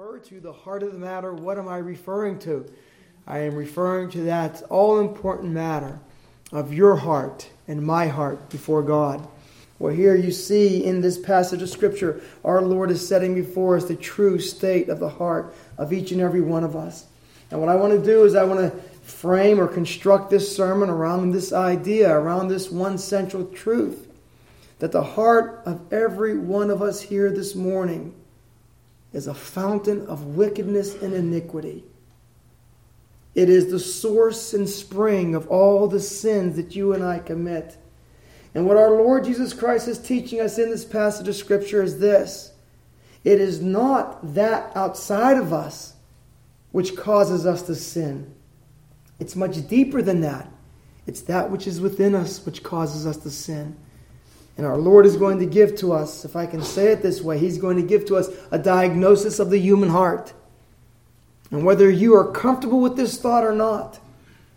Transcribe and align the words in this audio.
refer 0.00 0.18
to 0.18 0.40
the 0.40 0.52
heart 0.52 0.82
of 0.82 0.94
the 0.94 0.98
matter, 0.98 1.34
what 1.34 1.58
am 1.58 1.68
I 1.68 1.76
referring 1.76 2.38
to? 2.38 2.64
I 3.26 3.40
am 3.40 3.54
referring 3.54 4.08
to 4.12 4.22
that 4.22 4.62
all 4.70 4.98
important 4.98 5.52
matter 5.52 6.00
of 6.52 6.72
your 6.72 6.96
heart 6.96 7.50
and 7.68 7.82
my 7.82 8.06
heart 8.06 8.48
before 8.48 8.82
God. 8.82 9.28
Well, 9.78 9.92
here 9.92 10.14
you 10.14 10.32
see 10.32 10.82
in 10.82 11.02
this 11.02 11.18
passage 11.18 11.60
of 11.60 11.68
Scripture, 11.68 12.22
our 12.46 12.62
Lord 12.62 12.90
is 12.90 13.06
setting 13.06 13.34
before 13.34 13.76
us 13.76 13.84
the 13.84 13.94
true 13.94 14.38
state 14.38 14.88
of 14.88 15.00
the 15.00 15.08
heart 15.10 15.54
of 15.76 15.92
each 15.92 16.12
and 16.12 16.20
every 16.22 16.40
one 16.40 16.64
of 16.64 16.74
us. 16.74 17.04
And 17.50 17.60
what 17.60 17.68
I 17.68 17.76
want 17.76 17.92
to 17.92 18.02
do 18.02 18.24
is 18.24 18.34
I 18.34 18.44
want 18.44 18.60
to 18.60 18.70
frame 19.02 19.60
or 19.60 19.68
construct 19.68 20.30
this 20.30 20.56
sermon 20.56 20.88
around 20.88 21.32
this 21.32 21.52
idea, 21.52 22.10
around 22.10 22.48
this 22.48 22.70
one 22.70 22.96
central 22.96 23.44
truth 23.44 24.08
that 24.78 24.92
the 24.92 25.04
heart 25.04 25.60
of 25.66 25.92
every 25.92 26.38
one 26.38 26.70
of 26.70 26.80
us 26.80 27.02
here 27.02 27.30
this 27.30 27.54
morning 27.54 28.14
is 29.12 29.26
a 29.26 29.34
fountain 29.34 30.06
of 30.06 30.36
wickedness 30.36 30.94
and 30.94 31.12
iniquity. 31.12 31.84
It 33.34 33.48
is 33.48 33.70
the 33.70 33.78
source 33.78 34.54
and 34.54 34.68
spring 34.68 35.34
of 35.34 35.46
all 35.48 35.86
the 35.86 36.00
sins 36.00 36.56
that 36.56 36.74
you 36.74 36.92
and 36.92 37.04
I 37.04 37.18
commit. 37.18 37.76
And 38.54 38.66
what 38.66 38.76
our 38.76 38.90
Lord 38.90 39.24
Jesus 39.24 39.52
Christ 39.52 39.86
is 39.86 39.98
teaching 39.98 40.40
us 40.40 40.58
in 40.58 40.70
this 40.70 40.84
passage 40.84 41.28
of 41.28 41.36
Scripture 41.36 41.82
is 41.82 41.98
this 41.98 42.52
it 43.22 43.40
is 43.40 43.60
not 43.60 44.34
that 44.34 44.74
outside 44.76 45.36
of 45.36 45.52
us 45.52 45.94
which 46.72 46.96
causes 46.96 47.46
us 47.46 47.62
to 47.62 47.74
sin, 47.74 48.34
it's 49.18 49.36
much 49.36 49.66
deeper 49.68 50.02
than 50.02 50.22
that. 50.22 50.50
It's 51.06 51.20
that 51.22 51.50
which 51.50 51.66
is 51.66 51.80
within 51.80 52.14
us 52.14 52.44
which 52.44 52.62
causes 52.62 53.06
us 53.06 53.18
to 53.18 53.30
sin. 53.30 53.76
And 54.56 54.66
our 54.66 54.76
Lord 54.76 55.06
is 55.06 55.16
going 55.16 55.38
to 55.38 55.46
give 55.46 55.76
to 55.76 55.92
us, 55.92 56.24
if 56.24 56.36
I 56.36 56.46
can 56.46 56.62
say 56.62 56.92
it 56.92 57.02
this 57.02 57.22
way, 57.22 57.38
He's 57.38 57.58
going 57.58 57.76
to 57.76 57.82
give 57.82 58.04
to 58.06 58.16
us 58.16 58.28
a 58.50 58.58
diagnosis 58.58 59.38
of 59.38 59.50
the 59.50 59.58
human 59.58 59.88
heart. 59.88 60.32
And 61.50 61.64
whether 61.64 61.90
you 61.90 62.14
are 62.14 62.30
comfortable 62.30 62.80
with 62.80 62.96
this 62.96 63.20
thought 63.20 63.44
or 63.44 63.54
not, 63.54 63.98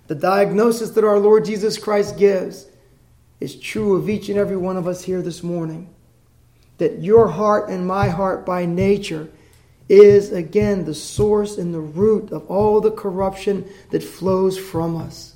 the 0.08 0.16
diagnosis 0.16 0.92
that 0.92 1.04
our 1.04 1.18
Lord 1.18 1.46
Jesus 1.46 1.78
Christ 1.78 2.18
gives 2.18 2.68
is 3.40 3.56
true 3.56 3.96
of 3.96 4.10
each 4.10 4.30
and 4.30 4.38
every 4.38 4.58
one 4.58 4.78
of 4.78 4.88
us 4.88 5.04
here 5.04 5.22
this 5.22 5.42
morning. 5.42 5.90
That 6.78 7.00
your 7.00 7.28
heart 7.28 7.70
and 7.70 7.88
my 7.88 8.10
heart 8.10 8.46
by 8.46 8.66
nature 8.66 9.30
is 9.90 10.32
again 10.32 10.86
the 10.86 10.94
source 10.94 11.58
and 11.58 11.74
the 11.74 11.80
root 11.80 12.32
of 12.32 12.50
all 12.50 12.82
the 12.82 12.92
corruption 12.92 13.70
that 13.92 14.04
flows 14.04 14.58
from 14.58 14.96
us. 14.96 15.34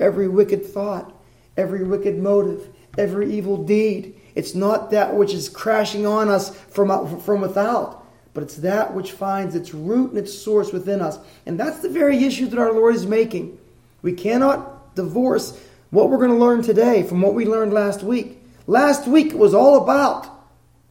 Every 0.00 0.28
wicked 0.28 0.64
thought, 0.66 1.12
every 1.56 1.84
wicked 1.84 2.18
motive, 2.18 2.68
every 2.98 3.32
evil 3.32 3.62
deed. 3.64 4.14
It's 4.34 4.54
not 4.54 4.90
that 4.90 5.14
which 5.14 5.32
is 5.32 5.48
crashing 5.48 6.06
on 6.06 6.28
us 6.28 6.56
from, 6.56 6.90
uh, 6.90 7.18
from 7.18 7.40
without, 7.40 8.04
but 8.32 8.42
it's 8.42 8.56
that 8.56 8.94
which 8.94 9.12
finds 9.12 9.54
its 9.54 9.72
root 9.72 10.10
and 10.10 10.18
its 10.18 10.36
source 10.36 10.72
within 10.72 11.00
us. 11.00 11.18
And 11.46 11.58
that's 11.58 11.80
the 11.80 11.88
very 11.88 12.24
issue 12.24 12.46
that 12.46 12.58
our 12.58 12.72
Lord 12.72 12.94
is 12.94 13.06
making. 13.06 13.58
We 14.02 14.12
cannot 14.12 14.94
divorce 14.96 15.58
what 15.90 16.10
we're 16.10 16.18
going 16.18 16.30
to 16.30 16.36
learn 16.36 16.62
today 16.62 17.04
from 17.04 17.22
what 17.22 17.34
we 17.34 17.46
learned 17.46 17.72
last 17.72 18.02
week. 18.02 18.38
Last 18.66 19.06
week 19.06 19.32
was 19.32 19.54
all 19.54 19.82
about 19.82 20.28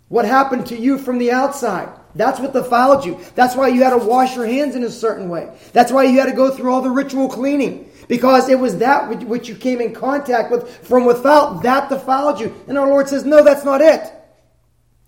what 0.08 0.26
happened 0.26 0.68
to 0.68 0.78
you 0.78 0.98
from 0.98 1.18
the 1.18 1.32
outside. 1.32 1.90
That's 2.16 2.40
what 2.40 2.54
defiled 2.54 3.06
you. 3.06 3.20
That's 3.36 3.56
why 3.56 3.70
you 3.70 3.84
had 3.84 3.90
to 3.90 3.98
wash 3.98 4.36
your 4.36 4.46
hands 4.46 4.76
in 4.76 4.84
a 4.84 4.90
certain 4.90 5.30
way. 5.30 5.52
That's 5.74 5.92
why 5.92 6.04
you 6.04 6.20
had 6.20 6.28
to 6.28 6.36
go 6.36 6.52
through 6.52 6.72
all 6.72 6.82
the 6.82 6.92
ritual 6.92 7.28
cleaning. 7.28 7.90
Because 8.14 8.48
it 8.48 8.60
was 8.60 8.78
that 8.78 9.26
which 9.26 9.50
you 9.50 9.56
came 9.56 9.82
in 9.82 9.92
contact 9.92 10.52
with 10.52 10.70
from 10.86 11.04
without 11.04 11.64
that 11.64 11.90
defiled 11.90 12.40
you. 12.40 12.54
And 12.68 12.78
our 12.78 12.88
Lord 12.88 13.10
says, 13.10 13.26
no, 13.26 13.44
that's 13.44 13.66
not 13.66 13.82
it. 13.82 14.04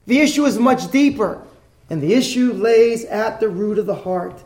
The 0.07 0.21
issue 0.21 0.43
is 0.45 0.57
much 0.57 0.89
deeper. 0.89 1.39
And 1.91 2.01
the 2.01 2.15
issue 2.15 2.51
lays 2.53 3.05
at 3.05 3.39
the 3.39 3.47
root 3.47 3.77
of 3.77 3.85
the 3.85 3.93
heart. 3.93 4.43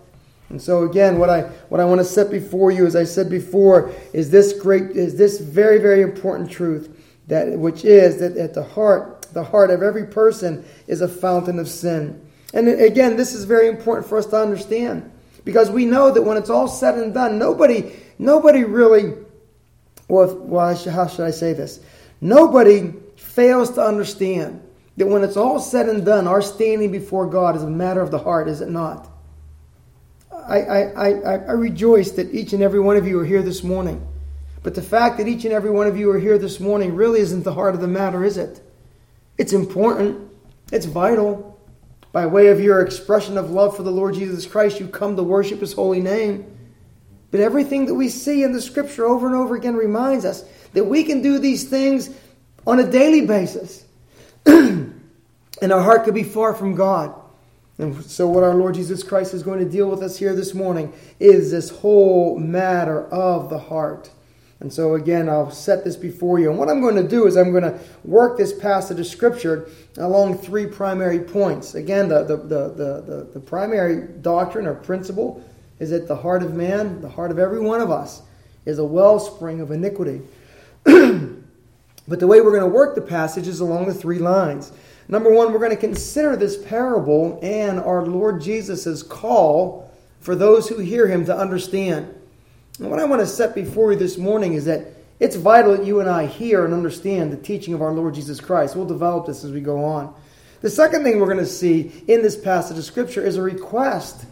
And 0.49 0.61
so 0.61 0.83
again, 0.83 1.19
what 1.19 1.29
I 1.29 1.43
what 1.69 1.79
I 1.79 1.85
want 1.85 1.99
to 2.01 2.03
set 2.03 2.29
before 2.29 2.69
you, 2.69 2.85
as 2.85 2.97
I 2.97 3.05
said 3.05 3.29
before, 3.29 3.93
is 4.11 4.29
this 4.29 4.51
great 4.51 4.91
is 4.91 5.15
this 5.15 5.39
very, 5.39 5.77
very 5.77 6.01
important 6.01 6.51
truth 6.51 6.93
that 7.27 7.57
which 7.57 7.85
is 7.85 8.19
that 8.19 8.35
at 8.35 8.53
the 8.55 8.63
heart, 8.63 9.21
the 9.31 9.45
heart 9.45 9.71
of 9.71 9.81
every 9.81 10.05
person 10.05 10.65
is 10.85 10.99
a 10.99 11.07
fountain 11.07 11.59
of 11.59 11.69
sin. 11.69 12.21
And 12.53 12.67
again, 12.67 13.15
this 13.15 13.33
is 13.33 13.45
very 13.45 13.69
important 13.69 14.05
for 14.05 14.17
us 14.17 14.25
to 14.25 14.35
understand. 14.35 15.09
Because 15.45 15.71
we 15.71 15.85
know 15.85 16.11
that 16.11 16.23
when 16.23 16.35
it's 16.35 16.49
all 16.49 16.67
said 16.67 16.95
and 16.95 17.13
done, 17.13 17.39
nobody 17.39 17.93
Nobody 18.19 18.65
really, 18.65 19.13
well, 20.09 20.35
well 20.35 20.75
how 20.75 21.07
should 21.07 21.25
I 21.25 21.31
say 21.31 21.53
this? 21.53 21.79
Nobody 22.21 22.93
fails 23.15 23.71
to 23.71 23.81
understand 23.81 24.61
that 24.97 25.07
when 25.07 25.23
it's 25.23 25.37
all 25.37 25.59
said 25.59 25.87
and 25.87 26.05
done, 26.05 26.27
our 26.27 26.41
standing 26.41 26.91
before 26.91 27.25
God 27.25 27.55
is 27.55 27.63
a 27.63 27.69
matter 27.69 28.01
of 28.01 28.11
the 28.11 28.19
heart, 28.19 28.49
is 28.49 28.59
it 28.59 28.69
not? 28.69 29.09
I, 30.31 30.61
I, 30.61 31.09
I, 31.09 31.11
I 31.35 31.51
rejoice 31.51 32.11
that 32.11 32.33
each 32.33 32.51
and 32.53 32.61
every 32.61 32.81
one 32.81 32.97
of 32.97 33.07
you 33.07 33.19
are 33.19 33.25
here 33.25 33.41
this 33.41 33.63
morning. 33.63 34.05
But 34.61 34.75
the 34.75 34.81
fact 34.81 35.17
that 35.17 35.27
each 35.27 35.45
and 35.45 35.53
every 35.53 35.71
one 35.71 35.87
of 35.87 35.97
you 35.97 36.11
are 36.11 36.19
here 36.19 36.37
this 36.37 36.59
morning 36.59 36.95
really 36.95 37.21
isn't 37.21 37.43
the 37.43 37.53
heart 37.53 37.75
of 37.75 37.81
the 37.81 37.87
matter, 37.87 38.25
is 38.25 38.37
it? 38.37 38.59
It's 39.37 39.53
important, 39.53 40.29
it's 40.71 40.85
vital. 40.85 41.57
By 42.11 42.25
way 42.25 42.47
of 42.47 42.59
your 42.59 42.81
expression 42.81 43.37
of 43.37 43.51
love 43.51 43.77
for 43.77 43.83
the 43.83 43.91
Lord 43.91 44.15
Jesus 44.15 44.45
Christ, 44.45 44.79
you 44.79 44.87
come 44.87 45.15
to 45.15 45.23
worship 45.23 45.61
His 45.61 45.73
holy 45.73 46.01
name. 46.01 46.58
But 47.31 47.41
everything 47.41 47.85
that 47.85 47.95
we 47.95 48.09
see 48.09 48.43
in 48.43 48.53
the 48.53 48.61
scripture 48.61 49.05
over 49.05 49.27
and 49.27 49.35
over 49.35 49.55
again 49.55 49.75
reminds 49.75 50.25
us 50.25 50.43
that 50.73 50.85
we 50.85 51.03
can 51.03 51.21
do 51.21 51.39
these 51.39 51.69
things 51.69 52.09
on 52.65 52.79
a 52.79 52.89
daily 52.89 53.25
basis. 53.25 53.85
and 54.45 55.01
our 55.61 55.81
heart 55.81 56.05
could 56.05 56.13
be 56.13 56.23
far 56.23 56.53
from 56.53 56.75
God. 56.75 57.13
And 57.77 58.03
so, 58.03 58.27
what 58.27 58.43
our 58.43 58.55
Lord 58.55 58.75
Jesus 58.75 59.03
Christ 59.03 59.33
is 59.33 59.41
going 59.41 59.59
to 59.59 59.69
deal 59.69 59.89
with 59.89 60.03
us 60.03 60.17
here 60.17 60.35
this 60.35 60.53
morning 60.53 60.91
is 61.19 61.51
this 61.51 61.69
whole 61.69 62.37
matter 62.37 63.05
of 63.07 63.49
the 63.49 63.59
heart. 63.59 64.09
And 64.59 64.73
so, 64.73 64.95
again, 64.95 65.29
I'll 65.29 65.51
set 65.51 65.85
this 65.85 65.95
before 65.95 66.39
you. 66.39 66.49
And 66.49 66.59
what 66.59 66.67
I'm 66.67 66.81
going 66.81 66.97
to 66.97 67.07
do 67.07 67.25
is 67.25 67.37
I'm 67.37 67.51
going 67.51 67.63
to 67.63 67.79
work 68.03 68.37
this 68.37 68.51
passage 68.51 68.99
of 68.99 69.07
Scripture 69.07 69.69
along 69.95 70.39
three 70.39 70.65
primary 70.65 71.19
points. 71.19 71.75
Again, 71.75 72.09
the, 72.09 72.25
the, 72.25 72.35
the, 72.35 72.69
the, 72.69 73.29
the 73.35 73.39
primary 73.39 74.07
doctrine 74.21 74.67
or 74.67 74.73
principle 74.73 75.41
is 75.79 75.89
that 75.91 76.07
the 76.07 76.15
heart 76.15 76.43
of 76.43 76.53
man, 76.53 77.01
the 77.01 77.09
heart 77.09 77.31
of 77.31 77.39
every 77.39 77.59
one 77.59 77.81
of 77.81 77.89
us, 77.89 78.21
is 78.65 78.79
a 78.79 78.83
wellspring 78.83 79.61
of 79.61 79.71
iniquity. 79.71 80.21
but 80.83 82.19
the 82.19 82.27
way 82.27 82.41
we're 82.41 82.51
going 82.51 82.61
to 82.61 82.67
work 82.67 82.95
the 82.95 83.01
passage 83.01 83.47
is 83.47 83.59
along 83.59 83.87
the 83.87 83.93
three 83.93 84.19
lines. 84.19 84.71
Number 85.07 85.33
one, 85.33 85.51
we're 85.51 85.59
going 85.59 85.71
to 85.71 85.77
consider 85.77 86.35
this 86.35 86.61
parable 86.65 87.39
and 87.41 87.79
our 87.79 88.05
Lord 88.05 88.41
Jesus' 88.41 89.01
call 89.01 89.91
for 90.19 90.35
those 90.35 90.67
who 90.67 90.79
hear 90.79 91.07
him 91.07 91.25
to 91.25 91.35
understand. 91.35 92.13
And 92.79 92.89
what 92.89 92.99
I 92.99 93.05
want 93.05 93.21
to 93.21 93.27
set 93.27 93.55
before 93.55 93.91
you 93.91 93.97
this 93.97 94.17
morning 94.17 94.53
is 94.53 94.65
that 94.65 94.85
it's 95.19 95.35
vital 95.35 95.75
that 95.75 95.85
you 95.85 95.99
and 95.99 96.09
I 96.09 96.27
hear 96.27 96.63
and 96.63 96.73
understand 96.73 97.31
the 97.31 97.37
teaching 97.37 97.73
of 97.73 97.81
our 97.81 97.91
Lord 97.91 98.13
Jesus 98.13 98.39
Christ. 98.39 98.75
We'll 98.75 98.85
develop 98.85 99.25
this 99.25 99.43
as 99.43 99.51
we 99.51 99.61
go 99.61 99.83
on. 99.83 100.13
The 100.61 100.69
second 100.69 101.03
thing 101.03 101.19
we're 101.19 101.25
going 101.25 101.37
to 101.39 101.45
see 101.45 102.03
in 102.07 102.21
this 102.21 102.37
passage 102.37 102.77
of 102.77 102.83
Scripture 102.83 103.25
is 103.25 103.37
a 103.37 103.41
request 103.41 104.25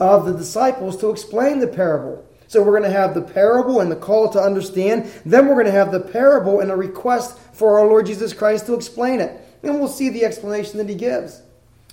of 0.00 0.24
the 0.24 0.32
disciples 0.32 0.96
to 0.96 1.10
explain 1.10 1.60
the 1.60 1.66
parable. 1.68 2.26
So 2.48 2.62
we're 2.62 2.76
going 2.76 2.90
to 2.90 2.98
have 2.98 3.14
the 3.14 3.22
parable 3.22 3.80
and 3.80 3.92
the 3.92 3.96
call 3.96 4.28
to 4.30 4.40
understand. 4.40 5.04
Then 5.24 5.46
we're 5.46 5.54
going 5.54 5.66
to 5.66 5.72
have 5.72 5.92
the 5.92 6.00
parable 6.00 6.58
and 6.58 6.70
a 6.70 6.76
request 6.76 7.38
for 7.52 7.78
our 7.78 7.86
Lord 7.86 8.06
Jesus 8.06 8.32
Christ 8.32 8.66
to 8.66 8.74
explain 8.74 9.20
it. 9.20 9.40
And 9.62 9.78
we'll 9.78 9.88
see 9.88 10.08
the 10.08 10.24
explanation 10.24 10.78
that 10.78 10.88
he 10.88 10.96
gives. 10.96 11.42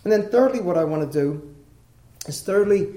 And 0.04 0.12
then, 0.12 0.30
thirdly, 0.30 0.62
what 0.62 0.78
I 0.78 0.86
want 0.86 1.12
to 1.12 1.22
do 1.22 1.56
is 2.28 2.42
thirdly, 2.42 2.88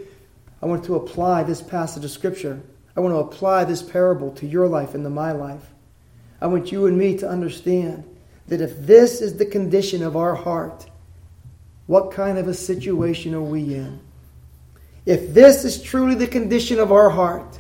I 0.63 0.67
want 0.67 0.85
to 0.85 0.95
apply 0.95 1.43
this 1.43 1.61
passage 1.61 2.05
of 2.05 2.11
Scripture. 2.11 2.63
I 2.97 3.01
want 3.01 3.15
to 3.15 3.19
apply 3.19 3.65
this 3.65 3.83
parable 3.83 4.31
to 4.37 4.47
your 4.47 4.69
life 4.69 4.95
and 4.95 5.05
to 5.05 5.11
my 5.11 5.33
life. 5.33 5.73
I 6.41 6.47
want 6.47 6.73
you 6.73 6.87
and 6.87 6.97
me 6.97 7.19
to 7.19 7.29
understand 7.29 8.05
that 8.47 8.61
if 8.61 8.87
this 8.87 9.21
is 9.21 9.37
the 9.37 9.47
condition 9.47 10.03
of 10.03 10.17
our 10.17 10.35
heart, 10.35 10.89
what 11.87 12.13
kind 12.13 12.39
of 12.39 12.49
a 12.49 12.55
situation 12.55 13.35
are 13.35 13.43
we 13.43 13.75
in? 13.75 14.01
If 15.11 15.35
this 15.35 15.65
is 15.65 15.83
truly 15.83 16.15
the 16.15 16.29
condition 16.29 16.79
of 16.79 16.93
our 16.93 17.11
heart, 17.11 17.59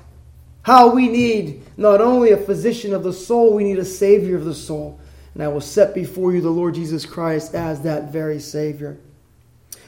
how 0.62 0.94
we 0.94 1.08
need 1.08 1.64
not 1.76 2.00
only 2.00 2.31
a 2.31 2.37
physician 2.37 2.94
of 2.94 3.02
the 3.02 3.12
soul, 3.12 3.56
we 3.56 3.64
need 3.64 3.81
a 3.81 3.85
Savior 3.85 4.37
of 4.37 4.44
the 4.44 4.55
soul. 4.55 5.00
And 5.35 5.43
I 5.43 5.49
will 5.49 5.61
set 5.61 5.93
before 5.93 6.32
you 6.32 6.43
the 6.43 6.49
Lord 6.49 6.76
Jesus 6.76 7.05
Christ 7.05 7.56
as 7.56 7.81
that 7.81 8.12
very 8.12 8.38
Savior. 8.38 9.00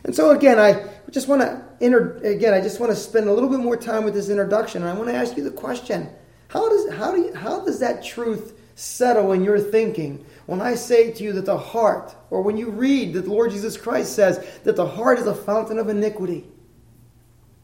And 0.02 0.12
so 0.12 0.32
again, 0.32 0.58
I 0.58 0.88
just 1.12 1.28
want 1.28 1.42
to 1.42 1.64
inter- 1.78 2.16
again, 2.24 2.52
I 2.52 2.60
just 2.60 2.80
want 2.80 2.90
to 2.90 2.96
spend 2.96 3.28
a 3.28 3.32
little 3.32 3.48
bit 3.48 3.60
more 3.60 3.76
time 3.76 4.02
with 4.02 4.14
this 4.14 4.28
introduction, 4.28 4.82
and 4.82 4.90
I 4.90 4.94
want 4.94 5.10
to 5.10 5.14
ask 5.14 5.36
you 5.36 5.44
the 5.44 5.52
question: 5.52 6.08
How 6.48 6.68
does 6.68 6.92
how 6.94 7.12
do 7.14 7.22
you, 7.22 7.32
how 7.32 7.64
does 7.64 7.78
that 7.78 8.02
truth 8.02 8.58
settle 8.74 9.30
in 9.30 9.44
your 9.44 9.60
thinking 9.60 10.26
when 10.46 10.60
I 10.60 10.74
say 10.74 11.12
to 11.12 11.22
you 11.22 11.32
that 11.34 11.46
the 11.46 11.58
heart, 11.58 12.12
or 12.28 12.42
when 12.42 12.56
you 12.56 12.70
read 12.70 13.12
that 13.12 13.22
the 13.22 13.30
Lord 13.30 13.52
Jesus 13.52 13.76
Christ 13.76 14.16
says 14.16 14.44
that 14.64 14.74
the 14.74 14.88
heart 14.88 15.20
is 15.20 15.28
a 15.28 15.34
fountain 15.34 15.78
of 15.78 15.88
iniquity? 15.88 16.48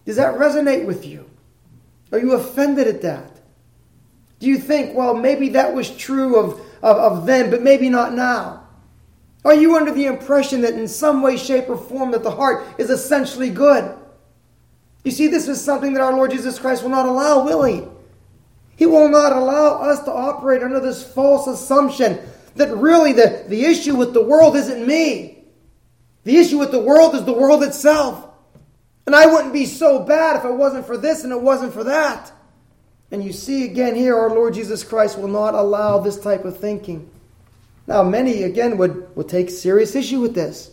Does 0.09 0.17
that 0.17 0.37
resonate 0.37 0.87
with 0.87 1.05
you? 1.05 1.29
Are 2.13 2.19
you 2.19 2.33
offended 2.33 2.87
at 2.87 3.03
that? 3.03 3.31
Do 4.39 4.47
you 4.47 4.57
think, 4.57 4.97
well, 4.97 5.13
maybe 5.15 5.51
that 5.51 5.75
was 5.75 5.95
true 5.95 6.37
of, 6.37 6.59
of, 6.83 6.97
of 6.97 7.27
then, 7.27 7.51
but 7.51 7.61
maybe 7.61 7.91
not 7.91 8.15
now? 8.15 8.67
Are 9.45 9.55
you 9.55 9.77
under 9.77 9.93
the 9.93 10.07
impression 10.07 10.63
that 10.63 10.73
in 10.73 10.89
some 10.89 11.21
way, 11.21 11.37
shape, 11.37 11.69
or 11.69 11.77
form 11.77 12.13
that 12.13 12.23
the 12.23 12.31
heart 12.31 12.65
is 12.79 12.89
essentially 12.89 13.51
good? 13.51 13.95
You 15.05 15.11
see, 15.11 15.27
this 15.27 15.47
is 15.47 15.63
something 15.63 15.93
that 15.93 16.01
our 16.01 16.15
Lord 16.15 16.31
Jesus 16.31 16.59
Christ 16.59 16.83
will 16.83 16.89
not 16.89 17.05
allow, 17.05 17.45
will 17.45 17.65
He? 17.65 17.83
He 18.77 18.87
will 18.87 19.11
not 19.11 19.35
allow 19.35 19.83
us 19.83 20.03
to 20.05 20.11
operate 20.11 20.63
under 20.63 20.81
this 20.81 21.07
false 21.07 21.47
assumption 21.47 22.19
that 22.57 22.75
really 22.75 23.13
the, 23.13 23.45
the 23.47 23.67
issue 23.67 23.95
with 23.95 24.15
the 24.15 24.25
world 24.25 24.57
isn't 24.57 24.87
me. 24.87 25.45
The 26.25 26.39
issue 26.39 26.57
with 26.57 26.71
the 26.71 26.81
world 26.81 27.15
is 27.15 27.27
the 27.27 27.35
world 27.35 27.63
itself. 27.63 28.25
And 29.09 29.17
I 29.17 29.25
wouldn't 29.25 29.55
be 29.55 29.65
so 29.65 30.01
bad 30.01 30.37
if 30.37 30.45
it 30.45 30.53
wasn't 30.53 30.85
for 30.85 30.99
this 30.99 31.25
and 31.25 31.33
it 31.33 31.41
wasn't 31.41 31.73
for 31.73 31.83
that. 31.85 32.31
And 33.11 33.25
you 33.25 33.33
see 33.33 33.65
again 33.65 33.95
here, 33.95 34.15
our 34.15 34.29
Lord 34.29 34.53
Jesus 34.53 34.85
Christ 34.85 35.19
will 35.19 35.29
not 35.29 35.55
allow 35.55 35.99
this 35.99 36.21
type 36.21 36.45
of 36.45 36.59
thinking. 36.59 37.09
Now, 37.87 38.03
many 38.03 38.43
again 38.43 38.77
would, 38.77 39.17
would 39.17 39.27
take 39.27 39.49
serious 39.49 39.95
issue 39.95 40.21
with 40.21 40.35
this. 40.35 40.73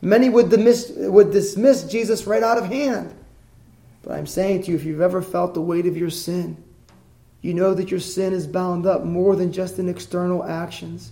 Many 0.00 0.28
would 0.28 0.50
dismiss, 0.50 0.92
would 0.94 1.32
dismiss 1.32 1.82
Jesus 1.82 2.28
right 2.28 2.44
out 2.44 2.58
of 2.58 2.66
hand. 2.66 3.12
But 4.04 4.12
I'm 4.12 4.28
saying 4.28 4.62
to 4.62 4.70
you, 4.70 4.76
if 4.76 4.84
you've 4.84 5.00
ever 5.00 5.20
felt 5.20 5.54
the 5.54 5.60
weight 5.60 5.86
of 5.86 5.96
your 5.96 6.10
sin, 6.10 6.62
you 7.40 7.54
know 7.54 7.74
that 7.74 7.90
your 7.90 7.98
sin 7.98 8.34
is 8.34 8.46
bound 8.46 8.86
up 8.86 9.02
more 9.02 9.34
than 9.34 9.50
just 9.50 9.80
in 9.80 9.88
external 9.88 10.44
actions. 10.44 11.10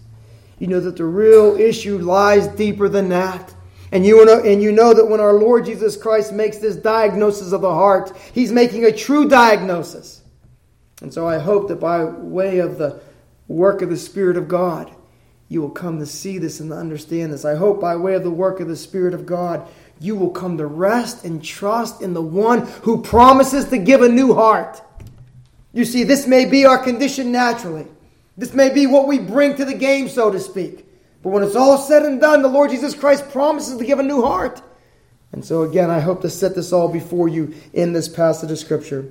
You 0.61 0.69
know 0.69 0.79
that 0.79 0.97
the 0.97 1.06
real 1.06 1.56
issue 1.56 1.99
lies 1.99 2.47
deeper 2.47 2.88
than 2.88 3.09
that. 3.09 3.53
And 3.93 4.06
you, 4.06 4.25
know, 4.25 4.41
and 4.41 4.62
you 4.62 4.73
know 4.73 4.94
that 4.94 5.05
when 5.05 5.21
our 5.21 5.35
Lord 5.35 5.67
Jesus 5.67 5.99
Christ 5.99 6.33
makes 6.33 6.56
this 6.56 6.77
diagnosis 6.77 7.53
of 7.53 7.61
the 7.61 7.73
heart, 7.73 8.17
he's 8.33 8.50
making 8.50 8.87
a 8.87 8.93
true 8.93 9.29
diagnosis. 9.29 10.23
And 11.03 11.12
so 11.12 11.29
I 11.29 11.39
hope 11.39 11.69
that 11.69 11.79
by 11.79 12.05
way 12.05 12.61
of 12.61 12.79
the 12.79 13.00
work 13.49 13.83
of 13.83 13.91
the 13.91 13.97
Spirit 13.99 14.39
of 14.39 14.49
God, 14.49 14.91
you 15.50 15.61
will 15.61 15.71
come 15.71 15.99
to 15.99 16.06
see 16.06 16.39
this 16.39 16.59
and 16.61 16.71
to 16.71 16.77
understand 16.77 17.35
this. 17.35 17.44
I 17.44 17.55
hope 17.55 17.83
by 17.83 17.97
way 17.97 18.15
of 18.15 18.23
the 18.23 18.31
work 18.31 18.61
of 18.61 18.69
the 18.69 18.77
Spirit 18.77 19.12
of 19.12 19.27
God, 19.27 19.69
you 20.00 20.17
will 20.17 20.31
come 20.31 20.56
to 20.56 20.67
rest 20.67 21.27
and 21.27 21.45
trust 21.45 22.00
in 22.00 22.15
the 22.15 22.23
one 22.23 22.67
who 22.83 23.03
promises 23.03 23.67
to 23.67 23.79
give 23.79 24.00
a 24.00 24.09
new 24.09 24.33
heart. 24.33 24.81
You 25.75 25.85
see, 25.85 26.05
this 26.05 26.27
may 26.27 26.47
be 26.47 26.65
our 26.65 26.79
condition 26.79 27.31
naturally. 27.31 27.87
This 28.38 28.55
may 28.55 28.73
be 28.73 28.87
what 28.87 29.06
we 29.06 29.19
bring 29.19 29.56
to 29.56 29.67
the 29.67 29.75
game, 29.75 30.09
so 30.09 30.31
to 30.31 30.41
speak. 30.41 30.87
But 31.23 31.31
when 31.31 31.43
it's 31.43 31.57
all 31.57 31.79
said 31.79 32.05
and 32.05 32.21
done, 32.21 32.43
the 32.43 32.49
Lord 32.49 32.71
Jesus 32.71 32.95
Christ 32.95 33.31
promises 33.31 33.79
to 33.79 33.85
give 33.85 33.99
a 33.99 34.03
new 34.03 34.23
heart. 34.23 34.61
And 35.33 35.45
so, 35.45 35.63
again, 35.63 35.91
I 35.91 36.01
hope 36.01 36.21
to 36.23 36.31
set 36.31 36.55
this 36.55 36.73
all 36.73 36.89
before 36.89 37.29
you 37.29 37.55
in 37.73 37.93
this 37.93 38.09
passage 38.09 38.51
of 38.51 38.59
Scripture. 38.59 39.09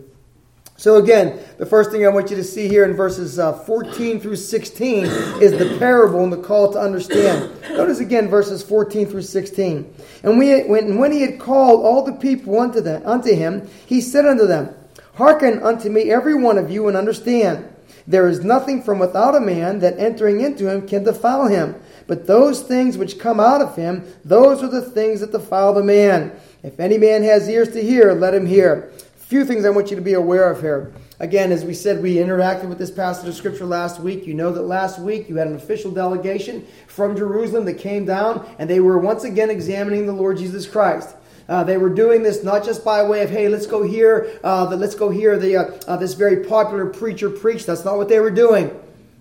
So, 0.77 0.97
again, 0.97 1.39
the 1.57 1.65
first 1.65 1.91
thing 1.91 2.05
I 2.05 2.09
want 2.09 2.31
you 2.31 2.35
to 2.35 2.43
see 2.43 2.67
here 2.67 2.83
in 2.83 2.93
verses 2.93 3.37
uh, 3.37 3.53
14 3.53 4.19
through 4.19 4.35
16 4.35 5.05
is 5.05 5.51
the 5.51 5.77
parable 5.77 6.23
and 6.23 6.33
the 6.33 6.37
call 6.37 6.73
to 6.73 6.79
understand. 6.79 7.51
Notice 7.69 7.99
again 7.99 8.27
verses 8.27 8.63
14 8.63 9.07
through 9.07 9.21
16. 9.21 9.93
And 10.23 10.39
we, 10.39 10.63
when, 10.63 10.97
when 10.97 11.11
he 11.11 11.21
had 11.21 11.39
called 11.39 11.85
all 11.85 12.03
the 12.03 12.13
people 12.13 12.59
unto, 12.59 12.81
them, 12.81 13.01
unto 13.05 13.35
him, 13.35 13.69
he 13.85 14.01
said 14.01 14.25
unto 14.25 14.47
them, 14.47 14.73
Hearken 15.15 15.61
unto 15.61 15.89
me, 15.89 16.11
every 16.11 16.35
one 16.35 16.57
of 16.57 16.71
you, 16.71 16.87
and 16.87 16.97
understand. 16.97 17.67
There 18.07 18.27
is 18.27 18.43
nothing 18.43 18.81
from 18.81 18.97
without 18.99 19.35
a 19.35 19.39
man 19.39 19.79
that 19.79 19.99
entering 19.99 20.41
into 20.41 20.67
him 20.67 20.87
can 20.87 21.03
defile 21.03 21.47
him. 21.47 21.75
But 22.11 22.27
those 22.27 22.61
things 22.61 22.97
which 22.97 23.19
come 23.19 23.39
out 23.39 23.61
of 23.61 23.77
him, 23.77 24.03
those 24.25 24.61
are 24.61 24.67
the 24.67 24.81
things 24.81 25.21
that 25.21 25.31
defile 25.31 25.73
the 25.73 25.81
man. 25.81 26.33
If 26.61 26.77
any 26.77 26.97
man 26.97 27.23
has 27.23 27.47
ears 27.47 27.71
to 27.71 27.81
hear, 27.81 28.11
let 28.11 28.33
him 28.33 28.45
hear. 28.45 28.91
A 29.15 29.23
few 29.23 29.45
things 29.45 29.63
I 29.63 29.69
want 29.69 29.91
you 29.91 29.95
to 29.95 30.01
be 30.01 30.11
aware 30.11 30.51
of 30.51 30.59
here. 30.59 30.91
Again, 31.21 31.53
as 31.53 31.63
we 31.63 31.73
said, 31.73 32.03
we 32.03 32.15
interacted 32.15 32.67
with 32.67 32.79
this 32.79 32.91
passage 32.91 33.29
of 33.29 33.35
Scripture 33.35 33.63
last 33.63 34.01
week. 34.01 34.27
You 34.27 34.33
know 34.33 34.51
that 34.51 34.63
last 34.63 34.99
week 34.99 35.29
you 35.29 35.37
had 35.37 35.47
an 35.47 35.55
official 35.55 35.89
delegation 35.89 36.67
from 36.85 37.15
Jerusalem 37.15 37.63
that 37.63 37.75
came 37.75 38.03
down, 38.03 38.45
and 38.59 38.69
they 38.69 38.81
were 38.81 38.97
once 38.97 39.23
again 39.23 39.49
examining 39.49 40.05
the 40.05 40.11
Lord 40.11 40.37
Jesus 40.37 40.67
Christ. 40.67 41.15
Uh, 41.47 41.63
they 41.63 41.77
were 41.77 41.87
doing 41.87 42.23
this 42.23 42.43
not 42.43 42.65
just 42.65 42.83
by 42.83 43.01
way 43.07 43.23
of, 43.23 43.29
hey, 43.29 43.47
let's 43.47 43.67
go 43.67 43.83
hear, 43.83 44.37
uh, 44.43 44.65
the, 44.65 44.75
let's 44.75 44.95
go 44.95 45.11
hear 45.11 45.39
the, 45.39 45.55
uh, 45.55 45.63
uh, 45.87 45.95
this 45.95 46.13
very 46.15 46.43
popular 46.43 46.87
preacher 46.87 47.29
preach. 47.29 47.65
That's 47.65 47.85
not 47.85 47.95
what 47.95 48.09
they 48.09 48.19
were 48.19 48.31
doing. 48.31 48.69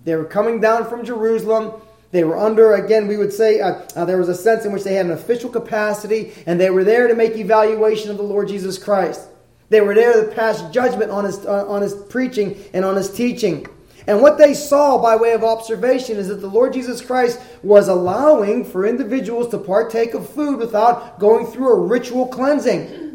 They 0.03 0.17
were 0.17 0.25
coming 0.25 0.59
down 0.59 0.89
from 0.89 1.05
Jerusalem. 1.05 1.81
They 2.11 2.23
were 2.23 2.37
under, 2.37 2.73
again, 2.73 3.07
we 3.07 3.17
would 3.17 3.31
say, 3.31 3.61
uh, 3.61 3.81
uh, 3.95 4.05
there 4.05 4.17
was 4.17 4.29
a 4.29 4.35
sense 4.35 4.65
in 4.65 4.71
which 4.71 4.83
they 4.83 4.95
had 4.95 5.05
an 5.05 5.13
official 5.13 5.49
capacity, 5.49 6.33
and 6.45 6.59
they 6.59 6.69
were 6.69 6.83
there 6.83 7.07
to 7.07 7.15
make 7.15 7.37
evaluation 7.37 8.11
of 8.11 8.17
the 8.17 8.23
Lord 8.23 8.49
Jesus 8.49 8.77
Christ. 8.77 9.27
They 9.69 9.79
were 9.79 9.95
there 9.95 10.25
to 10.25 10.31
pass 10.35 10.61
judgment 10.71 11.11
on 11.11 11.23
his, 11.23 11.45
uh, 11.45 11.65
on 11.67 11.81
his 11.81 11.95
preaching 11.95 12.61
and 12.73 12.83
on 12.83 12.97
his 12.97 13.11
teaching. 13.11 13.65
And 14.07 14.21
what 14.21 14.37
they 14.37 14.53
saw 14.53 15.01
by 15.01 15.15
way 15.15 15.31
of 15.33 15.43
observation 15.43 16.17
is 16.17 16.27
that 16.27 16.41
the 16.41 16.47
Lord 16.47 16.73
Jesus 16.73 17.01
Christ 17.01 17.39
was 17.63 17.87
allowing 17.87 18.65
for 18.65 18.85
individuals 18.85 19.49
to 19.49 19.57
partake 19.57 20.13
of 20.13 20.29
food 20.29 20.59
without 20.59 21.19
going 21.19 21.45
through 21.45 21.71
a 21.71 21.79
ritual 21.79 22.27
cleansing. 22.27 23.10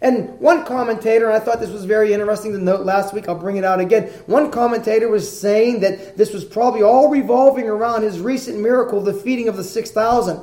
And 0.00 0.38
one 0.38 0.64
commentator, 0.64 1.26
and 1.26 1.34
I 1.34 1.40
thought 1.40 1.58
this 1.58 1.70
was 1.70 1.84
very 1.84 2.12
interesting 2.12 2.52
to 2.52 2.58
note 2.58 2.86
last 2.86 3.12
week, 3.12 3.28
I'll 3.28 3.34
bring 3.34 3.56
it 3.56 3.64
out 3.64 3.80
again. 3.80 4.04
One 4.26 4.50
commentator 4.50 5.08
was 5.08 5.40
saying 5.40 5.80
that 5.80 6.16
this 6.16 6.32
was 6.32 6.44
probably 6.44 6.82
all 6.82 7.10
revolving 7.10 7.68
around 7.68 8.02
his 8.02 8.20
recent 8.20 8.60
miracle, 8.60 9.00
the 9.00 9.12
feeding 9.12 9.48
of 9.48 9.56
the 9.56 9.64
6,000. 9.64 10.40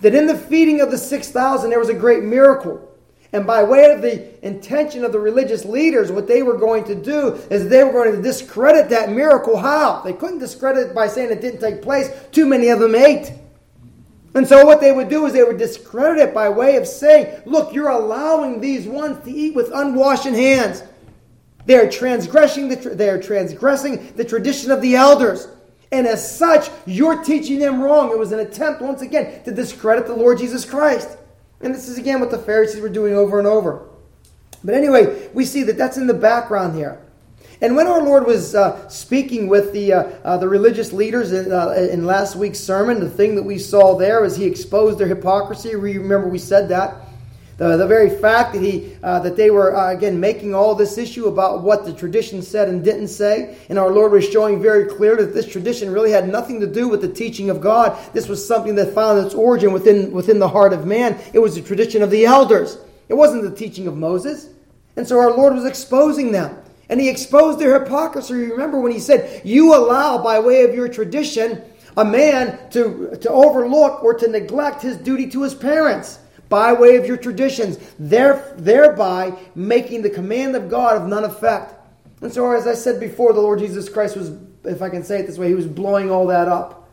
That 0.00 0.14
in 0.14 0.26
the 0.26 0.36
feeding 0.36 0.80
of 0.80 0.90
the 0.90 0.96
6,000, 0.96 1.68
there 1.68 1.78
was 1.78 1.90
a 1.90 1.94
great 1.94 2.22
miracle. 2.22 2.86
And 3.32 3.46
by 3.46 3.62
way 3.62 3.92
of 3.92 4.02
the 4.02 4.44
intention 4.44 5.04
of 5.04 5.12
the 5.12 5.20
religious 5.20 5.64
leaders, 5.64 6.10
what 6.10 6.26
they 6.26 6.42
were 6.42 6.56
going 6.56 6.84
to 6.84 6.94
do 6.94 7.34
is 7.50 7.68
they 7.68 7.84
were 7.84 7.92
going 7.92 8.16
to 8.16 8.22
discredit 8.22 8.88
that 8.88 9.12
miracle. 9.12 9.56
How? 9.56 10.00
They 10.00 10.14
couldn't 10.14 10.38
discredit 10.38 10.88
it 10.88 10.94
by 10.94 11.06
saying 11.06 11.30
it 11.30 11.40
didn't 11.40 11.60
take 11.60 11.82
place. 11.82 12.10
Too 12.32 12.46
many 12.46 12.70
of 12.70 12.80
them 12.80 12.94
ate. 12.94 13.32
And 14.34 14.46
so 14.46 14.64
what 14.64 14.80
they 14.80 14.92
would 14.92 15.08
do 15.08 15.26
is 15.26 15.32
they 15.32 15.42
would 15.42 15.58
discredit 15.58 16.28
it 16.28 16.34
by 16.34 16.48
way 16.48 16.76
of 16.76 16.86
saying, 16.86 17.42
look, 17.46 17.74
you're 17.74 17.88
allowing 17.88 18.60
these 18.60 18.86
ones 18.86 19.24
to 19.24 19.30
eat 19.30 19.54
with 19.54 19.70
unwashed 19.74 20.24
hands. 20.24 20.84
They 21.66 21.76
are 21.76 21.90
transgressing 21.90 22.68
the, 22.68 22.76
they 22.76 23.08
are 23.08 23.20
transgressing 23.20 24.12
the 24.14 24.24
tradition 24.24 24.70
of 24.70 24.80
the 24.82 24.94
elders. 24.94 25.48
And 25.92 26.06
as 26.06 26.36
such, 26.36 26.70
you're 26.86 27.24
teaching 27.24 27.58
them 27.58 27.82
wrong. 27.82 28.10
It 28.10 28.18
was 28.18 28.30
an 28.30 28.38
attempt, 28.38 28.80
once 28.80 29.02
again, 29.02 29.42
to 29.44 29.52
discredit 29.52 30.06
the 30.06 30.14
Lord 30.14 30.38
Jesus 30.38 30.64
Christ. 30.64 31.18
And 31.60 31.74
this 31.74 31.88
is 31.88 31.98
again 31.98 32.20
what 32.20 32.30
the 32.30 32.38
Pharisees 32.38 32.80
were 32.80 32.88
doing 32.88 33.14
over 33.14 33.38
and 33.38 33.48
over. 33.48 33.86
But 34.62 34.74
anyway, 34.74 35.28
we 35.34 35.44
see 35.44 35.64
that 35.64 35.76
that's 35.76 35.96
in 35.96 36.06
the 36.06 36.14
background 36.14 36.76
here. 36.76 37.00
And 37.62 37.76
when 37.76 37.86
our 37.86 38.02
Lord 38.02 38.26
was 38.26 38.54
uh, 38.54 38.88
speaking 38.88 39.46
with 39.46 39.72
the, 39.72 39.92
uh, 39.92 40.02
uh, 40.24 40.36
the 40.38 40.48
religious 40.48 40.92
leaders 40.92 41.32
in, 41.32 41.52
uh, 41.52 41.72
in 41.72 42.06
last 42.06 42.34
week's 42.34 42.58
sermon, 42.58 43.00
the 43.00 43.10
thing 43.10 43.34
that 43.34 43.42
we 43.42 43.58
saw 43.58 43.98
there 43.98 44.24
is 44.24 44.36
he 44.36 44.46
exposed 44.46 44.98
their 44.98 45.08
hypocrisy. 45.08 45.76
Remember 45.76 46.28
we 46.28 46.38
said 46.38 46.70
that. 46.70 46.94
The, 47.58 47.76
the 47.76 47.86
very 47.86 48.08
fact 48.08 48.54
that, 48.54 48.62
he, 48.62 48.96
uh, 49.02 49.20
that 49.20 49.36
they 49.36 49.50
were, 49.50 49.74
again, 49.90 50.18
making 50.18 50.54
all 50.54 50.74
this 50.74 50.96
issue 50.96 51.26
about 51.26 51.62
what 51.62 51.84
the 51.84 51.92
tradition 51.92 52.40
said 52.40 52.70
and 52.70 52.82
didn't 52.82 53.08
say. 53.08 53.58
And 53.68 53.78
our 53.78 53.90
Lord 53.90 54.12
was 54.12 54.26
showing 54.26 54.62
very 54.62 54.86
clearly 54.86 55.26
that 55.26 55.34
this 55.34 55.46
tradition 55.46 55.92
really 55.92 56.10
had 56.10 56.26
nothing 56.26 56.60
to 56.60 56.66
do 56.66 56.88
with 56.88 57.02
the 57.02 57.12
teaching 57.12 57.50
of 57.50 57.60
God. 57.60 57.98
This 58.14 58.28
was 58.28 58.46
something 58.46 58.76
that 58.76 58.94
found 58.94 59.22
its 59.26 59.34
origin 59.34 59.74
within, 59.74 60.10
within 60.12 60.38
the 60.38 60.48
heart 60.48 60.72
of 60.72 60.86
man. 60.86 61.20
It 61.34 61.40
was 61.40 61.54
the 61.54 61.60
tradition 61.60 62.00
of 62.00 62.10
the 62.10 62.24
elders, 62.24 62.78
it 63.10 63.14
wasn't 63.14 63.42
the 63.42 63.54
teaching 63.54 63.86
of 63.86 63.94
Moses. 63.94 64.48
And 64.96 65.06
so 65.06 65.18
our 65.18 65.36
Lord 65.36 65.54
was 65.54 65.66
exposing 65.66 66.32
them. 66.32 66.56
And 66.90 67.00
he 67.00 67.08
exposed 67.08 67.58
their 67.58 67.82
hypocrisy. 67.82 68.34
Remember 68.34 68.78
when 68.78 68.92
he 68.92 68.98
said, 68.98 69.40
You 69.44 69.74
allow, 69.74 70.22
by 70.22 70.38
way 70.40 70.64
of 70.64 70.74
your 70.74 70.88
tradition, 70.88 71.62
a 71.96 72.04
man 72.04 72.58
to, 72.70 73.16
to 73.16 73.30
overlook 73.30 74.04
or 74.04 74.12
to 74.14 74.28
neglect 74.28 74.82
his 74.82 74.98
duty 74.98 75.30
to 75.30 75.42
his 75.42 75.54
parents 75.54 76.18
by 76.50 76.72
way 76.72 76.96
of 76.96 77.06
your 77.06 77.16
traditions, 77.16 77.78
there, 77.98 78.54
thereby 78.58 79.32
making 79.54 80.02
the 80.02 80.10
command 80.10 80.56
of 80.56 80.68
God 80.68 81.00
of 81.00 81.08
none 81.08 81.24
effect. 81.24 81.74
And 82.20 82.32
so, 82.32 82.50
as 82.50 82.66
I 82.66 82.74
said 82.74 82.98
before, 82.98 83.32
the 83.32 83.40
Lord 83.40 83.60
Jesus 83.60 83.88
Christ 83.88 84.16
was, 84.16 84.32
if 84.64 84.82
I 84.82 84.90
can 84.90 85.04
say 85.04 85.20
it 85.20 85.26
this 85.26 85.38
way, 85.38 85.48
he 85.48 85.54
was 85.54 85.66
blowing 85.66 86.10
all 86.10 86.26
that 86.26 86.48
up. 86.48 86.88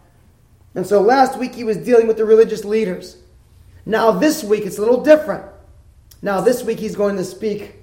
And 0.75 0.85
so 0.85 1.01
last 1.01 1.39
week 1.39 1.55
he 1.55 1.63
was 1.63 1.75
dealing 1.75 2.05
with 2.05 2.17
the 2.17 2.23
religious 2.23 2.63
leaders. 2.63 3.17
Now, 3.83 4.11
this 4.11 4.43
week 4.43 4.63
it's 4.65 4.77
a 4.77 4.81
little 4.81 5.03
different. 5.03 5.43
Now, 6.21 6.39
this 6.39 6.63
week 6.63 6.79
he's 6.79 6.95
going 6.95 7.17
to 7.17 7.25
speak 7.25 7.77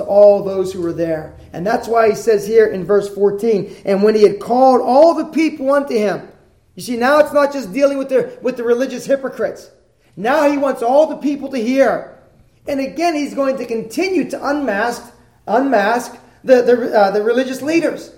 to 0.00 0.04
all 0.06 0.42
those 0.42 0.72
who 0.72 0.80
were 0.80 0.94
there. 0.94 1.36
And 1.52 1.66
that's 1.66 1.86
why 1.86 2.08
he 2.08 2.14
says 2.14 2.46
here 2.46 2.66
in 2.66 2.84
verse 2.84 3.12
14, 3.14 3.82
and 3.84 4.02
when 4.02 4.14
he 4.14 4.22
had 4.22 4.40
called 4.40 4.80
all 4.80 5.14
the 5.14 5.26
people 5.26 5.70
unto 5.72 5.94
him. 5.94 6.26
You 6.74 6.82
see, 6.82 6.96
now 6.96 7.18
it's 7.18 7.34
not 7.34 7.52
just 7.52 7.72
dealing 7.72 7.98
with 7.98 8.08
the, 8.08 8.38
with 8.40 8.56
the 8.56 8.64
religious 8.64 9.04
hypocrites. 9.04 9.70
Now 10.16 10.50
he 10.50 10.56
wants 10.56 10.82
all 10.82 11.06
the 11.06 11.18
people 11.18 11.50
to 11.50 11.58
hear. 11.58 12.18
And 12.66 12.80
again, 12.80 13.14
he's 13.14 13.34
going 13.34 13.58
to 13.58 13.66
continue 13.66 14.30
to 14.30 14.48
unmask, 14.48 15.12
unmask 15.46 16.16
the, 16.42 16.62
the, 16.62 16.98
uh, 16.98 17.10
the 17.10 17.22
religious 17.22 17.60
leaders. 17.60 18.14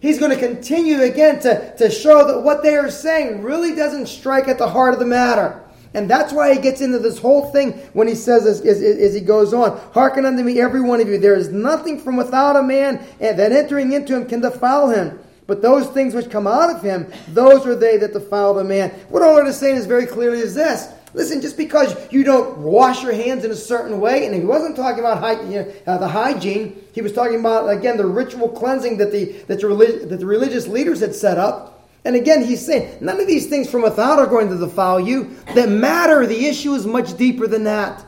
He's 0.00 0.18
going 0.18 0.32
to 0.32 0.38
continue 0.38 1.02
again 1.02 1.40
to, 1.40 1.74
to 1.76 1.88
show 1.88 2.26
that 2.26 2.40
what 2.42 2.62
they 2.62 2.74
are 2.74 2.90
saying 2.90 3.42
really 3.42 3.74
doesn't 3.74 4.06
strike 4.06 4.48
at 4.48 4.58
the 4.58 4.68
heart 4.68 4.92
of 4.92 5.00
the 5.00 5.06
matter. 5.06 5.62
And 5.94 6.08
that's 6.08 6.32
why 6.32 6.54
he 6.54 6.60
gets 6.60 6.80
into 6.80 6.98
this 6.98 7.18
whole 7.18 7.50
thing 7.50 7.72
when 7.92 8.08
he 8.08 8.14
says, 8.14 8.46
as, 8.46 8.62
as, 8.62 8.80
as, 8.82 9.14
he 9.14 9.20
goes 9.20 9.52
on, 9.52 9.78
Hearken 9.92 10.24
unto 10.24 10.42
me, 10.42 10.60
every 10.60 10.80
one 10.80 11.00
of 11.00 11.08
you. 11.08 11.18
There 11.18 11.34
is 11.34 11.50
nothing 11.50 12.00
from 12.00 12.16
without 12.16 12.56
a 12.56 12.62
man 12.62 13.04
that 13.18 13.52
entering 13.52 13.92
into 13.92 14.16
him 14.16 14.26
can 14.26 14.40
defile 14.40 14.88
him. 14.90 15.18
but 15.46 15.60
those 15.60 15.86
things 15.88 16.14
which 16.14 16.30
come 16.30 16.46
out 16.46 16.70
of 16.74 16.82
him, 16.82 17.12
those 17.28 17.66
are 17.66 17.74
they 17.74 17.98
that 17.98 18.14
defile 18.14 18.54
the 18.54 18.64
man. 18.64 18.90
What 19.10 19.20
Lord 19.22 19.46
is 19.46 19.58
saying 19.58 19.76
is 19.76 19.86
very 19.86 20.06
clearly 20.06 20.38
is 20.38 20.54
this. 20.54 20.88
Listen, 21.14 21.42
just 21.42 21.58
because 21.58 21.94
you 22.10 22.24
don't 22.24 22.58
wash 22.58 23.02
your 23.02 23.12
hands 23.12 23.44
in 23.44 23.50
a 23.50 23.56
certain 23.56 24.00
way, 24.00 24.24
and 24.24 24.34
he 24.34 24.40
wasn't 24.40 24.76
talking 24.76 25.00
about 25.00 25.44
you 25.44 25.60
know, 25.60 25.72
uh, 25.86 25.98
the 25.98 26.08
hygiene, 26.08 26.82
he 26.92 27.02
was 27.02 27.12
talking 27.12 27.38
about, 27.38 27.68
again, 27.68 27.98
the 27.98 28.06
ritual 28.06 28.48
cleansing 28.48 28.96
that 28.96 29.12
the, 29.12 29.26
that, 29.46 29.60
the 29.60 29.66
relig- 29.66 30.08
that 30.08 30.20
the 30.20 30.26
religious 30.26 30.66
leaders 30.66 31.00
had 31.00 31.14
set 31.14 31.36
up. 31.36 31.71
And 32.04 32.16
again, 32.16 32.44
he's 32.44 32.64
saying, 32.64 32.98
none 33.00 33.20
of 33.20 33.26
these 33.26 33.46
things 33.46 33.70
from 33.70 33.82
without 33.82 34.18
are 34.18 34.26
going 34.26 34.48
to 34.48 34.58
defile 34.58 34.98
you. 34.98 35.36
The 35.54 35.66
matter, 35.66 36.26
the 36.26 36.46
issue 36.46 36.74
is 36.74 36.86
much 36.86 37.16
deeper 37.16 37.46
than 37.46 37.64
that. 37.64 38.04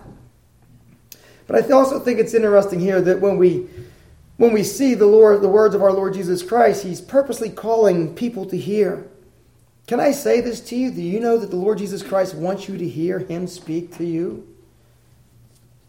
But 1.47 1.65
I 1.65 1.71
also 1.71 2.01
think 2.01 2.19
it's 2.19 2.35
interesting 2.35 2.81
here 2.81 3.01
that 3.03 3.21
when 3.21 3.37
we 3.37 3.69
when 4.37 4.53
we 4.53 4.65
see 4.65 4.95
the 4.95 5.07
Lord, 5.07 5.43
the 5.43 5.49
words 5.49 5.77
of 5.77 5.83
our 5.83 5.93
Lord 5.93 6.15
Jesus 6.15 6.43
Christ, 6.43 6.83
He's 6.83 7.01
purposely 7.01 7.51
calling 7.51 8.15
people 8.15 8.47
to 8.47 8.57
hear. 8.57 9.07
Can 9.87 10.01
I 10.01 10.11
say 10.11 10.41
this 10.41 10.61
to 10.63 10.77
you? 10.77 10.91
Do 10.91 11.03
you 11.03 11.21
know 11.21 11.39
that 11.39 11.51
the 11.51 11.57
Lord 11.57 11.79
Jesus 11.79 12.03
Christ 12.03 12.35
wants 12.35 12.69
you 12.69 12.77
to 12.77 12.89
hear 12.89 13.21
Him 13.21 13.47
speak 13.47 13.97
to 13.99 14.05
you? 14.05 14.49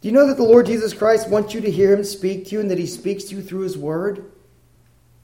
Do 0.02 0.10
you 0.10 0.14
know 0.14 0.28
that 0.28 0.38
the 0.38 0.44
Lord 0.44 0.68
Jesus 0.68 0.94
Christ 0.94 1.30
wants 1.30 1.56
you 1.56 1.62
to 1.62 1.72
hear 1.72 1.94
Him 1.94 2.04
speak 2.04 2.46
to 2.48 2.52
you 2.52 2.60
and 2.60 2.70
that 2.70 2.78
He 2.78 2.86
speaks 2.86 3.24
to 3.26 3.36
you 3.36 3.42
through 3.42 3.62
His 3.62 3.78
Word? 3.78 4.32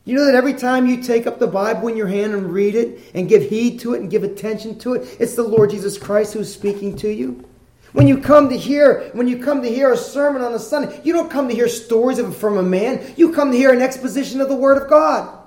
You 0.04 0.16
know 0.16 0.26
that 0.26 0.36
every 0.36 0.54
time 0.54 0.88
you 0.88 1.04
take 1.04 1.28
up 1.28 1.38
the 1.38 1.48
Bible 1.48 1.88
in 1.88 1.96
your 1.96 2.08
hand 2.08 2.34
and 2.34 2.52
read 2.52 2.76
it 2.76 3.00
and 3.14 3.30
give 3.30 3.44
heed 3.44 3.80
to 3.82 3.94
it 3.94 4.02
and 4.02 4.10
give 4.10 4.24
attention 4.24 4.80
to 4.80 4.96
it, 4.96 5.18
it's 5.20 5.36
the 5.36 5.44
Lord 5.44 5.70
Jesus 5.70 5.98
Christ 5.98 6.34
who's 6.34 6.52
speaking 6.52 6.96
to 6.98 7.10
you? 7.10 7.48
When 7.94 8.08
you 8.08 8.20
come 8.20 8.50
to 8.50 8.58
hear, 8.58 9.10
when 9.14 9.28
you 9.28 9.44
come 9.44 9.62
to 9.62 9.70
hear 9.70 9.92
a 9.92 9.98
sermon 9.98 10.42
on 10.42 10.54
a 10.54 10.60
Sunday, 10.60 11.00
you 11.04 11.14
don't 11.14 11.30
come 11.30 11.50
to 11.50 11.54
hear 11.54 11.68
stories 11.68 12.20
from 12.38 12.58
a 12.58 12.64
man. 12.64 13.14
You 13.18 13.34
come 13.34 13.52
to 13.52 13.58
hear 13.58 13.74
an 13.74 13.82
exposition 13.82 14.42
of 14.42 14.50
the 14.50 14.56
Word 14.56 14.82
of 14.82 14.90
God. 14.90 15.38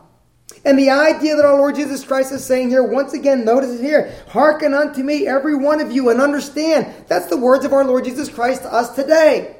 And 0.64 0.78
the 0.78 0.90
idea 0.90 1.37
that 1.37 1.44
our 1.44 1.56
Lord 1.56 1.75
Jesus 1.75 2.04
Christ 2.04 2.32
is 2.32 2.44
saying 2.44 2.68
here, 2.68 2.82
once 2.82 3.12
again, 3.12 3.44
notice 3.44 3.70
it 3.70 3.82
here, 3.82 4.14
hearken 4.28 4.73
unto 4.73 5.02
me, 5.02 5.26
every 5.26 5.54
one 5.54 5.80
of 5.80 5.90
you, 5.90 6.11
and 6.11 6.20
understand. 6.20 6.94
That's 7.08 7.26
the 7.26 7.37
words 7.37 7.64
of 7.64 7.73
our 7.73 7.84
Lord 7.84 8.04
Jesus 8.04 8.28
Christ 8.28 8.62
to 8.62 8.73
us 8.73 8.94
today. 8.94 9.56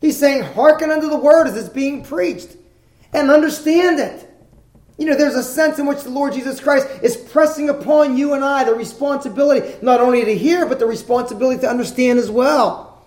He's 0.00 0.18
saying, 0.18 0.42
hearken 0.42 0.90
unto 0.90 1.08
the 1.08 1.16
word 1.16 1.46
as 1.46 1.56
it's 1.56 1.68
being 1.68 2.04
preached, 2.04 2.56
and 3.14 3.30
understand 3.30 4.00
it. 4.00 4.30
You 4.98 5.06
know, 5.06 5.16
there's 5.16 5.34
a 5.34 5.42
sense 5.42 5.78
in 5.78 5.86
which 5.86 6.02
the 6.02 6.10
Lord 6.10 6.34
Jesus 6.34 6.60
Christ 6.60 6.86
is 7.02 7.16
pressing 7.16 7.68
upon 7.68 8.16
you 8.16 8.34
and 8.34 8.44
I 8.44 8.64
the 8.64 8.74
responsibility 8.74 9.74
not 9.82 10.00
only 10.00 10.24
to 10.24 10.36
hear, 10.36 10.66
but 10.66 10.78
the 10.78 10.86
responsibility 10.86 11.60
to 11.62 11.68
understand 11.68 12.18
as 12.18 12.30
well. 12.30 13.04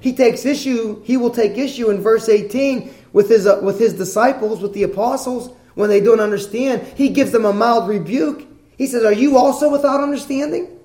He 0.00 0.12
takes 0.12 0.44
issue, 0.44 1.02
he 1.02 1.16
will 1.16 1.30
take 1.30 1.56
issue 1.56 1.90
in 1.90 2.00
verse 2.00 2.28
18 2.28 2.92
with 3.12 3.28
his, 3.28 3.46
uh, 3.46 3.60
with 3.62 3.78
his 3.78 3.94
disciples, 3.94 4.60
with 4.60 4.72
the 4.72 4.84
apostles, 4.84 5.50
when 5.74 5.90
they 5.90 6.00
don't 6.00 6.20
understand. 6.20 6.82
He 6.96 7.08
gives 7.08 7.30
them 7.30 7.44
a 7.44 7.52
mild 7.52 7.88
rebuke. 7.88 8.46
He 8.76 8.86
says, 8.86 9.04
Are 9.04 9.12
you 9.12 9.36
also 9.36 9.70
without 9.70 10.00
understanding? 10.00 10.78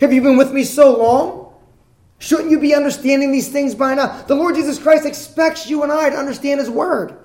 Have 0.00 0.12
you 0.12 0.22
been 0.22 0.36
with 0.36 0.52
me 0.52 0.64
so 0.64 0.96
long? 0.96 1.52
Shouldn't 2.20 2.50
you 2.50 2.58
be 2.58 2.74
understanding 2.74 3.30
these 3.30 3.48
things 3.48 3.74
by 3.74 3.94
now? 3.94 4.22
The 4.22 4.34
Lord 4.34 4.56
Jesus 4.56 4.78
Christ 4.78 5.06
expects 5.06 5.68
you 5.68 5.84
and 5.84 5.92
I 5.92 6.10
to 6.10 6.16
understand 6.16 6.60
His 6.60 6.70
Word. 6.70 7.16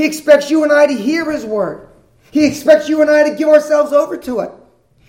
He 0.00 0.06
expects 0.06 0.50
you 0.50 0.62
and 0.62 0.72
I 0.72 0.86
to 0.86 0.94
hear 0.94 1.30
His 1.30 1.44
word. 1.44 1.90
He 2.30 2.46
expects 2.46 2.88
you 2.88 3.02
and 3.02 3.10
I 3.10 3.28
to 3.28 3.36
give 3.36 3.50
ourselves 3.50 3.92
over 3.92 4.16
to 4.16 4.40
it. 4.40 4.50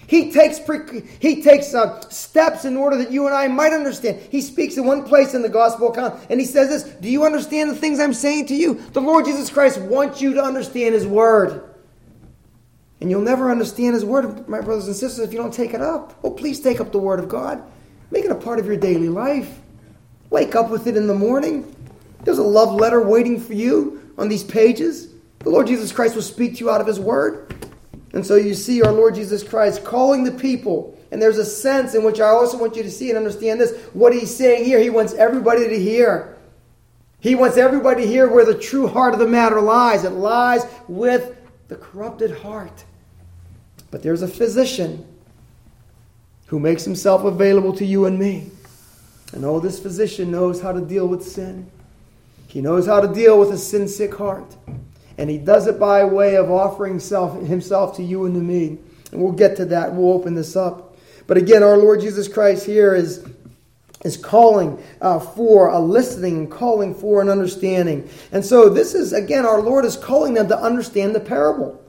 He 0.05 0.33
takes, 0.33 0.59
pre- 0.59 1.03
he 1.17 1.41
takes 1.41 1.73
uh, 1.73 2.01
steps 2.09 2.65
in 2.65 2.75
order 2.75 2.97
that 2.97 3.09
you 3.09 3.25
and 3.25 3.33
I 3.33 3.47
might 3.47 3.71
understand. 3.71 4.19
He 4.29 4.41
speaks 4.41 4.75
in 4.75 4.83
one 4.83 5.05
place 5.05 5.33
in 5.33 5.43
the 5.43 5.47
gospel 5.47 5.93
account 5.93 6.21
and 6.29 6.41
he 6.41 6.45
says 6.45 6.67
this 6.67 6.83
Do 6.95 7.09
you 7.09 7.23
understand 7.23 7.69
the 7.69 7.75
things 7.77 8.01
I'm 8.01 8.13
saying 8.13 8.47
to 8.47 8.53
you? 8.53 8.81
The 8.91 8.99
Lord 8.99 9.23
Jesus 9.23 9.49
Christ 9.49 9.79
wants 9.79 10.21
you 10.21 10.33
to 10.33 10.43
understand 10.43 10.93
His 10.93 11.07
word. 11.07 11.73
And 12.99 13.09
you'll 13.09 13.21
never 13.21 13.49
understand 13.49 13.93
His 13.93 14.03
word, 14.03 14.45
my 14.49 14.59
brothers 14.59 14.87
and 14.87 14.95
sisters, 14.97 15.25
if 15.25 15.31
you 15.31 15.39
don't 15.39 15.53
take 15.53 15.73
it 15.73 15.79
up. 15.79 16.19
Oh, 16.21 16.31
please 16.31 16.59
take 16.59 16.81
up 16.81 16.91
the 16.91 16.99
word 16.99 17.21
of 17.21 17.29
God. 17.29 17.63
Make 18.11 18.25
it 18.25 18.31
a 18.31 18.35
part 18.35 18.59
of 18.59 18.65
your 18.65 18.75
daily 18.75 19.07
life. 19.07 19.61
Wake 20.29 20.53
up 20.53 20.69
with 20.69 20.85
it 20.85 20.97
in 20.97 21.07
the 21.07 21.15
morning. 21.15 21.73
There's 22.25 22.39
a 22.39 22.43
love 22.43 22.75
letter 22.75 23.01
waiting 23.01 23.39
for 23.39 23.53
you 23.53 24.00
on 24.21 24.29
these 24.29 24.43
pages. 24.43 25.09
The 25.39 25.49
Lord 25.49 25.65
Jesus 25.65 25.91
Christ 25.91 26.13
will 26.13 26.21
speak 26.21 26.53
to 26.53 26.59
you 26.59 26.69
out 26.69 26.79
of 26.79 26.85
His 26.85 26.99
Word. 26.99 27.53
And 28.13 28.25
so 28.25 28.35
you 28.35 28.53
see 28.53 28.83
our 28.83 28.91
Lord 28.91 29.15
Jesus 29.15 29.41
Christ 29.41 29.83
calling 29.83 30.23
the 30.23 30.31
people. 30.31 30.95
And 31.11 31.19
there's 31.19 31.39
a 31.39 31.45
sense 31.45 31.95
in 31.95 32.03
which 32.03 32.19
I 32.19 32.27
also 32.27 32.57
want 32.57 32.75
you 32.75 32.83
to 32.83 32.91
see 32.91 33.09
and 33.09 33.17
understand 33.17 33.59
this. 33.59 33.75
What 33.93 34.13
He's 34.13 34.33
saying 34.33 34.63
here, 34.63 34.79
He 34.79 34.91
wants 34.91 35.13
everybody 35.13 35.67
to 35.67 35.79
hear. 35.79 36.37
He 37.19 37.33
wants 37.33 37.57
everybody 37.57 38.03
to 38.03 38.07
hear 38.07 38.29
where 38.29 38.45
the 38.45 38.57
true 38.57 38.87
heart 38.87 39.13
of 39.13 39.19
the 39.19 39.27
matter 39.27 39.59
lies. 39.59 40.03
It 40.03 40.11
lies 40.11 40.65
with 40.87 41.35
the 41.67 41.75
corrupted 41.75 42.31
heart. 42.31 42.85
But 43.89 44.03
there's 44.03 44.21
a 44.21 44.27
physician 44.27 45.05
who 46.45 46.59
makes 46.59 46.85
himself 46.85 47.23
available 47.23 47.73
to 47.73 47.85
you 47.85 48.05
and 48.05 48.19
me. 48.19 48.51
And 49.33 49.43
oh, 49.45 49.59
this 49.59 49.79
physician 49.79 50.29
knows 50.29 50.61
how 50.61 50.73
to 50.73 50.81
deal 50.81 51.07
with 51.07 51.23
sin. 51.23 51.71
He 52.51 52.59
knows 52.59 52.85
how 52.85 52.99
to 52.99 53.07
deal 53.07 53.39
with 53.39 53.51
a 53.51 53.57
sin 53.57 53.87
sick 53.87 54.13
heart. 54.13 54.57
And 55.17 55.29
he 55.29 55.37
does 55.37 55.67
it 55.67 55.79
by 55.79 56.03
way 56.03 56.35
of 56.35 56.51
offering 56.51 56.99
self, 56.99 57.41
himself 57.47 57.95
to 57.95 58.03
you 58.03 58.25
and 58.25 58.35
to 58.35 58.41
me. 58.41 58.77
And 59.13 59.21
we'll 59.21 59.31
get 59.31 59.55
to 59.55 59.65
that. 59.65 59.93
We'll 59.93 60.11
open 60.11 60.35
this 60.35 60.57
up. 60.57 60.97
But 61.27 61.37
again, 61.37 61.63
our 61.63 61.77
Lord 61.77 62.01
Jesus 62.01 62.27
Christ 62.27 62.65
here 62.65 62.93
is, 62.93 63.25
is 64.03 64.17
calling 64.17 64.83
uh, 64.99 65.21
for 65.21 65.69
a 65.69 65.79
listening 65.79 66.49
calling 66.49 66.93
for 66.93 67.21
an 67.21 67.29
understanding. 67.29 68.09
And 68.33 68.43
so 68.43 68.67
this 68.67 68.95
is, 68.95 69.13
again, 69.13 69.45
our 69.45 69.61
Lord 69.61 69.85
is 69.85 69.95
calling 69.95 70.33
them 70.33 70.49
to 70.49 70.57
understand 70.57 71.15
the 71.15 71.21
parable. 71.21 71.80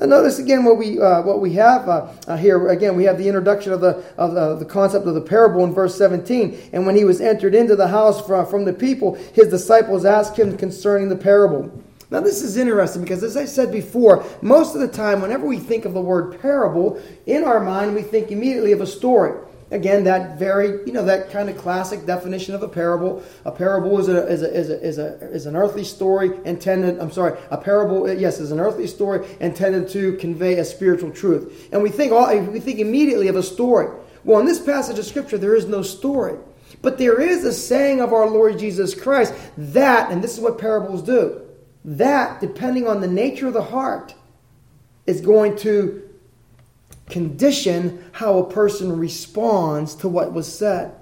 And 0.00 0.08
notice 0.08 0.38
again 0.38 0.64
what 0.64 0.78
we 0.78 0.98
uh, 0.98 1.20
what 1.20 1.40
we 1.40 1.52
have 1.52 1.86
uh, 1.86 2.10
uh, 2.26 2.36
here. 2.38 2.68
Again, 2.68 2.96
we 2.96 3.04
have 3.04 3.18
the 3.18 3.28
introduction 3.28 3.70
of 3.70 3.82
the 3.82 4.02
of 4.16 4.32
the, 4.32 4.56
the, 4.56 4.64
concept 4.64 5.06
of 5.06 5.14
the 5.14 5.20
parable 5.20 5.62
in 5.62 5.74
verse 5.74 5.94
17. 5.94 6.70
And 6.72 6.86
when 6.86 6.96
he 6.96 7.04
was 7.04 7.20
entered 7.20 7.54
into 7.54 7.76
the 7.76 7.86
house 7.86 8.26
from, 8.26 8.46
from 8.46 8.64
the 8.64 8.72
people, 8.72 9.14
his 9.34 9.48
disciples 9.48 10.06
asked 10.06 10.38
him 10.38 10.56
concerning 10.56 11.10
the 11.10 11.16
parable. 11.16 11.70
Now, 12.10 12.20
this 12.20 12.42
is 12.42 12.56
interesting 12.56 13.02
because, 13.02 13.22
as 13.22 13.36
I 13.36 13.44
said 13.44 13.70
before, 13.70 14.24
most 14.40 14.74
of 14.74 14.80
the 14.80 14.88
time, 14.88 15.20
whenever 15.20 15.46
we 15.46 15.58
think 15.58 15.84
of 15.84 15.92
the 15.92 16.00
word 16.00 16.40
parable, 16.40 17.00
in 17.26 17.44
our 17.44 17.60
mind, 17.60 17.94
we 17.94 18.02
think 18.02 18.32
immediately 18.32 18.72
of 18.72 18.80
a 18.80 18.86
story. 18.86 19.38
Again, 19.70 20.02
that 20.04 20.36
very, 20.36 20.84
you 20.84 20.92
know, 20.92 21.04
that 21.04 21.30
kind 21.30 21.48
of 21.48 21.56
classic 21.56 22.04
definition 22.04 22.54
of 22.56 22.62
a 22.62 22.68
parable. 22.68 23.22
A 23.44 23.52
parable 23.52 24.00
is, 24.00 24.08
a, 24.08 24.26
is, 24.26 24.42
a, 24.42 24.52
is, 24.52 24.68
a, 24.68 24.82
is, 24.82 24.98
a, 24.98 25.30
is 25.30 25.46
an 25.46 25.54
earthly 25.54 25.84
story 25.84 26.32
intended, 26.44 26.98
I'm 26.98 27.12
sorry, 27.12 27.38
a 27.50 27.56
parable, 27.56 28.12
yes, 28.12 28.40
is 28.40 28.50
an 28.50 28.58
earthly 28.58 28.88
story 28.88 29.26
intended 29.38 29.88
to 29.90 30.16
convey 30.16 30.54
a 30.54 30.64
spiritual 30.64 31.12
truth. 31.12 31.68
And 31.72 31.82
we 31.82 31.90
think, 31.90 32.10
all, 32.12 32.36
we 32.36 32.58
think 32.58 32.80
immediately 32.80 33.28
of 33.28 33.36
a 33.36 33.42
story. 33.44 33.96
Well, 34.24 34.40
in 34.40 34.46
this 34.46 34.60
passage 34.60 34.98
of 34.98 35.06
Scripture, 35.06 35.38
there 35.38 35.54
is 35.54 35.66
no 35.66 35.82
story. 35.82 36.36
But 36.82 36.98
there 36.98 37.20
is 37.20 37.44
a 37.44 37.52
saying 37.52 38.00
of 38.00 38.12
our 38.12 38.28
Lord 38.28 38.58
Jesus 38.58 38.94
Christ 38.94 39.34
that, 39.56 40.10
and 40.10 40.22
this 40.22 40.34
is 40.34 40.40
what 40.40 40.58
parables 40.58 41.02
do, 41.02 41.42
that, 41.84 42.40
depending 42.40 42.88
on 42.88 43.00
the 43.00 43.08
nature 43.08 43.46
of 43.46 43.54
the 43.54 43.62
heart, 43.62 44.14
is 45.06 45.20
going 45.20 45.56
to 45.58 46.09
condition 47.10 48.04
how 48.12 48.38
a 48.38 48.50
person 48.50 48.98
responds 48.98 49.94
to 49.96 50.08
what 50.08 50.32
was 50.32 50.52
said. 50.52 50.94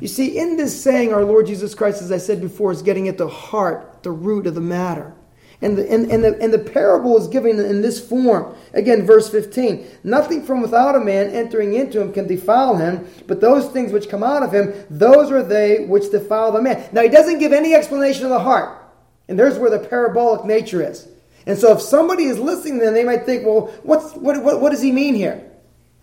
You 0.00 0.08
see, 0.08 0.38
in 0.38 0.56
this 0.56 0.82
saying, 0.82 1.12
our 1.12 1.24
Lord 1.24 1.46
Jesus 1.46 1.74
Christ, 1.74 2.02
as 2.02 2.12
I 2.12 2.18
said 2.18 2.40
before, 2.40 2.72
is 2.72 2.82
getting 2.82 3.08
at 3.08 3.16
the 3.16 3.28
heart, 3.28 4.02
the 4.02 4.10
root 4.10 4.46
of 4.46 4.54
the 4.54 4.60
matter. 4.60 5.14
And 5.62 5.78
the, 5.78 5.90
and, 5.90 6.10
and, 6.10 6.22
the, 6.22 6.38
and 6.42 6.52
the 6.52 6.58
parable 6.58 7.16
is 7.16 7.28
given 7.28 7.58
in 7.58 7.80
this 7.80 8.06
form. 8.06 8.54
Again, 8.74 9.06
verse 9.06 9.30
15 9.30 9.86
Nothing 10.02 10.42
from 10.42 10.60
without 10.60 10.96
a 10.96 11.00
man 11.00 11.30
entering 11.30 11.74
into 11.74 12.00
him 12.00 12.12
can 12.12 12.26
defile 12.26 12.76
him, 12.76 13.08
but 13.26 13.40
those 13.40 13.68
things 13.70 13.92
which 13.92 14.08
come 14.10 14.22
out 14.22 14.42
of 14.42 14.52
him, 14.52 14.74
those 14.90 15.30
are 15.30 15.42
they 15.42 15.86
which 15.86 16.10
defile 16.10 16.52
the 16.52 16.60
man. 16.60 16.86
Now, 16.92 17.02
he 17.02 17.08
doesn't 17.08 17.38
give 17.38 17.52
any 17.52 17.72
explanation 17.74 18.24
of 18.24 18.30
the 18.30 18.40
heart. 18.40 18.82
And 19.28 19.38
there's 19.38 19.58
where 19.58 19.70
the 19.70 19.78
parabolic 19.78 20.44
nature 20.44 20.82
is. 20.82 21.08
And 21.46 21.58
so 21.58 21.72
if 21.72 21.82
somebody 21.82 22.24
is 22.24 22.38
listening, 22.38 22.78
then 22.78 22.94
they 22.94 23.04
might 23.04 23.24
think, 23.26 23.44
well, 23.44 23.72
what's, 23.82 24.14
what, 24.14 24.42
what, 24.42 24.60
what 24.60 24.70
does 24.70 24.80
he 24.80 24.92
mean 24.92 25.14
here? 25.14 25.50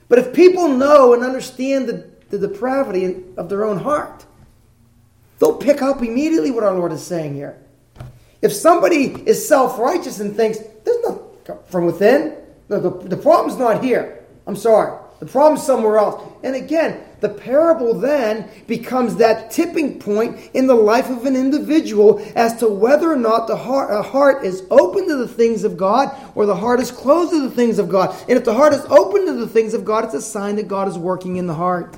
But 0.07 0.19
if 0.19 0.33
people 0.33 0.67
know 0.67 1.13
and 1.13 1.23
understand 1.23 1.87
the, 1.87 2.09
the 2.29 2.37
depravity 2.37 3.23
of 3.37 3.49
their 3.49 3.63
own 3.63 3.77
heart, 3.77 4.25
they'll 5.39 5.57
pick 5.57 5.81
up 5.81 6.01
immediately 6.01 6.51
what 6.51 6.63
our 6.63 6.73
Lord 6.73 6.91
is 6.91 7.03
saying 7.03 7.33
here. 7.33 7.57
If 8.41 8.53
somebody 8.53 9.05
is 9.25 9.47
self 9.47 9.79
righteous 9.79 10.19
and 10.19 10.35
thinks, 10.35 10.59
there's 10.83 11.03
no 11.03 11.27
from 11.67 11.85
within, 11.85 12.37
the, 12.67 12.79
the, 12.79 12.89
the 12.89 13.17
problem's 13.17 13.57
not 13.57 13.83
here. 13.83 14.23
I'm 14.47 14.55
sorry. 14.55 14.97
The 15.19 15.25
problem's 15.25 15.65
somewhere 15.65 15.97
else. 15.97 16.21
And 16.43 16.55
again, 16.55 17.01
the 17.21 17.29
parable 17.29 17.93
then 17.93 18.49
becomes 18.67 19.15
that 19.17 19.51
tipping 19.51 19.99
point 19.99 20.37
in 20.53 20.67
the 20.67 20.75
life 20.75 21.09
of 21.09 21.25
an 21.25 21.35
individual 21.35 22.19
as 22.35 22.57
to 22.57 22.67
whether 22.67 23.11
or 23.11 23.15
not 23.15 23.47
the 23.47 23.55
heart, 23.55 23.91
uh, 23.91 24.01
heart 24.01 24.43
is 24.43 24.63
open 24.71 25.07
to 25.07 25.15
the 25.15 25.27
things 25.27 25.63
of 25.63 25.77
God 25.77 26.15
or 26.35 26.45
the 26.45 26.55
heart 26.55 26.79
is 26.79 26.91
closed 26.91 27.31
to 27.31 27.41
the 27.41 27.51
things 27.51 27.79
of 27.79 27.89
God. 27.89 28.15
And 28.27 28.37
if 28.37 28.43
the 28.43 28.55
heart 28.55 28.73
is 28.73 28.83
open 28.85 29.27
to 29.27 29.33
the 29.33 29.47
things 29.47 29.73
of 29.73 29.85
God, 29.85 30.05
it's 30.05 30.15
a 30.15 30.21
sign 30.21 30.55
that 30.55 30.67
God 30.67 30.87
is 30.87 30.97
working 30.97 31.37
in 31.37 31.47
the 31.47 31.53
heart. 31.53 31.97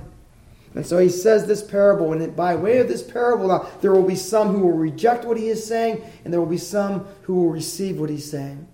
And 0.76 0.86
so 0.86 0.98
he 0.98 1.10
says 1.10 1.46
this 1.46 1.64
parable, 1.64 2.14
and 2.14 2.36
by 2.36 2.56
way 2.56 2.80
of 2.80 2.88
this 2.88 3.04
parable, 3.04 3.48
now, 3.48 3.70
there 3.82 3.94
will 3.94 4.08
be 4.08 4.16
some 4.16 4.50
who 4.50 4.60
will 4.60 4.78
reject 4.78 5.24
what 5.24 5.38
he 5.38 5.48
is 5.48 5.66
saying, 5.66 6.04
and 6.24 6.34
there 6.34 6.42
will 6.42 6.48
be 6.48 6.58
some 6.58 7.06
who 7.22 7.36
will 7.36 7.52
receive 7.52 8.00
what 8.00 8.10
he's 8.10 8.30
saying. 8.30 8.68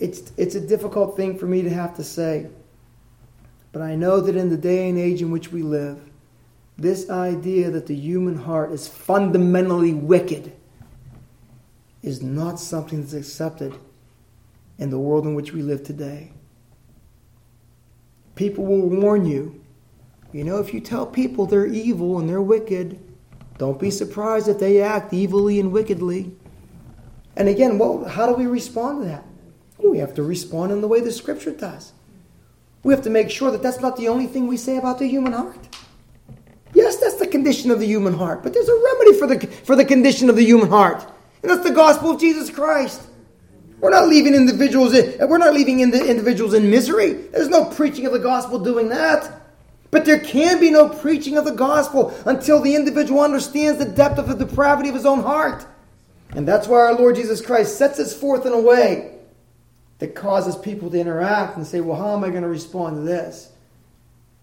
it's, 0.00 0.32
it's 0.36 0.54
a 0.54 0.60
difficult 0.60 1.16
thing 1.16 1.38
for 1.38 1.46
me 1.46 1.62
to 1.62 1.70
have 1.70 1.96
to 1.96 2.04
say. 2.04 2.48
But 3.72 3.82
I 3.82 3.94
know 3.94 4.20
that 4.20 4.36
in 4.36 4.48
the 4.48 4.56
day 4.56 4.88
and 4.88 4.98
age 4.98 5.20
in 5.20 5.30
which 5.30 5.52
we 5.52 5.62
live, 5.62 6.00
this 6.76 7.10
idea 7.10 7.70
that 7.70 7.86
the 7.86 7.94
human 7.94 8.36
heart 8.36 8.72
is 8.72 8.86
fundamentally 8.88 9.92
wicked 9.92 10.52
is 12.02 12.22
not 12.22 12.60
something 12.60 13.02
that's 13.02 13.12
accepted 13.12 13.74
in 14.78 14.90
the 14.90 14.98
world 14.98 15.26
in 15.26 15.34
which 15.34 15.52
we 15.52 15.60
live 15.62 15.82
today. 15.82 16.30
People 18.36 18.64
will 18.64 18.88
warn 18.88 19.26
you. 19.26 19.62
You 20.32 20.44
know, 20.44 20.58
if 20.58 20.72
you 20.72 20.80
tell 20.80 21.06
people 21.06 21.46
they're 21.46 21.66
evil 21.66 22.18
and 22.18 22.28
they're 22.28 22.40
wicked, 22.40 23.00
don't 23.58 23.80
be 23.80 23.90
surprised 23.90 24.46
if 24.46 24.60
they 24.60 24.80
act 24.80 25.12
evilly 25.12 25.58
and 25.58 25.72
wickedly. 25.72 26.32
And 27.34 27.48
again, 27.48 27.78
well, 27.78 28.04
how 28.04 28.26
do 28.26 28.34
we 28.34 28.46
respond 28.46 29.02
to 29.02 29.08
that? 29.08 29.24
We 29.78 29.98
have 29.98 30.14
to 30.14 30.22
respond 30.22 30.70
in 30.70 30.80
the 30.80 30.88
way 30.88 31.00
the 31.00 31.10
scripture 31.10 31.50
does. 31.50 31.92
We 32.82 32.94
have 32.94 33.02
to 33.04 33.10
make 33.10 33.30
sure 33.30 33.50
that 33.50 33.62
that's 33.62 33.80
not 33.80 33.96
the 33.96 34.08
only 34.08 34.26
thing 34.26 34.46
we 34.46 34.56
say 34.56 34.76
about 34.76 34.98
the 34.98 35.06
human 35.06 35.32
heart. 35.32 35.58
Yes, 36.74 36.96
that's 36.98 37.16
the 37.16 37.26
condition 37.26 37.70
of 37.70 37.80
the 37.80 37.86
human 37.86 38.14
heart, 38.14 38.42
but 38.42 38.52
there's 38.52 38.68
a 38.68 38.74
remedy 38.74 39.18
for 39.18 39.26
the, 39.26 39.46
for 39.64 39.74
the 39.74 39.84
condition 39.84 40.28
of 40.30 40.36
the 40.36 40.44
human 40.44 40.68
heart. 40.68 41.04
And 41.42 41.50
that's 41.50 41.62
the 41.62 41.74
gospel 41.74 42.10
of 42.12 42.20
Jesus 42.20 42.50
Christ. 42.50 43.02
We're 43.80 43.90
not 43.90 44.08
leaving 44.08 44.34
individuals 44.34 44.94
in, 44.94 45.28
we're 45.28 45.38
not 45.38 45.54
leaving 45.54 45.80
in 45.80 45.94
individuals 45.94 46.54
in 46.54 46.70
misery. 46.70 47.12
There's 47.12 47.48
no 47.48 47.64
preaching 47.64 48.06
of 48.06 48.12
the 48.12 48.18
gospel 48.18 48.58
doing 48.58 48.88
that. 48.88 49.40
But 49.90 50.04
there 50.04 50.20
can 50.20 50.60
be 50.60 50.70
no 50.70 50.88
preaching 50.88 51.36
of 51.36 51.44
the 51.44 51.52
gospel 51.52 52.14
until 52.26 52.60
the 52.60 52.74
individual 52.74 53.20
understands 53.20 53.78
the 53.78 53.90
depth 53.90 54.18
of 54.18 54.28
the 54.28 54.44
depravity 54.44 54.88
of 54.90 54.94
his 54.94 55.06
own 55.06 55.20
heart. 55.22 55.64
And 56.30 56.46
that's 56.46 56.68
why 56.68 56.78
our 56.78 56.94
Lord 56.94 57.16
Jesus 57.16 57.40
Christ 57.40 57.78
sets 57.78 57.98
us 57.98 58.12
forth 58.12 58.44
in 58.44 58.52
a 58.52 58.60
way 58.60 59.17
that 59.98 60.14
causes 60.14 60.56
people 60.56 60.90
to 60.90 60.98
interact 60.98 61.56
and 61.56 61.66
say, 61.66 61.80
well, 61.80 61.96
how 61.96 62.16
am 62.16 62.24
I 62.24 62.30
going 62.30 62.42
to 62.42 62.48
respond 62.48 62.96
to 62.96 63.02
this? 63.02 63.50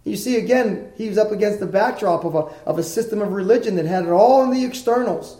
You 0.03 0.15
see, 0.15 0.38
again, 0.38 0.91
he 0.97 1.09
was 1.09 1.17
up 1.17 1.31
against 1.31 1.59
the 1.59 1.65
backdrop 1.65 2.25
of 2.25 2.35
a, 2.35 2.39
of 2.65 2.77
a 2.77 2.83
system 2.83 3.21
of 3.21 3.31
religion 3.31 3.75
that 3.75 3.85
had 3.85 4.05
it 4.05 4.09
all 4.09 4.43
in 4.43 4.51
the 4.51 4.63
externals. 4.63 5.38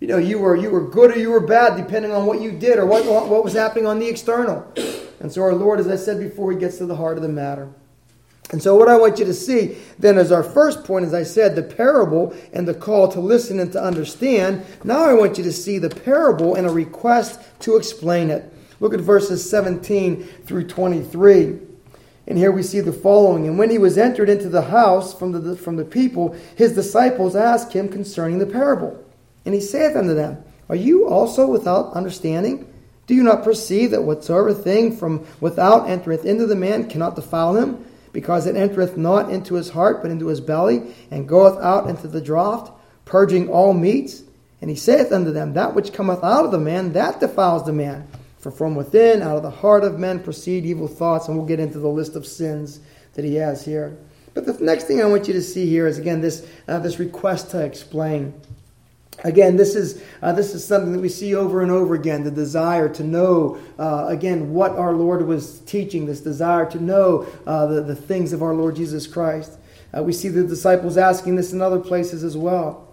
You 0.00 0.08
know, 0.08 0.18
you 0.18 0.38
were, 0.38 0.56
you 0.56 0.70
were 0.70 0.88
good 0.88 1.12
or 1.12 1.18
you 1.18 1.30
were 1.30 1.46
bad, 1.46 1.76
depending 1.76 2.10
on 2.10 2.26
what 2.26 2.40
you 2.40 2.52
did 2.52 2.78
or 2.78 2.86
what, 2.86 3.04
what 3.04 3.44
was 3.44 3.52
happening 3.52 3.86
on 3.86 3.98
the 3.98 4.08
external. 4.08 4.66
And 5.20 5.30
so, 5.30 5.42
our 5.42 5.54
Lord, 5.54 5.78
as 5.78 5.86
I 5.86 5.96
said 5.96 6.18
before, 6.18 6.50
he 6.50 6.58
gets 6.58 6.78
to 6.78 6.86
the 6.86 6.96
heart 6.96 7.16
of 7.16 7.22
the 7.22 7.28
matter. 7.28 7.68
And 8.50 8.60
so, 8.60 8.74
what 8.74 8.88
I 8.88 8.96
want 8.96 9.20
you 9.20 9.24
to 9.26 9.34
see 9.34 9.76
then 9.98 10.18
as 10.18 10.32
our 10.32 10.42
first 10.42 10.82
point, 10.84 11.04
as 11.04 11.14
I 11.14 11.22
said, 11.22 11.54
the 11.54 11.62
parable 11.62 12.34
and 12.52 12.66
the 12.66 12.74
call 12.74 13.08
to 13.12 13.20
listen 13.20 13.60
and 13.60 13.70
to 13.72 13.82
understand. 13.82 14.64
Now, 14.82 15.04
I 15.04 15.14
want 15.14 15.38
you 15.38 15.44
to 15.44 15.52
see 15.52 15.78
the 15.78 15.88
parable 15.88 16.56
and 16.56 16.66
a 16.66 16.70
request 16.70 17.40
to 17.60 17.76
explain 17.76 18.30
it. 18.30 18.52
Look 18.82 18.94
at 18.94 19.00
verses 19.00 19.48
17 19.48 20.24
through 20.44 20.66
23. 20.66 21.56
And 22.26 22.36
here 22.36 22.50
we 22.50 22.64
see 22.64 22.80
the 22.80 22.92
following. 22.92 23.46
And 23.46 23.56
when 23.56 23.70
he 23.70 23.78
was 23.78 23.96
entered 23.96 24.28
into 24.28 24.48
the 24.48 24.62
house 24.62 25.16
from 25.16 25.30
the, 25.30 25.56
from 25.56 25.76
the 25.76 25.84
people, 25.84 26.34
his 26.56 26.74
disciples 26.74 27.36
asked 27.36 27.72
him 27.72 27.88
concerning 27.88 28.40
the 28.40 28.46
parable. 28.46 29.00
And 29.44 29.54
he 29.54 29.60
saith 29.60 29.94
unto 29.94 30.14
them, 30.14 30.42
Are 30.68 30.74
you 30.74 31.08
also 31.08 31.46
without 31.46 31.92
understanding? 31.92 32.68
Do 33.06 33.14
you 33.14 33.22
not 33.22 33.44
perceive 33.44 33.92
that 33.92 34.02
whatsoever 34.02 34.52
thing 34.52 34.96
from 34.96 35.28
without 35.38 35.88
entereth 35.88 36.24
into 36.24 36.46
the 36.46 36.56
man 36.56 36.90
cannot 36.90 37.14
defile 37.14 37.54
him? 37.54 37.84
Because 38.12 38.48
it 38.48 38.56
entereth 38.56 38.96
not 38.96 39.30
into 39.30 39.54
his 39.54 39.70
heart, 39.70 40.02
but 40.02 40.10
into 40.10 40.26
his 40.26 40.40
belly, 40.40 40.92
and 41.12 41.28
goeth 41.28 41.56
out 41.62 41.88
into 41.88 42.08
the 42.08 42.20
draught, 42.20 42.76
purging 43.04 43.48
all 43.48 43.74
meats? 43.74 44.24
And 44.60 44.68
he 44.68 44.74
saith 44.74 45.12
unto 45.12 45.30
them, 45.30 45.52
That 45.52 45.76
which 45.76 45.92
cometh 45.92 46.24
out 46.24 46.44
of 46.44 46.50
the 46.50 46.58
man, 46.58 46.94
that 46.94 47.20
defiles 47.20 47.64
the 47.64 47.72
man. 47.72 48.08
For 48.42 48.50
from 48.50 48.74
within, 48.74 49.22
out 49.22 49.36
of 49.36 49.44
the 49.44 49.50
heart 49.50 49.84
of 49.84 50.00
men, 50.00 50.18
proceed 50.18 50.66
evil 50.66 50.88
thoughts. 50.88 51.28
And 51.28 51.36
we'll 51.36 51.46
get 51.46 51.60
into 51.60 51.78
the 51.78 51.88
list 51.88 52.16
of 52.16 52.26
sins 52.26 52.80
that 53.14 53.24
he 53.24 53.36
has 53.36 53.64
here. 53.64 53.96
But 54.34 54.46
the 54.46 54.64
next 54.64 54.84
thing 54.84 55.00
I 55.00 55.04
want 55.04 55.28
you 55.28 55.32
to 55.34 55.42
see 55.42 55.66
here 55.66 55.86
is 55.86 55.96
again 55.96 56.20
this, 56.20 56.44
uh, 56.66 56.80
this 56.80 56.98
request 56.98 57.52
to 57.52 57.64
explain. 57.64 58.34
Again, 59.22 59.56
this 59.56 59.76
is, 59.76 60.02
uh, 60.22 60.32
this 60.32 60.54
is 60.54 60.64
something 60.64 60.92
that 60.92 60.98
we 60.98 61.08
see 61.08 61.36
over 61.36 61.62
and 61.62 61.70
over 61.70 61.94
again 61.94 62.24
the 62.24 62.32
desire 62.32 62.88
to 62.88 63.04
know, 63.04 63.58
uh, 63.78 64.06
again, 64.08 64.52
what 64.52 64.72
our 64.72 64.92
Lord 64.92 65.24
was 65.24 65.60
teaching, 65.60 66.06
this 66.06 66.20
desire 66.20 66.68
to 66.70 66.82
know 66.82 67.28
uh, 67.46 67.66
the, 67.66 67.82
the 67.82 67.94
things 67.94 68.32
of 68.32 68.42
our 68.42 68.54
Lord 68.54 68.74
Jesus 68.74 69.06
Christ. 69.06 69.58
Uh, 69.96 70.02
we 70.02 70.12
see 70.12 70.28
the 70.28 70.42
disciples 70.42 70.96
asking 70.96 71.36
this 71.36 71.52
in 71.52 71.60
other 71.62 71.78
places 71.78 72.24
as 72.24 72.36
well. 72.36 72.88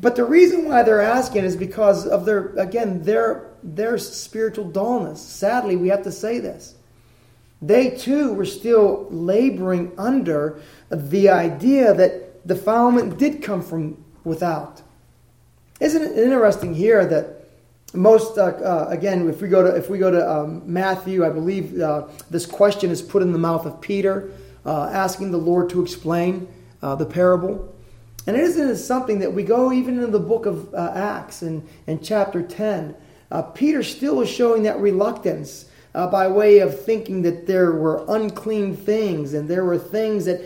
But 0.00 0.16
the 0.16 0.24
reason 0.24 0.68
why 0.68 0.82
they're 0.84 1.02
asking 1.02 1.44
is 1.44 1.56
because 1.56 2.06
of 2.06 2.24
their, 2.24 2.54
again, 2.56 3.02
their, 3.02 3.50
their 3.64 3.96
spiritual 3.98 4.66
dullness. 4.66 5.20
Sadly, 5.22 5.74
we 5.76 5.88
have 5.88 6.04
to 6.04 6.12
say 6.12 6.38
this. 6.38 6.74
They 7.62 7.90
too 7.90 8.34
were 8.34 8.44
still 8.44 9.06
laboring 9.10 9.92
under 9.96 10.60
the 10.90 11.30
idea 11.30 11.94
that 11.94 12.46
defilement 12.46 13.18
did 13.18 13.42
come 13.42 13.62
from 13.62 14.04
without. 14.22 14.82
Isn't 15.80 16.02
it 16.02 16.18
interesting 16.18 16.74
here 16.74 17.06
that 17.06 17.48
most 17.94 18.36
uh, 18.38 18.42
uh, 18.42 18.86
again, 18.90 19.28
if 19.28 19.40
we 19.40 19.48
go 19.48 19.62
to 19.62 19.76
if 19.76 19.88
we 19.88 19.98
go 19.98 20.10
to 20.10 20.30
um, 20.30 20.62
Matthew, 20.70 21.24
I 21.24 21.30
believe 21.30 21.80
uh, 21.80 22.08
this 22.28 22.44
question 22.44 22.90
is 22.90 23.00
put 23.00 23.22
in 23.22 23.32
the 23.32 23.38
mouth 23.38 23.64
of 23.66 23.80
Peter, 23.80 24.32
uh, 24.66 24.90
asking 24.92 25.30
the 25.30 25.38
Lord 25.38 25.70
to 25.70 25.82
explain 25.82 26.48
uh, 26.82 26.96
the 26.96 27.06
parable. 27.06 27.72
And 28.26 28.36
it 28.36 28.42
isn't 28.42 28.76
something 28.76 29.18
that 29.20 29.32
we 29.32 29.42
go 29.42 29.72
even 29.72 30.02
in 30.02 30.10
the 30.10 30.18
book 30.18 30.46
of 30.46 30.72
uh, 30.74 30.92
Acts 30.94 31.42
and 31.42 31.66
in 31.86 32.00
chapter 32.00 32.42
10? 32.42 32.94
Uh, 33.30 33.42
Peter 33.42 33.82
still 33.82 34.16
was 34.16 34.28
showing 34.28 34.62
that 34.64 34.78
reluctance 34.78 35.66
uh, 35.94 36.06
by 36.08 36.28
way 36.28 36.58
of 36.58 36.84
thinking 36.84 37.22
that 37.22 37.46
there 37.46 37.72
were 37.72 38.04
unclean 38.08 38.76
things 38.76 39.32
and 39.32 39.48
there 39.48 39.64
were 39.64 39.78
things 39.78 40.24
that 40.24 40.40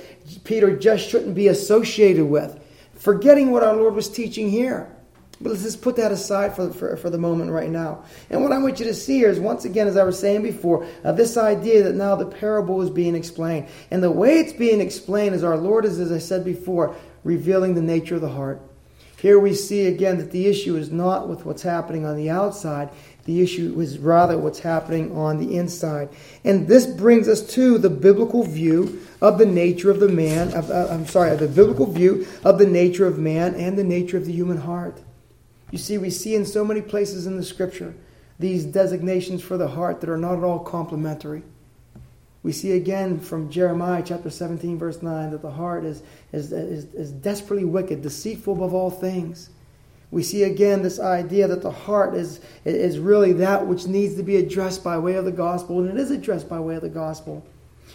Peter 0.45 0.77
just 0.77 1.09
shouldn't 1.09 1.35
be 1.35 1.49
associated 1.49 2.27
with, 2.27 2.59
forgetting 2.95 3.51
what 3.51 3.63
our 3.63 3.75
Lord 3.75 3.95
was 3.95 4.09
teaching 4.09 4.51
here. 4.51 4.95
But 5.41 5.51
let's 5.51 5.63
just 5.63 5.83
put 5.83 5.97
that 5.97 6.11
aside 6.11 6.57
for, 6.57 6.73
for, 6.73 6.97
for, 6.97 7.11
the 7.11 7.19
moment 7.19 7.53
right 7.53 7.71
now. 7.71 8.05
And 8.29 8.43
what 8.43 8.51
I 8.51 8.59
want 8.59 8.81
you 8.81 8.87
to 8.87 8.95
see 8.95 9.19
here 9.19 9.31
is, 9.31 9.39
once 9.39 9.65
again, 9.65 9.87
as 9.87 9.97
I 9.97 10.03
was 10.03 10.19
saying 10.19 10.43
before, 10.43 10.85
uh, 11.05 11.13
this 11.13 11.37
idea 11.37 11.85
that 11.85 11.95
now 11.95 12.17
the 12.17 12.27
parable 12.27 12.83
is 12.83 12.91
being 12.91 13.15
explained. 13.15 13.69
And 13.93 14.03
the 14.03 14.11
way 14.11 14.41
it's 14.41 14.53
being 14.53 14.81
explained 14.81 15.37
is 15.37 15.45
our 15.45 15.57
Lord 15.57 15.85
is, 15.85 16.01
as 16.01 16.11
I 16.11 16.19
said 16.19 16.45
before, 16.45 16.97
revealing 17.23 17.75
the 17.75 17.83
nature 17.83 18.17
of 18.17 18.21
the 18.21 18.29
heart. 18.29 18.61
Here 19.21 19.39
we 19.39 19.53
see 19.53 19.87
again 19.87 20.19
that 20.19 20.31
the 20.31 20.47
issue 20.47 20.77
is 20.77 20.93
not 20.93 21.29
with 21.29 21.45
what's 21.45 21.63
happening 21.63 22.07
on 22.07 22.17
the 22.17 22.31
outside, 22.31 22.89
the 23.25 23.43
issue 23.43 23.79
is 23.81 23.99
rather 23.99 24.39
what's 24.39 24.61
happening 24.61 25.15
on 25.15 25.39
the 25.39 25.57
inside. 25.57 26.09
And 26.45 26.69
this 26.69 26.87
brings 26.87 27.29
us 27.29 27.43
to 27.55 27.79
the 27.79 27.91
biblical 27.91 28.45
view 28.45 29.03
of 29.21 29.39
the 29.39 29.45
nature 29.45 29.91
of 29.91 29.99
the 29.99 30.09
man, 30.09 30.55
of, 30.55 30.71
uh, 30.71 30.87
I'm 30.91 31.05
sorry, 31.07 31.35
the 31.37 31.49
biblical 31.49 31.87
view 31.87 32.27
of 32.45 32.59
the 32.59 32.67
nature 32.67 33.07
of 33.07 33.19
man 33.19 33.55
and 33.57 33.77
the 33.77 33.85
nature 33.85 34.17
of 34.17 34.25
the 34.25 34.33
human 34.33 34.59
heart. 34.59 35.01
You 35.73 35.79
see, 35.79 35.99
we 35.99 36.11
see 36.11 36.35
in 36.35 36.47
so 36.47 36.65
many 36.65 36.81
places 36.81 37.27
in 37.27 37.37
the 37.37 37.45
scripture 37.45 37.95
these 38.39 38.65
designations 38.65 39.43
for 39.43 39.59
the 39.59 39.69
heart 39.69 40.01
that 40.01 40.09
are 40.09 40.17
not 40.17 40.39
at 40.39 40.45
all 40.45 40.61
complimentary. 40.61 41.43
We 42.49 42.55
see 42.55 42.73
again 42.73 43.21
from 43.21 43.51
Jeremiah 43.51 44.03
chapter 44.03 44.31
17, 44.31 44.79
verse 44.79 45.03
9, 45.03 45.33
that 45.33 45.43
the 45.43 45.51
heart 45.51 45.85
is, 45.85 46.03
is, 46.33 46.51
is, 46.51 46.87
is 46.95 47.11
desperately 47.13 47.67
wicked, 47.67 48.01
deceitful 48.01 48.55
above 48.55 48.73
all 48.73 48.91
things. 48.91 49.51
We 50.11 50.23
see 50.23 50.45
again 50.45 50.81
this 50.81 50.99
idea 50.99 51.47
that 51.47 51.61
the 51.61 51.71
heart 51.71 52.15
is, 52.15 52.41
is 52.65 52.99
really 52.99 53.35
that 53.35 53.67
which 53.67 53.87
needs 53.87 54.15
to 54.15 54.23
be 54.23 54.37
addressed 54.37 54.83
by 54.83 54.97
way 54.97 55.17
of 55.17 55.27
the 55.27 55.31
gospel, 55.31 55.81
and 55.81 55.91
it 55.91 56.01
is 56.01 56.11
addressed 56.11 56.49
by 56.49 56.59
way 56.59 56.77
of 56.77 56.81
the 56.81 56.89
gospel. 56.89 57.47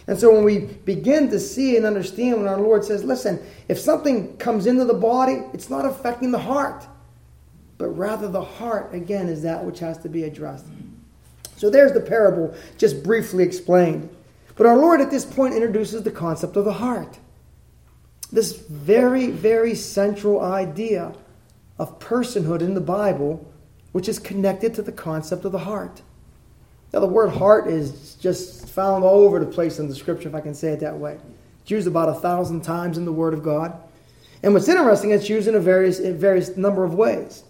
And 0.06 0.16
so 0.16 0.32
when 0.32 0.44
we 0.44 0.60
begin 0.60 1.28
to 1.30 1.40
see 1.40 1.76
and 1.76 1.84
understand 1.84 2.36
when 2.36 2.46
our 2.46 2.60
Lord 2.60 2.84
says, 2.84 3.02
listen, 3.02 3.44
if 3.66 3.80
something 3.80 4.36
comes 4.36 4.66
into 4.66 4.84
the 4.84 4.94
body, 4.94 5.42
it's 5.52 5.68
not 5.68 5.84
affecting 5.84 6.30
the 6.30 6.38
heart, 6.38 6.86
but 7.76 7.88
rather 7.88 8.28
the 8.28 8.40
heart, 8.40 8.94
again, 8.94 9.26
is 9.26 9.42
that 9.42 9.64
which 9.64 9.80
has 9.80 9.98
to 9.98 10.08
be 10.08 10.22
addressed. 10.22 10.66
So 11.56 11.70
there's 11.70 11.92
the 11.92 12.00
parable, 12.00 12.54
just 12.78 13.02
briefly 13.02 13.42
explained. 13.42 14.13
But 14.56 14.66
our 14.66 14.76
Lord 14.76 15.00
at 15.00 15.10
this 15.10 15.24
point 15.24 15.54
introduces 15.54 16.02
the 16.02 16.10
concept 16.10 16.56
of 16.56 16.64
the 16.64 16.74
heart. 16.74 17.18
This 18.30 18.56
very, 18.56 19.30
very 19.30 19.74
central 19.74 20.40
idea 20.40 21.12
of 21.78 21.98
personhood 21.98 22.60
in 22.60 22.74
the 22.74 22.80
Bible, 22.80 23.50
which 23.92 24.08
is 24.08 24.18
connected 24.18 24.74
to 24.74 24.82
the 24.82 24.92
concept 24.92 25.44
of 25.44 25.52
the 25.52 25.58
heart. 25.60 26.02
Now, 26.92 27.00
the 27.00 27.06
word 27.06 27.30
heart 27.30 27.66
is 27.66 28.14
just 28.14 28.68
found 28.68 29.02
all 29.02 29.24
over 29.24 29.40
the 29.40 29.46
place 29.46 29.80
in 29.80 29.88
the 29.88 29.94
scripture, 29.94 30.28
if 30.28 30.34
I 30.34 30.40
can 30.40 30.54
say 30.54 30.68
it 30.68 30.80
that 30.80 30.96
way. 30.96 31.18
It's 31.62 31.70
used 31.70 31.88
about 31.88 32.08
a 32.08 32.14
thousand 32.14 32.60
times 32.60 32.98
in 32.98 33.04
the 33.04 33.12
Word 33.12 33.34
of 33.34 33.42
God. 33.42 33.72
And 34.42 34.52
what's 34.52 34.68
interesting, 34.68 35.10
it's 35.12 35.30
used 35.30 35.48
in 35.48 35.54
a 35.54 35.60
various, 35.60 35.98
in 35.98 36.18
various 36.18 36.56
number 36.56 36.84
of 36.84 36.94
ways. 36.94 37.42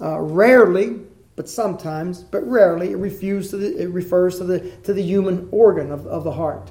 Uh, 0.00 0.18
rarely, 0.18 0.98
but 1.36 1.48
sometimes, 1.48 2.22
but 2.22 2.48
rarely, 2.48 2.92
it, 2.92 2.96
refers 2.96 3.50
to 3.50 3.56
the, 3.56 3.82
it 3.82 3.90
refers 3.90 4.38
to 4.38 4.44
the, 4.44 4.60
to 4.84 4.92
the 4.92 5.02
human 5.02 5.48
organ 5.50 5.90
of, 5.90 6.06
of 6.06 6.24
the 6.24 6.32
heart. 6.32 6.70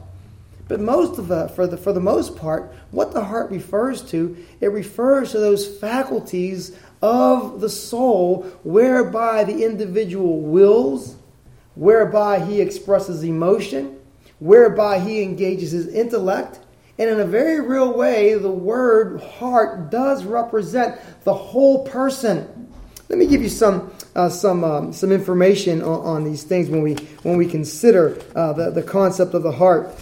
But 0.67 0.79
most 0.79 1.19
of 1.19 1.27
the, 1.27 1.49
for 1.49 1.67
the, 1.67 1.75
for 1.75 1.91
the 1.91 1.99
most 1.99 2.37
part, 2.37 2.73
what 2.91 3.13
the 3.13 3.25
heart 3.25 3.51
refers 3.51 4.01
to, 4.11 4.37
it 4.61 4.67
refers 4.67 5.31
to 5.31 5.39
those 5.39 5.77
faculties 5.79 6.77
of 7.01 7.59
the 7.59 7.69
soul 7.69 8.43
whereby 8.63 9.43
the 9.43 9.65
individual 9.65 10.39
wills, 10.39 11.17
whereby 11.75 12.39
he 12.39 12.61
expresses 12.61 13.23
emotion, 13.23 13.99
whereby 14.39 14.99
he 14.99 15.21
engages 15.21 15.71
his 15.71 15.87
intellect. 15.87 16.59
And 16.97 17.09
in 17.09 17.19
a 17.19 17.25
very 17.25 17.59
real 17.59 17.91
way, 17.91 18.35
the 18.35 18.51
word 18.51 19.21
heart 19.21 19.91
does 19.91 20.23
represent 20.23 20.99
the 21.25 21.33
whole 21.33 21.85
person. 21.85 22.71
Let 23.09 23.19
me 23.19 23.25
give 23.25 23.41
you 23.41 23.49
some 23.49 23.91
uh, 24.15 24.29
some 24.29 24.63
um, 24.63 24.93
some 24.93 25.11
information 25.11 25.81
on, 25.81 26.01
on, 26.01 26.23
these 26.23 26.43
things 26.43 26.69
when 26.69 26.81
we 26.81 26.95
when 27.23 27.37
we 27.37 27.47
consider 27.47 28.19
uh, 28.35 28.53
the 28.53 28.71
the 28.71 28.83
concept 28.83 29.33
of 29.33 29.43
the 29.43 29.51
heart. 29.51 29.95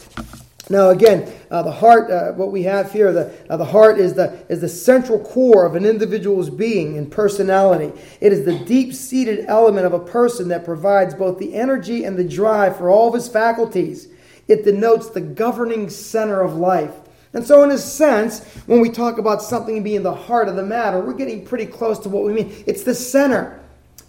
Now, 0.69 0.89
again, 0.89 1.29
uh, 1.49 1.63
the 1.63 1.71
heart, 1.71 2.09
uh, 2.09 2.31
what 2.31 2.51
we 2.51 2.63
have 2.63 2.93
here, 2.93 3.11
the, 3.11 3.33
uh, 3.49 3.57
the 3.57 3.65
heart 3.65 3.99
is 3.99 4.13
the, 4.13 4.41
is 4.47 4.61
the 4.61 4.69
central 4.69 5.19
core 5.19 5.65
of 5.65 5.75
an 5.75 5.85
individual's 5.85 6.49
being 6.49 6.97
and 6.97 7.11
personality. 7.11 7.91
It 8.21 8.31
is 8.31 8.45
the 8.45 8.57
deep 8.59 8.93
seated 8.93 9.45
element 9.47 9.85
of 9.85 9.91
a 9.91 9.99
person 9.99 10.47
that 10.47 10.63
provides 10.63 11.13
both 11.13 11.39
the 11.39 11.55
energy 11.55 12.05
and 12.05 12.17
the 12.17 12.23
drive 12.23 12.77
for 12.77 12.89
all 12.89 13.09
of 13.09 13.13
his 13.13 13.27
faculties. 13.27 14.07
It 14.47 14.63
denotes 14.63 15.09
the 15.09 15.19
governing 15.19 15.89
center 15.89 16.39
of 16.39 16.55
life. 16.55 16.93
And 17.33 17.45
so, 17.45 17.63
in 17.63 17.71
a 17.71 17.77
sense, 17.77 18.43
when 18.65 18.81
we 18.81 18.89
talk 18.89 19.17
about 19.17 19.41
something 19.41 19.83
being 19.83 20.03
the 20.03 20.13
heart 20.13 20.47
of 20.47 20.55
the 20.55 20.63
matter, 20.63 20.99
we're 20.99 21.13
getting 21.13 21.45
pretty 21.45 21.65
close 21.65 21.99
to 21.99 22.09
what 22.09 22.23
we 22.23 22.33
mean. 22.33 22.63
It's 22.65 22.83
the 22.83 22.95
center. 22.95 23.60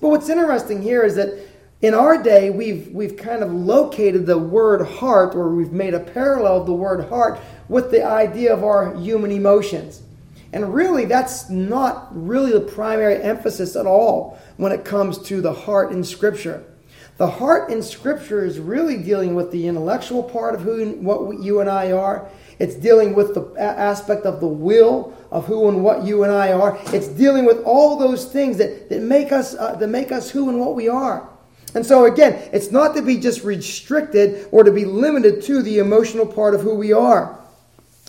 But 0.03 0.09
what's 0.09 0.29
interesting 0.29 0.83
here 0.83 1.05
is 1.05 1.15
that 1.15 1.39
in 1.81 1.95
our 1.95 2.21
day, 2.21 2.51
we've, 2.51 2.89
we've 2.89 3.17
kind 3.17 3.41
of 3.41 3.53
located 3.53 4.27
the 4.27 4.37
word 4.37 4.85
heart, 4.85 5.37
or 5.37 5.55
we've 5.55 5.73
made 5.73 5.95
a 5.95 6.01
parallel 6.01 6.61
of 6.61 6.67
the 6.67 6.73
word 6.73 7.09
heart 7.09 7.39
with 7.69 7.93
the 7.93 8.05
idea 8.05 8.53
of 8.53 8.65
our 8.65 8.97
human 8.97 9.31
emotions. 9.31 10.03
And 10.53 10.75
really, 10.75 11.05
that's 11.05 11.49
not 11.49 12.09
really 12.11 12.51
the 12.51 12.61
primary 12.61 13.23
emphasis 13.23 13.77
at 13.77 13.87
all 13.87 14.39
when 14.57 14.73
it 14.73 14.85
comes 14.85 15.19
to 15.29 15.41
the 15.41 15.53
heart 15.53 15.93
in 15.93 16.03
Scripture. 16.03 16.65
The 17.19 17.27
heart 17.27 17.71
in 17.71 17.83
Scripture 17.83 18.45
is 18.45 18.59
really 18.59 18.97
dealing 18.97 19.35
with 19.35 19.53
the 19.53 19.69
intellectual 19.69 20.23
part 20.23 20.55
of 20.55 20.63
who 20.63 20.83
and 20.83 21.05
what 21.05 21.41
you 21.41 21.61
and 21.61 21.69
I 21.69 21.93
are. 21.93 22.29
It's 22.59 22.75
dealing 22.75 23.15
with 23.15 23.35
the 23.35 23.55
aspect 23.59 24.25
of 24.25 24.41
the 24.41 24.47
will 24.47 25.17
of 25.31 25.47
who 25.47 25.69
and 25.69 25.85
what 25.85 26.05
you 26.05 26.25
and 26.25 26.33
I 26.33 26.53
are. 26.53 26.79
It's 26.87 27.09
dealing 27.09 27.45
with 27.45 27.63
all 27.65 27.97
those 27.97 28.25
things 28.25 28.57
that, 28.59 28.89
that 28.89 29.03
make 29.03 29.33
us 29.33 29.55
uh, 29.55 29.75
that 29.77 29.89
make 29.89 30.11
us 30.13 30.31
who 30.31 30.49
and 30.49 30.59
what 30.59 30.75
we 30.75 30.89
are. 30.89 31.29
And 31.75 31.85
so, 31.85 32.05
again, 32.05 32.51
it's 32.53 32.71
not 32.71 32.95
to 32.97 33.03
be 33.03 33.19
just 33.19 33.45
restricted 33.45 34.49
or 34.53 34.63
to 34.63 34.73
be 34.73 34.85
limited 34.85 35.43
to 35.45 35.63
the 35.63 35.79
emotional 35.79 36.27
part 36.27 36.55
of 36.55 36.61
who 36.61 36.75
we 36.75 36.93
are. 36.93 37.39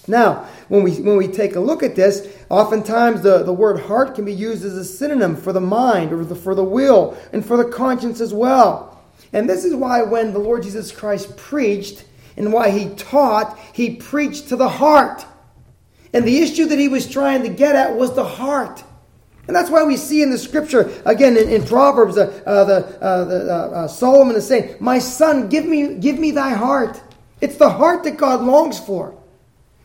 Now, 0.05 0.49
when 0.67 0.83
we, 0.83 0.95
when 0.95 1.15
we 1.15 1.29
take 1.29 1.55
a 1.55 1.61
look 1.61 1.81
at 1.81 1.95
this, 1.95 2.27
oftentimes 2.49 3.21
the, 3.21 3.43
the 3.43 3.53
word 3.53 3.79
heart 3.79 4.15
can 4.15 4.25
be 4.25 4.33
used 4.33 4.65
as 4.65 4.73
a 4.73 4.83
synonym 4.83 5.37
for 5.37 5.53
the 5.53 5.61
mind 5.61 6.11
or 6.11 6.25
the, 6.25 6.35
for 6.35 6.55
the 6.55 6.63
will 6.63 7.17
and 7.31 7.45
for 7.45 7.55
the 7.55 7.65
conscience 7.65 8.19
as 8.19 8.33
well. 8.33 8.92
And 9.33 9.49
this 9.49 9.65
is 9.65 9.75
why 9.75 10.03
when 10.03 10.31
the 10.31 10.39
Lord 10.39 10.63
Jesus 10.63 10.91
Christ 10.91 11.35
preached 11.35 12.05
and 12.37 12.53
why 12.53 12.69
he 12.69 12.89
taught, 12.95 13.59
he 13.73 13.95
preached 13.95 14.49
to 14.49 14.55
the 14.55 14.69
heart. 14.69 15.25
And 16.13 16.25
the 16.25 16.39
issue 16.39 16.65
that 16.67 16.79
he 16.79 16.87
was 16.87 17.09
trying 17.09 17.41
to 17.43 17.49
get 17.49 17.75
at 17.75 17.95
was 17.95 18.13
the 18.13 18.23
heart. 18.23 18.83
And 19.47 19.55
that's 19.55 19.69
why 19.69 19.83
we 19.83 19.97
see 19.97 20.21
in 20.21 20.29
the 20.29 20.37
scripture, 20.37 21.01
again 21.05 21.35
in, 21.35 21.49
in 21.49 21.65
Proverbs, 21.65 22.17
uh, 22.17 22.41
uh, 22.45 22.63
the, 22.63 23.01
uh, 23.01 23.25
the 23.25 23.53
uh, 23.53 23.55
uh, 23.55 23.87
Solomon 23.87 24.35
is 24.35 24.47
saying, 24.47 24.77
My 24.79 24.99
son, 24.99 25.49
give 25.49 25.65
me, 25.65 25.95
give 25.95 26.17
me 26.17 26.31
thy 26.31 26.51
heart. 26.51 27.01
It's 27.41 27.57
the 27.57 27.69
heart 27.69 28.03
that 28.05 28.15
God 28.15 28.41
longs 28.41 28.79
for. 28.79 29.17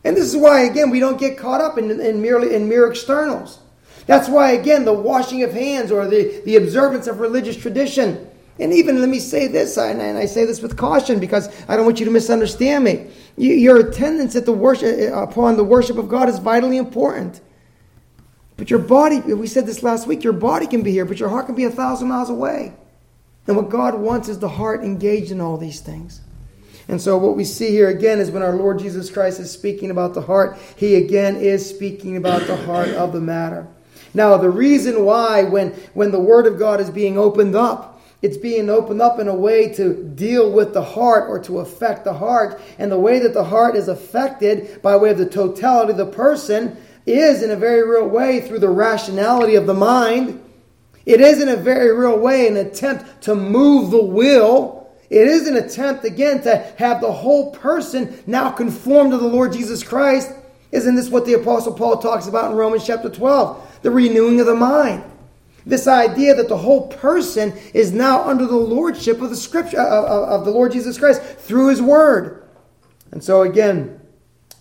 And 0.05 0.15
this 0.15 0.33
is 0.33 0.37
why, 0.37 0.61
again, 0.61 0.91
we 0.91 1.01
don't 1.01 1.19
get 1.19 1.37
caught 1.37 1.59
up 1.59 1.77
in, 1.77 1.99
in, 1.99 2.21
merely, 2.21 2.55
in 2.55 2.69
mere 2.69 2.89
externals. 2.89 3.59
That's 4.05 4.29
why, 4.29 4.51
again, 4.51 4.85
the 4.85 4.93
washing 4.93 5.43
of 5.43 5.51
hands 5.51 5.91
or 5.91 6.07
the, 6.07 6.41
the 6.45 6.55
observance 6.55 7.05
of 7.07 7.19
religious 7.19 7.57
tradition. 7.57 8.28
And 8.59 8.73
even, 8.73 8.99
let 8.99 9.09
me 9.09 9.19
say 9.19 9.47
this, 9.47 9.77
and 9.77 10.01
I 10.01 10.25
say 10.25 10.45
this 10.45 10.61
with 10.61 10.75
caution 10.75 11.19
because 11.19 11.47
I 11.69 11.75
don't 11.77 11.85
want 11.85 11.99
you 11.99 12.05
to 12.05 12.11
misunderstand 12.11 12.83
me. 12.83 13.07
your 13.37 13.79
attendance 13.79 14.35
at 14.35 14.45
the 14.45 14.51
worship, 14.51 15.13
uh, 15.13 15.23
upon 15.23 15.55
the 15.55 15.63
worship 15.63 15.97
of 15.97 16.09
God 16.09 16.27
is 16.27 16.39
vitally 16.39 16.77
important. 16.77 17.39
But 18.57 18.69
your 18.69 18.79
body, 18.79 19.19
we 19.21 19.47
said 19.47 19.65
this 19.65 19.81
last 19.81 20.07
week, 20.07 20.25
your 20.25 20.33
body 20.33 20.67
can 20.67 20.81
be 20.81 20.91
here, 20.91 21.05
but 21.05 21.19
your 21.19 21.29
heart 21.29 21.45
can 21.45 21.55
be 21.55 21.63
a 21.63 21.71
thousand 21.71 22.09
miles 22.09 22.29
away. 22.29 22.73
And 23.47 23.55
what 23.55 23.69
God 23.69 23.95
wants 23.95 24.27
is 24.27 24.39
the 24.39 24.49
heart 24.49 24.83
engaged 24.83 25.31
in 25.31 25.39
all 25.39 25.57
these 25.57 25.79
things. 25.79 26.19
And 26.89 26.99
so, 26.99 27.17
what 27.17 27.37
we 27.37 27.45
see 27.45 27.69
here 27.69 27.87
again 27.87 28.19
is 28.19 28.31
when 28.31 28.43
our 28.43 28.55
Lord 28.55 28.79
Jesus 28.79 29.09
Christ 29.09 29.39
is 29.39 29.51
speaking 29.51 29.91
about 29.91 30.13
the 30.13 30.21
heart, 30.21 30.57
he 30.75 30.95
again 30.95 31.37
is 31.37 31.67
speaking 31.67 32.17
about 32.17 32.47
the 32.47 32.57
heart 32.57 32.89
of 32.89 33.13
the 33.13 33.21
matter. 33.21 33.67
Now, 34.13 34.35
the 34.37 34.49
reason 34.49 35.05
why, 35.05 35.43
when, 35.43 35.69
when 35.93 36.11
the 36.11 36.19
Word 36.19 36.47
of 36.47 36.57
God 36.57 36.81
is 36.81 36.89
being 36.89 37.17
opened 37.17 37.55
up, 37.55 37.98
it's 38.21 38.37
being 38.37 38.69
opened 38.69 39.01
up 39.01 39.19
in 39.19 39.29
a 39.29 39.35
way 39.35 39.73
to 39.73 40.03
deal 40.03 40.51
with 40.51 40.73
the 40.73 40.83
heart 40.83 41.29
or 41.29 41.39
to 41.43 41.59
affect 41.59 42.03
the 42.03 42.13
heart. 42.13 42.61
And 42.77 42.91
the 42.91 42.99
way 42.99 43.19
that 43.19 43.33
the 43.33 43.45
heart 43.45 43.75
is 43.75 43.87
affected 43.87 44.81
by 44.81 44.97
way 44.97 45.11
of 45.11 45.17
the 45.17 45.25
totality 45.25 45.91
of 45.91 45.97
the 45.97 46.05
person 46.05 46.75
is 47.05 47.41
in 47.41 47.51
a 47.51 47.55
very 47.55 47.87
real 47.87 48.07
way 48.07 48.41
through 48.41 48.59
the 48.59 48.69
rationality 48.69 49.55
of 49.55 49.67
the 49.67 49.73
mind. 49.73 50.43
It 51.05 51.21
is 51.21 51.41
in 51.41 51.47
a 51.47 51.55
very 51.55 51.97
real 51.97 52.19
way 52.19 52.47
an 52.47 52.57
attempt 52.57 53.21
to 53.23 53.35
move 53.35 53.91
the 53.91 54.03
will. 54.03 54.91
It 55.09 55.27
is 55.27 55.47
an 55.47 55.55
attempt, 55.55 56.03
again, 56.03 56.41
to 56.43 56.57
have 56.77 57.01
the 57.01 57.11
whole 57.11 57.51
person 57.51 58.21
now 58.27 58.51
conform 58.51 59.11
to 59.11 59.17
the 59.17 59.27
Lord 59.27 59.53
Jesus 59.53 59.81
Christ. 59.81 60.31
Isn't 60.71 60.95
this 60.95 61.09
what 61.09 61.25
the 61.25 61.33
Apostle 61.33 61.73
Paul 61.73 61.97
talks 61.97 62.27
about 62.27 62.51
in 62.51 62.57
Romans 62.57 62.85
chapter 62.85 63.09
12? 63.09 63.79
The 63.81 63.89
renewing 63.89 64.39
of 64.39 64.45
the 64.45 64.55
mind. 64.55 65.03
This 65.69 65.87
idea 65.87 66.33
that 66.33 66.49
the 66.49 66.57
whole 66.57 66.87
person 66.87 67.53
is 67.73 67.91
now 67.93 68.27
under 68.27 68.47
the 68.47 68.57
lordship 68.57 69.21
of 69.21 69.29
the 69.29 69.35
scripture 69.35 69.79
of, 69.79 70.05
of, 70.05 70.29
of 70.41 70.45
the 70.45 70.51
Lord 70.51 70.71
Jesus 70.71 70.97
Christ 70.97 71.21
through 71.21 71.69
his 71.69 71.81
word. 71.81 72.43
And 73.11 73.23
so 73.23 73.43
again, 73.43 74.01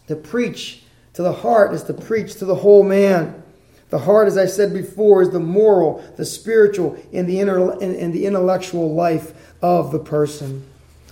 to 0.06 0.16
preach 0.16 0.82
to 1.14 1.22
the 1.22 1.32
heart 1.32 1.72
is 1.72 1.82
to 1.84 1.94
preach 1.94 2.36
to 2.36 2.44
the 2.44 2.54
whole 2.54 2.82
man. 2.82 3.42
The 3.88 3.98
heart, 3.98 4.28
as 4.28 4.36
I 4.36 4.44
said 4.44 4.74
before, 4.74 5.22
is 5.22 5.30
the 5.30 5.40
moral, 5.40 6.04
the 6.16 6.26
spiritual, 6.26 6.98
and 7.12 7.26
the, 7.26 7.40
inner, 7.40 7.72
and, 7.72 7.96
and 7.96 8.12
the 8.12 8.26
intellectual 8.26 8.94
life 8.94 9.32
of 9.62 9.92
the 9.92 9.98
person. 9.98 10.68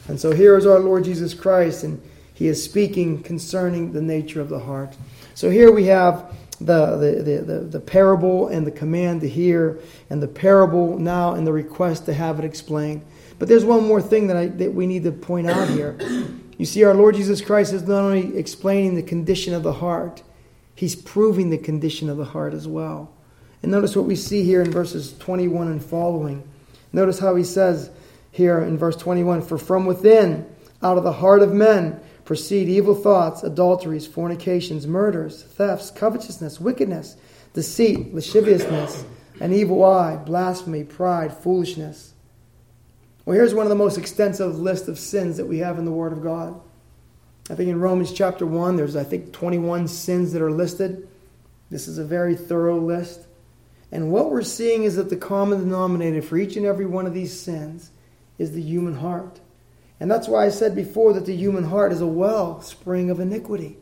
And 0.09 0.21
so 0.21 0.33
here 0.33 0.59
is 0.59 0.67
our 0.67 0.79
Lord 0.79 1.05
Jesus 1.05 1.33
Christ, 1.33 1.85
and 1.85 2.03
he 2.35 2.49
is 2.49 2.63
speaking 2.63 3.23
concerning 3.23 3.93
the 3.93 4.03
nature 4.03 4.43
of 4.43 4.51
the 4.51 4.59
heart. 4.59 4.95
So 5.35 5.49
here 5.49 5.73
we 5.73 5.87
have 5.87 6.35
the, 6.61 6.97
the, 6.97 7.43
the, 7.43 7.61
the, 7.61 7.81
parable 7.81 8.49
and 8.49 8.67
the 8.67 8.71
command 8.71 9.21
to 9.21 9.29
hear, 9.29 9.79
and 10.09 10.23
the 10.23 10.29
parable 10.29 10.99
now 10.99 11.35
and 11.35 11.47
the 11.47 11.53
request 11.53 12.07
to 12.07 12.15
have 12.15 12.39
it 12.39 12.45
explained. 12.45 13.05
But 13.39 13.49
there's 13.49 13.65
one 13.65 13.87
more 13.87 14.01
thing 14.01 14.29
that, 14.29 14.37
I, 14.37 14.47
that 14.47 14.73
we 14.73 14.87
need 14.87 15.05
to 15.05 15.13
point 15.13 15.49
out 15.49 15.69
here. 15.69 15.99
You 16.59 16.65
see, 16.65 16.85
our 16.85 16.95
Lord 16.95 17.17
Jesus 17.17 17.43
Christ 17.43 17.75
is 17.75 17.83
not 17.83 18.01
only 18.01 18.35
explaining 18.39 18.95
the 18.95 19.03
condition 19.03 19.53
of 19.53 19.63
the 19.63 19.75
heart, 19.75 20.23
he's 20.75 20.97
proving 20.97 21.51
the 21.51 21.59
condition 21.59 22.09
of 22.09 22.17
the 22.17 22.25
heart 22.25 22.55
as 22.55 22.67
well. 22.67 23.13
And 23.63 23.71
notice 23.71 23.95
what 23.95 24.07
we 24.07 24.17
see 24.17 24.43
here 24.43 24.63
in 24.63 24.71
verses 24.71 25.15
21 25.19 25.69
and 25.69 25.85
following. 25.85 26.49
Notice 26.95 27.19
how 27.19 27.35
he 27.35 27.45
says 27.45 27.91
here 28.33 28.61
in 28.61 28.79
verse 28.79 28.97
21 28.97 29.43
For 29.43 29.59
from 29.59 29.85
within, 29.85 30.47
out 30.83 30.97
of 30.97 31.05
the 31.05 31.13
heart 31.13 31.43
of 31.43 31.53
men, 31.53 32.01
proceed 32.27 32.69
evil 32.69 32.95
thoughts, 32.95 33.43
adulteries, 33.45 34.07
fornications, 34.07 34.87
murders, 34.87 35.43
thefts, 35.43 35.91
covetousness, 35.93 36.61
wickedness, 36.61 37.17
deceit, 37.55 38.13
lasciviousness, 38.13 39.05
an 39.41 39.55
evil 39.55 39.83
eye, 39.83 40.17
blasphemy, 40.17 40.83
pride, 40.83 41.33
foolishness. 41.33 42.13
Well, 43.25 43.37
here's 43.37 43.55
one 43.55 43.65
of 43.65 43.71
the 43.71 43.77
most 43.77 43.97
extensive 43.97 44.59
list 44.59 44.89
of 44.89 44.99
sins 44.99 45.37
that 45.37 45.47
we 45.47 45.59
have 45.59 45.79
in 45.79 45.85
the 45.85 45.93
Word 45.93 46.13
of 46.13 46.23
God. 46.23 46.61
I 47.49 47.55
think 47.55 47.71
in 47.71 47.81
Romans 47.81 48.13
chapter 48.13 48.45
1, 48.45 48.75
there's, 48.75 48.97
I 48.97 49.05
think, 49.05 49.33
21 49.33 49.87
sins 49.87 50.33
that 50.33 50.43
are 50.43 50.51
listed. 50.51 51.09
This 51.71 51.87
is 51.87 51.99
a 51.99 52.05
very 52.05 52.35
thorough 52.35 52.79
list. 52.79 53.21
And 53.93 54.11
what 54.11 54.33
we're 54.33 54.43
seeing 54.43 54.83
is 54.83 54.97
that 54.97 55.11
the 55.11 55.17
common 55.17 55.61
denominator 55.61 56.23
for 56.23 56.37
each 56.37 56.57
and 56.57 56.67
every 56.67 56.87
one 56.87 57.07
of 57.07 57.15
these 57.15 57.39
sins 57.39 57.93
is 58.37 58.51
the 58.51 58.63
human 58.63 58.97
heart. 58.97 59.39
And 59.99 60.11
that's 60.11 60.29
why 60.29 60.45
I 60.45 60.51
said 60.51 60.75
before 60.75 61.13
that 61.15 61.27
the 61.27 61.37
human 61.37 61.65
heart 61.65 61.93
is 61.93 62.01
a 62.01 62.07
wellspring 62.07 63.11
of 63.11 63.21
iniquity. 63.21 63.79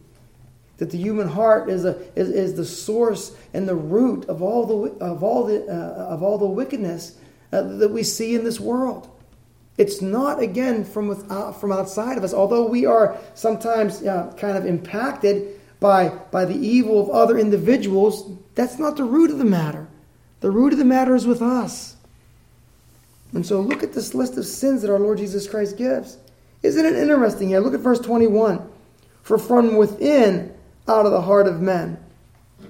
That 0.79 0.91
the 0.91 0.99
human 0.99 1.29
heart 1.29 1.69
is, 1.69 1.85
a, 1.85 1.97
is, 2.19 2.31
is 2.31 2.55
the 2.55 2.65
source 2.65 3.37
and 3.53 3.69
the 3.69 3.75
root 3.75 4.25
of 4.27 4.43
all 4.43 4.67
the, 4.67 5.05
of 5.05 5.23
all 5.23 5.45
the, 5.45 5.65
uh, 5.67 6.07
of 6.09 6.23
all 6.23 6.39
the 6.39 6.47
wickedness 6.47 7.17
uh, 7.53 7.63
that 7.63 7.91
we 7.91 8.03
see 8.03 8.35
in 8.35 8.45
this 8.45 8.61
world. 8.61 9.11
It's 9.77 10.01
not, 10.01 10.41
again, 10.41 10.85
from, 10.85 11.09
without, 11.09 11.61
from 11.61 11.73
outside 11.73 12.17
of 12.17 12.25
us, 12.25 12.33
although 12.33 12.67
we 12.67 12.87
are 12.87 13.19
sometimes 13.35 14.03
uh, 14.03 14.33
kind 14.37 14.57
of 14.57 14.67
impacted 14.67 15.61
by, 15.81 16.09
by 16.31 16.45
the 16.45 16.55
evil 16.55 17.01
of 17.01 17.11
other 17.11 17.39
individuals. 17.39 18.31
That's 18.55 18.79
not 18.79 18.97
the 18.97 19.05
root 19.05 19.31
of 19.31 19.39
the 19.39 19.45
matter. 19.45 19.89
The 20.41 20.51
root 20.51 20.73
of 20.73 20.79
the 20.79 20.85
matter 20.85 21.15
is 21.15 21.27
with 21.27 21.43
us. 21.43 21.94
And 23.35 23.45
so 23.45 23.61
look 23.61 23.83
at 23.83 23.93
this 23.93 24.15
list 24.15 24.39
of 24.39 24.47
sins 24.47 24.83
that 24.83 24.91
our 24.91 24.99
Lord 24.99 25.19
Jesus 25.19 25.49
Christ 25.49 25.77
gives. 25.77 26.17
Isn't 26.63 26.87
it 26.87 26.95
interesting 26.95 27.49
here? 27.49 27.61
Look 27.61 27.75
at 27.75 27.81
verse 27.81 28.01
21. 28.01 28.71
For 29.23 29.39
from 29.39 29.77
within, 29.77 30.55
out 30.89 31.07
of 31.07 31.13
the 31.13 31.21
heart 31.21 31.47
of 31.47 31.61
men, 31.61 31.99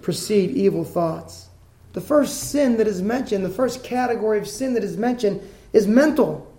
proceed 0.03 0.51
evil 0.51 0.85
thoughts. 0.85 1.49
The 1.93 2.01
first 2.01 2.51
sin 2.51 2.79
that 2.79 2.89
is 2.89 3.03
mentioned, 3.03 3.45
the 3.45 3.51
first 3.51 3.85
category 3.85 4.39
of 4.39 4.49
sin 4.49 4.75
that 4.75 4.83
is 4.83 4.97
mentioned, 4.97 5.41
is 5.73 5.87
mental. 5.87 6.51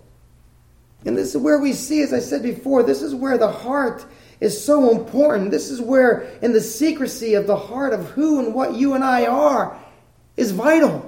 And 1.04 1.16
this 1.16 1.34
is 1.34 1.40
where 1.40 1.58
we 1.58 1.72
see, 1.72 2.02
as 2.02 2.12
I 2.12 2.20
said 2.20 2.42
before, 2.42 2.82
this 2.82 3.02
is 3.02 3.14
where 3.14 3.38
the 3.38 3.50
heart 3.50 4.04
is 4.40 4.62
so 4.62 4.90
important. 4.90 5.50
This 5.50 5.70
is 5.70 5.80
where, 5.80 6.22
in 6.42 6.52
the 6.52 6.60
secrecy 6.60 7.34
of 7.34 7.46
the 7.46 7.56
heart 7.56 7.92
of 7.92 8.06
who 8.10 8.38
and 8.38 8.54
what 8.54 8.74
you 8.74 8.94
and 8.94 9.04
I 9.04 9.26
are, 9.26 9.78
is 10.36 10.52
vital. 10.52 11.05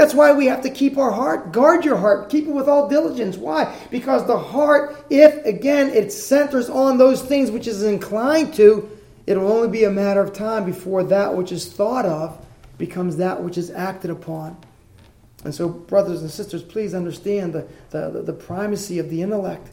That's 0.00 0.14
why 0.14 0.32
we 0.32 0.46
have 0.46 0.62
to 0.62 0.70
keep 0.70 0.96
our 0.96 1.10
heart. 1.10 1.52
Guard 1.52 1.84
your 1.84 1.98
heart. 1.98 2.30
Keep 2.30 2.46
it 2.46 2.52
with 2.52 2.68
all 2.68 2.88
diligence. 2.88 3.36
Why? 3.36 3.78
Because 3.90 4.26
the 4.26 4.38
heart, 4.38 5.04
if 5.10 5.44
again 5.44 5.90
it 5.90 6.10
centers 6.10 6.70
on 6.70 6.96
those 6.96 7.20
things 7.20 7.50
which 7.50 7.66
is 7.66 7.82
inclined 7.82 8.54
to, 8.54 8.88
it'll 9.26 9.52
only 9.52 9.68
be 9.68 9.84
a 9.84 9.90
matter 9.90 10.22
of 10.22 10.32
time 10.32 10.64
before 10.64 11.04
that 11.04 11.34
which 11.34 11.52
is 11.52 11.70
thought 11.70 12.06
of 12.06 12.42
becomes 12.78 13.18
that 13.18 13.42
which 13.42 13.58
is 13.58 13.70
acted 13.72 14.10
upon. 14.10 14.56
And 15.44 15.54
so, 15.54 15.68
brothers 15.68 16.22
and 16.22 16.30
sisters, 16.30 16.62
please 16.62 16.94
understand 16.94 17.52
the, 17.52 17.68
the, 17.90 18.22
the 18.22 18.32
primacy 18.32 19.00
of 19.00 19.10
the 19.10 19.20
intellect. 19.20 19.68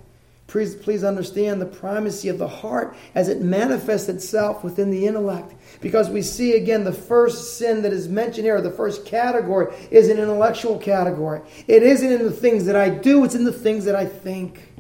Please, 0.48 0.76
please 0.76 1.04
understand 1.04 1.62
the 1.62 1.66
primacy 1.66 2.30
of 2.30 2.38
the 2.38 2.48
heart 2.48 2.96
as 3.14 3.28
it 3.28 3.42
manifests 3.42 4.08
itself 4.08 4.64
within 4.64 4.90
the 4.90 5.06
intellect. 5.06 5.54
Because 5.82 6.10
we 6.10 6.22
see 6.22 6.54
again 6.54 6.86
the 6.86 6.94
first 6.94 7.58
sin 7.58 7.82
that 7.82 7.92
is 7.92 8.08
mentioned 8.08 8.46
here, 8.46 8.62
the 8.62 8.72
first 8.72 9.06
category, 9.06 9.76
is 9.92 10.08
an 10.08 10.18
intellectual 10.18 10.80
category. 10.80 11.42
It 11.68 11.84
isn't 11.84 12.12
in 12.12 12.24
the 12.24 12.32
things 12.32 12.66
that 12.66 12.78
I 12.78 12.90
do, 12.90 13.26
it's 13.26 13.36
in 13.36 13.44
the 13.44 13.52
things 13.52 13.84
that 13.86 13.96
I 13.96 14.06
think. 14.06 14.74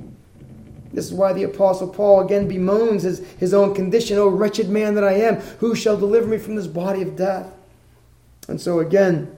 This 0.93 1.05
is 1.05 1.13
why 1.13 1.33
the 1.33 1.43
Apostle 1.43 1.89
Paul 1.89 2.21
again 2.25 2.47
bemoans 2.47 3.03
his, 3.03 3.19
his 3.33 3.53
own 3.53 3.75
condition. 3.75 4.17
Oh, 4.17 4.29
wretched 4.29 4.69
man 4.69 4.95
that 4.95 5.03
I 5.03 5.13
am, 5.13 5.35
who 5.59 5.75
shall 5.75 5.97
deliver 5.97 6.27
me 6.27 6.37
from 6.37 6.55
this 6.55 6.65
body 6.65 7.01
of 7.01 7.17
death? 7.17 7.51
And 8.47 8.59
so, 8.59 8.79
again, 8.79 9.35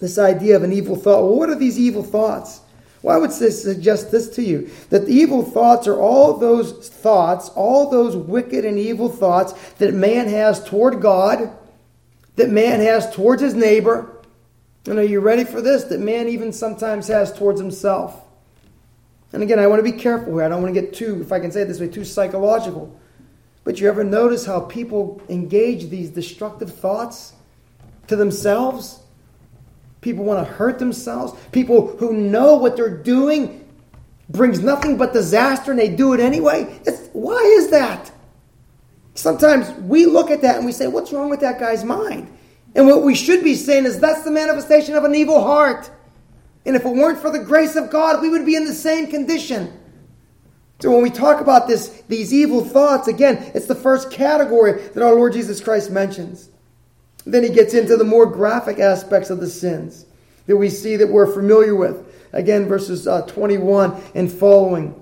this 0.00 0.18
idea 0.18 0.56
of 0.56 0.64
an 0.64 0.72
evil 0.72 0.96
thought. 0.96 1.22
Well, 1.22 1.36
what 1.36 1.48
are 1.48 1.54
these 1.54 1.78
evil 1.78 2.02
thoughts? 2.02 2.62
Why 3.02 3.16
would 3.16 3.30
this 3.30 3.62
suggest 3.62 4.10
this 4.10 4.28
to 4.30 4.42
you? 4.42 4.70
That 4.90 5.06
the 5.06 5.12
evil 5.12 5.42
thoughts 5.42 5.86
are 5.86 5.98
all 5.98 6.36
those 6.36 6.88
thoughts, 6.88 7.48
all 7.50 7.88
those 7.90 8.14
wicked 8.14 8.64
and 8.64 8.78
evil 8.78 9.08
thoughts 9.08 9.52
that 9.78 9.94
man 9.94 10.28
has 10.28 10.62
toward 10.62 11.00
God, 11.00 11.50
that 12.36 12.50
man 12.50 12.80
has 12.80 13.14
towards 13.14 13.40
his 13.40 13.54
neighbor. 13.54 14.16
And 14.86 14.98
are 14.98 15.04
you 15.04 15.20
ready 15.20 15.44
for 15.44 15.62
this? 15.62 15.84
That 15.84 16.00
man 16.00 16.28
even 16.28 16.52
sometimes 16.52 17.08
has 17.08 17.36
towards 17.36 17.60
himself. 17.60 18.20
And 19.32 19.42
again, 19.42 19.58
I 19.58 19.66
want 19.66 19.84
to 19.84 19.90
be 19.90 19.96
careful 19.96 20.34
here. 20.34 20.44
I 20.44 20.48
don't 20.48 20.62
want 20.62 20.74
to 20.74 20.80
get 20.80 20.92
too, 20.92 21.20
if 21.22 21.32
I 21.32 21.40
can 21.40 21.52
say 21.52 21.62
it 21.62 21.66
this 21.66 21.80
way, 21.80 21.88
too 21.88 22.04
psychological. 22.04 22.94
But 23.64 23.80
you 23.80 23.88
ever 23.88 24.04
notice 24.04 24.44
how 24.44 24.60
people 24.60 25.22
engage 25.28 25.88
these 25.88 26.10
destructive 26.10 26.74
thoughts 26.74 27.34
to 28.08 28.16
themselves? 28.16 29.00
People 30.00 30.24
want 30.24 30.46
to 30.46 30.52
hurt 30.52 30.78
themselves. 30.78 31.38
People 31.52 31.96
who 31.96 32.12
know 32.12 32.56
what 32.56 32.76
they're 32.76 32.96
doing 32.96 33.68
brings 34.28 34.60
nothing 34.60 34.96
but 34.96 35.12
disaster 35.12 35.72
and 35.72 35.80
they 35.80 35.88
do 35.88 36.14
it 36.14 36.20
anyway. 36.20 36.80
It's, 36.86 37.08
why 37.12 37.40
is 37.58 37.70
that? 37.70 38.10
Sometimes 39.14 39.70
we 39.82 40.06
look 40.06 40.30
at 40.30 40.42
that 40.42 40.56
and 40.56 40.64
we 40.64 40.72
say, 40.72 40.86
What's 40.86 41.12
wrong 41.12 41.28
with 41.28 41.40
that 41.40 41.58
guy's 41.58 41.84
mind? 41.84 42.32
And 42.74 42.86
what 42.86 43.02
we 43.02 43.14
should 43.14 43.42
be 43.42 43.56
saying 43.56 43.84
is 43.84 43.98
that's 43.98 44.22
the 44.22 44.30
manifestation 44.30 44.94
of 44.94 45.04
an 45.04 45.14
evil 45.14 45.42
heart. 45.42 45.90
And 46.64 46.76
if 46.76 46.84
it 46.84 46.94
weren't 46.94 47.18
for 47.18 47.30
the 47.30 47.40
grace 47.40 47.74
of 47.74 47.90
God, 47.90 48.22
we 48.22 48.28
would 48.28 48.46
be 48.46 48.54
in 48.54 48.64
the 48.64 48.74
same 48.74 49.08
condition. 49.08 49.76
So 50.80 50.90
when 50.90 51.02
we 51.02 51.10
talk 51.10 51.40
about 51.40 51.66
this, 51.66 52.02
these 52.08 52.32
evil 52.32 52.64
thoughts, 52.64 53.08
again, 53.08 53.50
it's 53.54 53.66
the 53.66 53.74
first 53.74 54.10
category 54.10 54.80
that 54.88 55.02
our 55.02 55.14
Lord 55.14 55.32
Jesus 55.32 55.60
Christ 55.60 55.90
mentions. 55.90 56.49
Then 57.30 57.44
he 57.44 57.50
gets 57.50 57.74
into 57.74 57.96
the 57.96 58.04
more 58.04 58.26
graphic 58.26 58.78
aspects 58.78 59.30
of 59.30 59.40
the 59.40 59.48
sins 59.48 60.06
that 60.46 60.56
we 60.56 60.68
see 60.68 60.96
that 60.96 61.08
we're 61.08 61.32
familiar 61.32 61.76
with. 61.76 62.06
Again, 62.32 62.66
verses 62.66 63.06
uh, 63.06 63.22
21 63.22 64.00
and 64.14 64.30
following. 64.30 64.96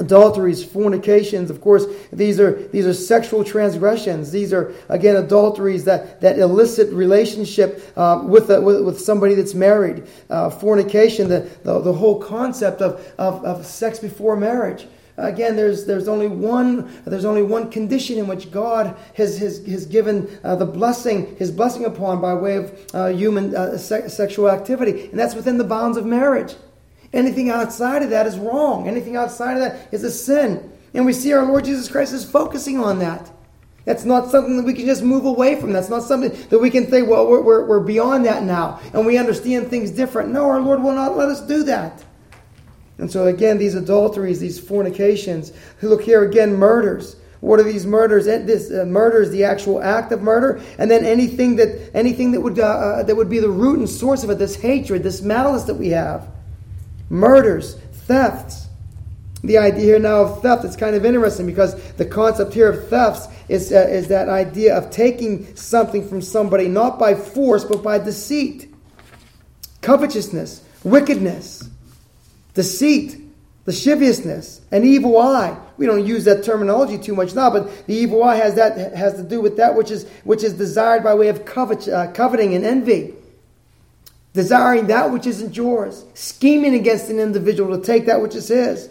Adulteries, 0.00 0.64
fornications, 0.64 1.50
of 1.50 1.60
course, 1.60 1.84
these 2.10 2.40
are 2.40 2.52
these 2.68 2.86
are 2.86 2.94
sexual 2.94 3.44
transgressions. 3.44 4.32
These 4.32 4.54
are 4.54 4.72
again 4.88 5.16
adulteries 5.16 5.84
that, 5.84 6.22
that 6.22 6.38
illicit 6.38 6.90
relationship 6.94 7.92
uh, 7.94 8.22
with, 8.24 8.50
a, 8.50 8.58
with, 8.58 8.82
with 8.82 8.98
somebody 8.98 9.34
that's 9.34 9.52
married. 9.52 10.04
Uh, 10.30 10.48
fornication, 10.48 11.28
the, 11.28 11.40
the, 11.62 11.78
the 11.80 11.92
whole 11.92 12.22
concept 12.22 12.80
of, 12.80 13.06
of, 13.18 13.44
of 13.44 13.66
sex 13.66 13.98
before 13.98 14.34
marriage. 14.34 14.86
Again, 15.18 15.56
there's, 15.56 15.84
there's, 15.84 16.08
only 16.08 16.26
one, 16.26 16.90
there's 17.04 17.26
only 17.26 17.42
one 17.42 17.70
condition 17.70 18.18
in 18.18 18.26
which 18.26 18.50
God 18.50 18.96
has, 19.14 19.38
has, 19.38 19.64
has 19.66 19.84
given 19.84 20.38
uh, 20.42 20.56
the 20.56 20.64
blessing, 20.64 21.36
his 21.36 21.50
blessing 21.50 21.84
upon 21.84 22.20
by 22.20 22.32
way 22.32 22.56
of 22.56 22.90
uh, 22.94 23.06
human 23.08 23.54
uh, 23.54 23.76
se- 23.76 24.08
sexual 24.08 24.50
activity, 24.50 25.10
and 25.10 25.18
that's 25.18 25.34
within 25.34 25.58
the 25.58 25.64
bounds 25.64 25.98
of 25.98 26.06
marriage. 26.06 26.54
Anything 27.12 27.50
outside 27.50 28.02
of 28.02 28.10
that 28.10 28.26
is 28.26 28.38
wrong. 28.38 28.88
Anything 28.88 29.16
outside 29.16 29.54
of 29.54 29.60
that 29.60 29.92
is 29.92 30.02
a 30.02 30.10
sin. 30.10 30.72
And 30.94 31.04
we 31.04 31.12
see 31.12 31.32
our 31.34 31.44
Lord 31.44 31.64
Jesus 31.66 31.90
Christ 31.90 32.14
is 32.14 32.24
focusing 32.24 32.78
on 32.78 32.98
that. 33.00 33.30
That's 33.84 34.04
not 34.04 34.30
something 34.30 34.56
that 34.56 34.62
we 34.64 34.74
can 34.74 34.86
just 34.86 35.02
move 35.02 35.24
away 35.24 35.60
from. 35.60 35.72
That's 35.72 35.88
not 35.88 36.04
something 36.04 36.30
that 36.48 36.58
we 36.58 36.70
can 36.70 36.88
say, 36.88 37.02
well, 37.02 37.26
we're, 37.26 37.42
we're, 37.42 37.66
we're 37.66 37.80
beyond 37.80 38.24
that 38.26 38.44
now, 38.44 38.80
and 38.94 39.04
we 39.04 39.18
understand 39.18 39.68
things 39.68 39.90
different. 39.90 40.30
No, 40.30 40.44
our 40.44 40.60
Lord 40.60 40.82
will 40.82 40.94
not 40.94 41.16
let 41.16 41.28
us 41.28 41.40
do 41.46 41.64
that. 41.64 42.02
And 42.98 43.10
so, 43.10 43.26
again, 43.26 43.58
these 43.58 43.74
adulteries, 43.74 44.40
these 44.40 44.60
fornications. 44.60 45.52
Look 45.80 46.02
here 46.02 46.22
again, 46.22 46.54
murders. 46.54 47.16
What 47.40 47.58
are 47.58 47.64
these 47.64 47.84
murders? 47.84 48.26
This 48.26 48.70
uh, 48.70 48.84
murder 48.84 49.20
is 49.20 49.32
the 49.32 49.42
actual 49.42 49.82
act 49.82 50.12
of 50.12 50.22
murder, 50.22 50.62
and 50.78 50.88
then 50.88 51.04
anything 51.04 51.56
that 51.56 51.90
anything 51.92 52.30
that 52.32 52.40
would 52.40 52.60
uh, 52.60 52.66
uh, 52.66 53.02
that 53.02 53.16
would 53.16 53.28
be 53.28 53.40
the 53.40 53.50
root 53.50 53.80
and 53.80 53.90
source 53.90 54.22
of 54.22 54.30
it. 54.30 54.38
This 54.38 54.54
hatred, 54.54 55.02
this 55.02 55.22
malice 55.22 55.64
that 55.64 55.74
we 55.74 55.88
have. 55.88 56.28
Murders, 57.10 57.74
thefts. 58.06 58.68
The 59.42 59.58
idea 59.58 59.84
here 59.84 59.98
now 59.98 60.22
of 60.22 60.40
theft 60.40 60.64
is 60.64 60.76
kind 60.76 60.94
of 60.94 61.04
interesting 61.04 61.46
because 61.46 61.74
the 61.94 62.04
concept 62.04 62.54
here 62.54 62.70
of 62.70 62.88
thefts 62.88 63.26
is 63.48 63.72
uh, 63.72 63.88
is 63.90 64.06
that 64.06 64.28
idea 64.28 64.76
of 64.76 64.90
taking 64.90 65.56
something 65.56 66.08
from 66.08 66.22
somebody 66.22 66.68
not 66.68 66.96
by 66.96 67.16
force 67.16 67.64
but 67.64 67.82
by 67.82 67.98
deceit, 67.98 68.72
covetousness, 69.80 70.62
wickedness 70.84 71.71
deceit, 72.54 73.18
lasciviousness, 73.66 74.60
an 74.70 74.84
evil 74.84 75.18
eye. 75.18 75.56
We 75.76 75.86
don't 75.86 76.06
use 76.06 76.24
that 76.24 76.44
terminology 76.44 76.98
too 76.98 77.14
much 77.14 77.34
now, 77.34 77.50
but 77.50 77.86
the 77.86 77.94
evil 77.94 78.22
eye 78.22 78.36
has 78.36 78.54
that 78.56 78.94
has 78.94 79.14
to 79.14 79.22
do 79.22 79.40
with 79.40 79.56
that 79.56 79.74
which 79.74 79.90
is 79.90 80.06
which 80.24 80.42
is 80.42 80.52
desired 80.54 81.02
by 81.02 81.14
way 81.14 81.28
of 81.28 81.44
covet, 81.44 81.88
uh, 81.88 82.12
coveting 82.12 82.54
and 82.54 82.64
envy. 82.64 83.14
Desiring 84.34 84.86
that 84.86 85.10
which 85.12 85.26
isn't 85.26 85.56
yours, 85.56 86.04
scheming 86.14 86.74
against 86.74 87.10
an 87.10 87.18
individual 87.18 87.78
to 87.78 87.84
take 87.84 88.06
that 88.06 88.22
which 88.22 88.34
is 88.34 88.48
his. 88.48 88.88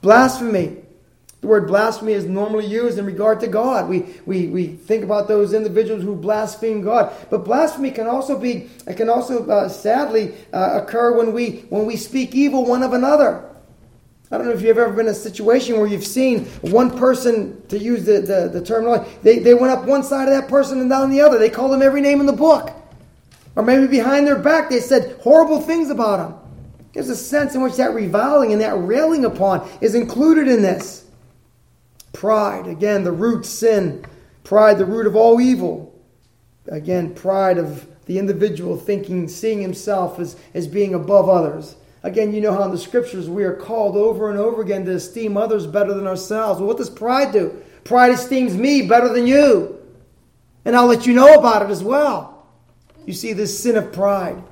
Blasphemy. 0.00 0.83
The 1.44 1.48
word 1.48 1.66
blasphemy 1.66 2.14
is 2.14 2.24
normally 2.24 2.64
used 2.64 2.98
in 2.98 3.04
regard 3.04 3.38
to 3.40 3.46
God. 3.46 3.86
We, 3.86 4.06
we, 4.24 4.46
we 4.46 4.66
think 4.66 5.04
about 5.04 5.28
those 5.28 5.52
individuals 5.52 6.02
who 6.02 6.16
blaspheme 6.16 6.80
God. 6.80 7.12
But 7.28 7.44
blasphemy 7.44 7.90
can 7.90 8.06
also 8.06 8.38
be, 8.38 8.70
it 8.86 8.96
can 8.96 9.10
also 9.10 9.46
uh, 9.46 9.68
sadly 9.68 10.32
uh, 10.54 10.80
occur 10.82 11.14
when 11.14 11.34
we, 11.34 11.66
when 11.68 11.84
we 11.84 11.96
speak 11.96 12.34
evil 12.34 12.64
one 12.64 12.82
of 12.82 12.94
another. 12.94 13.44
I 14.30 14.38
don't 14.38 14.46
know 14.46 14.54
if 14.54 14.62
you've 14.62 14.78
ever 14.78 14.90
been 14.90 15.04
in 15.04 15.12
a 15.12 15.14
situation 15.14 15.76
where 15.76 15.86
you've 15.86 16.06
seen 16.06 16.46
one 16.62 16.96
person, 16.96 17.60
to 17.68 17.78
use 17.78 18.06
the, 18.06 18.22
the, 18.22 18.48
the 18.50 18.64
terminology, 18.64 19.14
they, 19.22 19.38
they 19.38 19.52
went 19.52 19.70
up 19.70 19.84
one 19.84 20.02
side 20.02 20.26
of 20.26 20.32
that 20.32 20.48
person 20.48 20.80
and 20.80 20.88
down 20.88 21.10
the 21.10 21.20
other. 21.20 21.38
They 21.38 21.50
called 21.50 21.72
them 21.72 21.82
every 21.82 22.00
name 22.00 22.20
in 22.20 22.26
the 22.26 22.32
book. 22.32 22.70
Or 23.54 23.62
maybe 23.62 23.86
behind 23.86 24.26
their 24.26 24.38
back 24.38 24.70
they 24.70 24.80
said 24.80 25.20
horrible 25.20 25.60
things 25.60 25.90
about 25.90 26.26
them. 26.26 26.40
There's 26.94 27.10
a 27.10 27.16
sense 27.16 27.54
in 27.54 27.60
which 27.60 27.76
that 27.76 27.92
reviling 27.92 28.52
and 28.52 28.62
that 28.62 28.72
railing 28.78 29.26
upon 29.26 29.68
is 29.82 29.94
included 29.94 30.48
in 30.48 30.62
this. 30.62 31.03
Pride, 32.14 32.66
again, 32.66 33.04
the 33.04 33.12
root 33.12 33.44
sin. 33.44 34.06
Pride, 34.44 34.78
the 34.78 34.86
root 34.86 35.06
of 35.06 35.14
all 35.14 35.40
evil. 35.40 35.92
Again, 36.68 37.14
pride 37.14 37.58
of 37.58 37.86
the 38.06 38.18
individual 38.18 38.78
thinking, 38.78 39.28
seeing 39.28 39.60
himself 39.60 40.18
as, 40.18 40.36
as 40.54 40.66
being 40.66 40.94
above 40.94 41.28
others. 41.28 41.76
Again, 42.02 42.32
you 42.34 42.40
know 42.40 42.52
how 42.52 42.64
in 42.64 42.70
the 42.70 42.78
scriptures 42.78 43.28
we 43.28 43.44
are 43.44 43.56
called 43.56 43.96
over 43.96 44.30
and 44.30 44.38
over 44.38 44.62
again 44.62 44.84
to 44.84 44.92
esteem 44.92 45.36
others 45.36 45.66
better 45.66 45.94
than 45.94 46.06
ourselves. 46.06 46.60
Well, 46.60 46.68
what 46.68 46.76
does 46.76 46.90
pride 46.90 47.32
do? 47.32 47.62
Pride 47.82 48.12
esteems 48.12 48.56
me 48.56 48.86
better 48.86 49.08
than 49.08 49.26
you. 49.26 49.80
And 50.64 50.76
I'll 50.76 50.86
let 50.86 51.06
you 51.06 51.14
know 51.14 51.34
about 51.34 51.62
it 51.62 51.70
as 51.70 51.82
well. 51.82 52.46
You 53.06 53.12
see 53.12 53.32
this 53.32 53.58
sin 53.58 53.76
of 53.76 53.92
pride. 53.92 54.42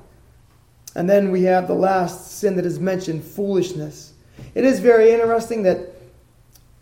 And 0.95 1.09
then 1.09 1.31
we 1.31 1.43
have 1.43 1.67
the 1.67 1.73
last 1.73 2.39
sin 2.39 2.55
that 2.55 2.65
is 2.65 2.79
mentioned 2.79 3.23
foolishness. 3.23 4.13
It 4.53 4.65
is 4.65 4.79
very 4.79 5.11
interesting 5.11 5.63
that 5.63 5.92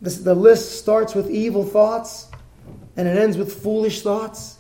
this, 0.02 0.18
the 0.18 0.34
list 0.34 0.80
starts 0.80 1.14
with 1.14 1.30
evil 1.30 1.64
thoughts 1.64 2.28
and 2.98 3.08
it 3.08 3.18
ends 3.18 3.38
with 3.38 3.62
foolish 3.62 4.02
thoughts. 4.02 4.58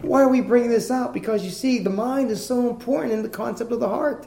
Why 0.00 0.22
are 0.22 0.28
we 0.28 0.40
bringing 0.40 0.70
this 0.70 0.90
out? 0.90 1.12
Because 1.12 1.44
you 1.44 1.50
see, 1.50 1.78
the 1.78 1.90
mind 1.90 2.30
is 2.30 2.44
so 2.44 2.68
important 2.68 3.12
in 3.12 3.22
the 3.22 3.28
concept 3.28 3.72
of 3.72 3.80
the 3.80 3.88
heart. 3.88 4.26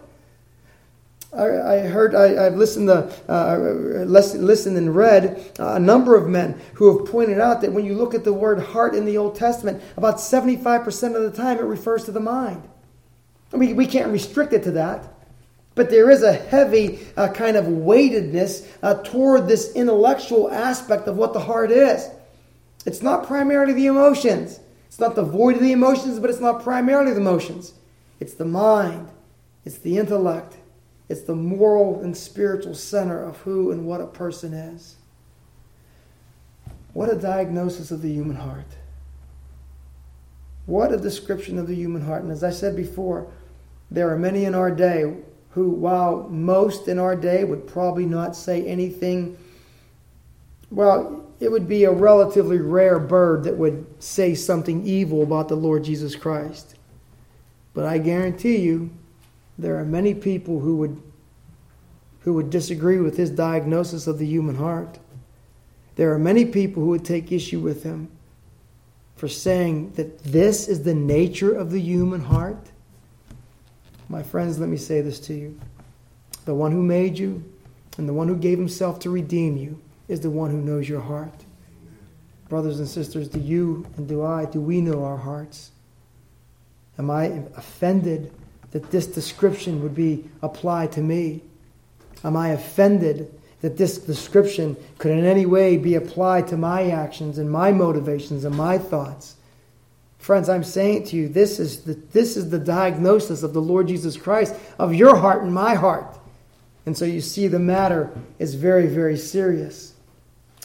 I, 1.34 1.44
I 1.44 1.80
heard, 1.80 2.16
I, 2.16 2.44
have 2.44 2.56
listened 2.56 2.88
to, 2.88 3.14
uh, 3.32 3.58
listened 4.06 4.78
and 4.78 4.96
read 4.96 5.52
a 5.60 5.80
number 5.80 6.16
of 6.16 6.28
men 6.28 6.60
who 6.76 6.98
have 6.98 7.08
pointed 7.08 7.40
out 7.40 7.62
that 7.62 7.74
when 7.74 7.86
you 7.86 7.96
look 7.96 8.14
at 8.14 8.24
the 8.24 8.34
word 8.34 8.60
heart 8.60 8.96
in 8.96 9.06
the 9.06 9.18
Old 9.18 9.36
Testament, 9.36 9.84
about 9.98 10.18
75% 10.18 11.16
of 11.16 11.22
the 11.24 11.32
time 11.32 11.58
it 11.58 11.64
refers 11.64 12.06
to 12.06 12.12
the 12.12 12.20
mind. 12.20 12.64
I 13.54 13.58
mean, 13.58 13.76
we 13.76 13.86
can't 13.86 14.12
restrict 14.12 14.54
it 14.54 14.64
to 14.64 14.72
that. 14.72 15.17
But 15.78 15.92
there 15.92 16.10
is 16.10 16.24
a 16.24 16.34
heavy 16.34 17.00
uh, 17.16 17.32
kind 17.32 17.56
of 17.56 17.68
weightedness 17.68 18.68
uh, 18.82 18.96
toward 19.04 19.48
this 19.48 19.74
intellectual 19.74 20.52
aspect 20.52 21.08
of 21.08 21.18
what 21.18 21.34
the 21.34 21.40
heart 21.40 21.70
is. 21.70 22.10
It's 22.88 23.04
not 23.04 23.28
primarily 23.28 23.74
the 23.74 23.86
emotions. 23.86 24.60
It's 24.88 25.00
not 25.00 25.14
the 25.14 25.24
void 25.24 25.58
of 25.58 25.62
the 25.62 25.72
emotions, 25.72 26.20
but 26.20 26.32
it's 26.32 26.40
not 26.40 26.64
primarily 26.64 27.12
the 27.12 27.22
emotions. 27.22 27.76
It's 28.20 28.34
the 28.34 28.44
mind, 28.44 29.10
it's 29.66 29.78
the 29.78 30.00
intellect, 30.00 30.58
it's 31.10 31.22
the 31.22 31.36
moral 31.36 32.02
and 32.02 32.18
spiritual 32.18 32.74
center 32.74 33.24
of 33.24 33.38
who 33.38 33.72
and 33.72 33.86
what 33.86 34.02
a 34.02 34.08
person 34.08 34.56
is. 34.56 34.96
What 36.94 37.14
a 37.14 37.16
diagnosis 37.16 37.92
of 37.92 38.02
the 38.02 38.12
human 38.12 38.38
heart. 38.38 38.66
What 40.66 40.92
a 40.92 40.98
description 40.98 41.60
of 41.60 41.68
the 41.68 41.76
human 41.76 42.02
heart. 42.02 42.24
And 42.24 42.32
as 42.32 42.44
I 42.44 42.50
said 42.50 42.76
before, 42.76 43.32
there 43.92 44.10
are 44.10 44.18
many 44.18 44.46
in 44.46 44.56
our 44.56 44.72
day 44.72 45.14
who, 45.58 45.70
while 45.70 46.30
most 46.30 46.88
in 46.88 47.00
our 47.00 47.16
day 47.16 47.44
would 47.44 47.66
probably 47.66 48.06
not 48.06 48.36
say 48.36 48.64
anything, 48.68 49.36
well, 50.70 51.26
it 51.40 51.52
would 51.52 51.68
be 51.68 51.84
a 51.84 51.92
relatively 51.92 52.60
rare 52.60 53.00
bird 53.00 53.44
that 53.46 53.58
would 53.58 53.84
say 53.98 54.36
something 54.36 54.86
evil 54.86 55.24
about 55.24 55.48
the 55.48 55.56
Lord 55.56 55.84
Jesus 55.84 56.16
Christ. 56.16 56.76
But 57.74 57.86
I 57.86 57.98
guarantee 57.98 58.58
you, 58.58 58.92
there 59.58 59.80
are 59.80 59.84
many 59.84 60.14
people 60.14 60.60
who 60.60 60.78
would, 60.78 61.02
who 62.20 62.34
would 62.34 62.52
disagree 62.52 63.00
with 63.00 63.18
his 63.18 63.32
diagnosis 63.32 64.06
of 64.06 64.20
the 64.20 64.28
human 64.28 64.58
heart. 64.58 65.00
There 65.96 66.14
are 66.14 66.20
many 66.20 66.46
people 66.46 66.84
who 66.84 66.90
would 66.90 67.04
take 67.04 67.32
issue 67.32 67.62
with 67.62 67.82
him 67.82 68.12
for 69.16 69.28
saying 69.28 69.94
that 69.94 70.24
this 70.24 70.68
is 70.68 70.84
the 70.84 70.94
nature 70.94 71.52
of 71.52 71.72
the 71.72 71.82
human 71.82 72.26
heart. 72.26 72.70
My 74.10 74.24
friends, 74.24 74.60
let 74.60 74.70
me 74.70 74.78
say 74.78 75.02
this 75.02 75.20
to 75.22 75.34
you. 75.34 75.60
The 76.46 76.56
one 76.56 76.72
who 76.72 76.82
made 76.82 77.20
you 77.20 77.44
and 77.98 78.08
the 78.08 78.14
one 78.14 78.28
who 78.28 78.38
gave 78.38 78.58
himself 78.58 79.00
to 79.00 79.10
redeem 79.10 79.58
you 79.58 79.82
is 80.08 80.22
the 80.22 80.30
one 80.30 80.52
who 80.52 80.62
knows 80.62 80.88
your 80.88 81.02
heart. 81.02 81.46
Brothers 82.48 82.80
and 82.80 82.88
sisters, 82.88 83.28
do 83.28 83.40
you 83.40 83.86
and 83.98 84.08
do 84.08 84.24
I, 84.24 84.46
do 84.46 84.62
we 84.62 84.80
know 84.80 85.04
our 85.04 85.18
hearts? 85.18 85.72
Am 86.98 87.12
I 87.12 87.44
offended 87.56 88.32
that 88.72 88.92
this 88.92 89.08
description 89.08 89.84
would 89.84 89.96
be 89.96 90.30
applied 90.42 90.92
to 90.94 91.02
me? 91.02 91.42
Am 92.24 92.38
I 92.38 92.50
offended 92.50 93.34
that 93.62 93.78
this 93.78 93.98
description 93.98 94.78
could 94.98 95.12
in 95.12 95.26
any 95.26 95.46
way 95.46 95.78
be 95.78 95.96
applied 95.96 96.48
to 96.48 96.58
my 96.58 96.90
actions 96.90 97.38
and 97.38 97.52
my 97.52 97.72
motivations 97.72 98.46
and 98.46 98.56
my 98.56 98.78
thoughts? 98.78 99.36
Friends, 100.28 100.50
I'm 100.50 100.66
saying 100.66 101.06
to 101.06 101.16
you, 101.16 101.30
this 101.30 101.58
is 101.58 101.84
the, 101.84 101.94
this 101.94 102.36
is 102.36 102.50
the 102.50 102.60
diagnosis 102.60 103.44
of 103.44 103.54
the 103.54 103.62
Lord 103.62 103.88
Jesus 103.88 104.18
Christ 104.18 104.54
of 104.78 104.94
your 104.94 105.16
heart 105.16 105.42
and 105.42 105.54
my 105.54 105.74
heart. 105.74 106.20
And 106.86 106.98
so 106.98 107.06
you 107.06 107.22
see, 107.22 107.48
the 107.48 107.60
matter 107.60 108.12
is 108.38 108.54
very, 108.54 108.88
very 108.88 109.16
serious. 109.16 109.94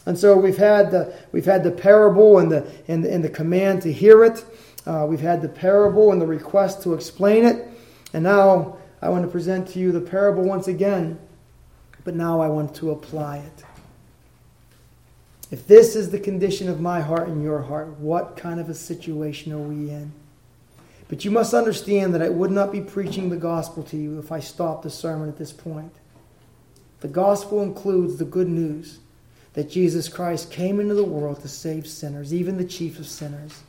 And 0.05 0.19
so 0.19 0.37
we've 0.37 0.57
had 0.57 0.91
the, 0.91 1.15
we've 1.31 1.45
had 1.45 1.63
the 1.63 1.71
parable 1.71 2.41
and 2.41 2.51
the, 2.51 2.67
and, 2.89 3.05
and 3.05 3.23
the 3.23 3.29
command 3.29 3.83
to 3.83 3.93
hear 3.93 4.25
it. 4.25 4.45
Uh, 4.85 5.07
we've 5.09 5.21
had 5.21 5.41
the 5.41 5.49
parable 5.49 6.11
and 6.11 6.21
the 6.21 6.27
request 6.27 6.83
to 6.83 6.95
explain 6.95 7.45
it. 7.45 7.69
And 8.15 8.25
now 8.25 8.79
I 9.01 9.11
want 9.11 9.25
to 9.25 9.31
present 9.31 9.69
to 9.69 9.79
you 9.79 9.93
the 9.93 10.01
parable 10.01 10.43
once 10.43 10.67
again, 10.67 11.21
but 12.03 12.17
now 12.17 12.41
I 12.41 12.49
want 12.49 12.75
to 12.75 12.91
apply 12.91 13.37
it. 13.37 13.65
If 15.53 15.67
this 15.67 15.95
is 15.95 16.11
the 16.11 16.19
condition 16.19 16.71
of 16.71 16.81
my 16.81 17.03
heart 17.03 17.29
and 17.29 17.43
your 17.43 17.61
heart, 17.61 17.99
what 17.99 18.39
kind 18.39 18.59
of 18.59 18.71
a 18.71 18.75
situation 18.75 19.53
are 19.53 19.59
we 19.59 19.91
in? 19.91 20.11
But 21.09 21.27
you 21.27 21.31
must 21.31 21.53
understand 21.53 22.15
that 22.15 22.23
I 22.23 22.31
would 22.31 22.51
not 22.51 22.73
be 22.73 22.81
preaching 22.81 23.29
the 23.29 23.37
gospel 23.37 23.83
to 23.85 23.99
you 23.99 24.19
if 24.19 24.33
I 24.33 24.41
stopped 24.41 24.83
the 24.83 24.89
sermon 24.89 25.29
at 25.29 25.37
this 25.37 25.53
point. 25.53 25.93
The 27.01 27.09
gospel 27.09 27.63
includes 27.63 28.17
the 28.17 28.25
good 28.25 28.49
news 28.49 29.01
that 29.53 29.69
Jesus 29.69 30.09
Christ 30.09 30.51
came 30.51 30.81
into 30.81 30.95
the 30.95 31.05
world 31.05 31.43
to 31.43 31.49
save 31.49 31.87
sinners, 31.87 32.33
even 32.33 32.57
the 32.57 32.65
chief 32.65 32.99
of 32.99 33.07
sinners. 33.07 33.61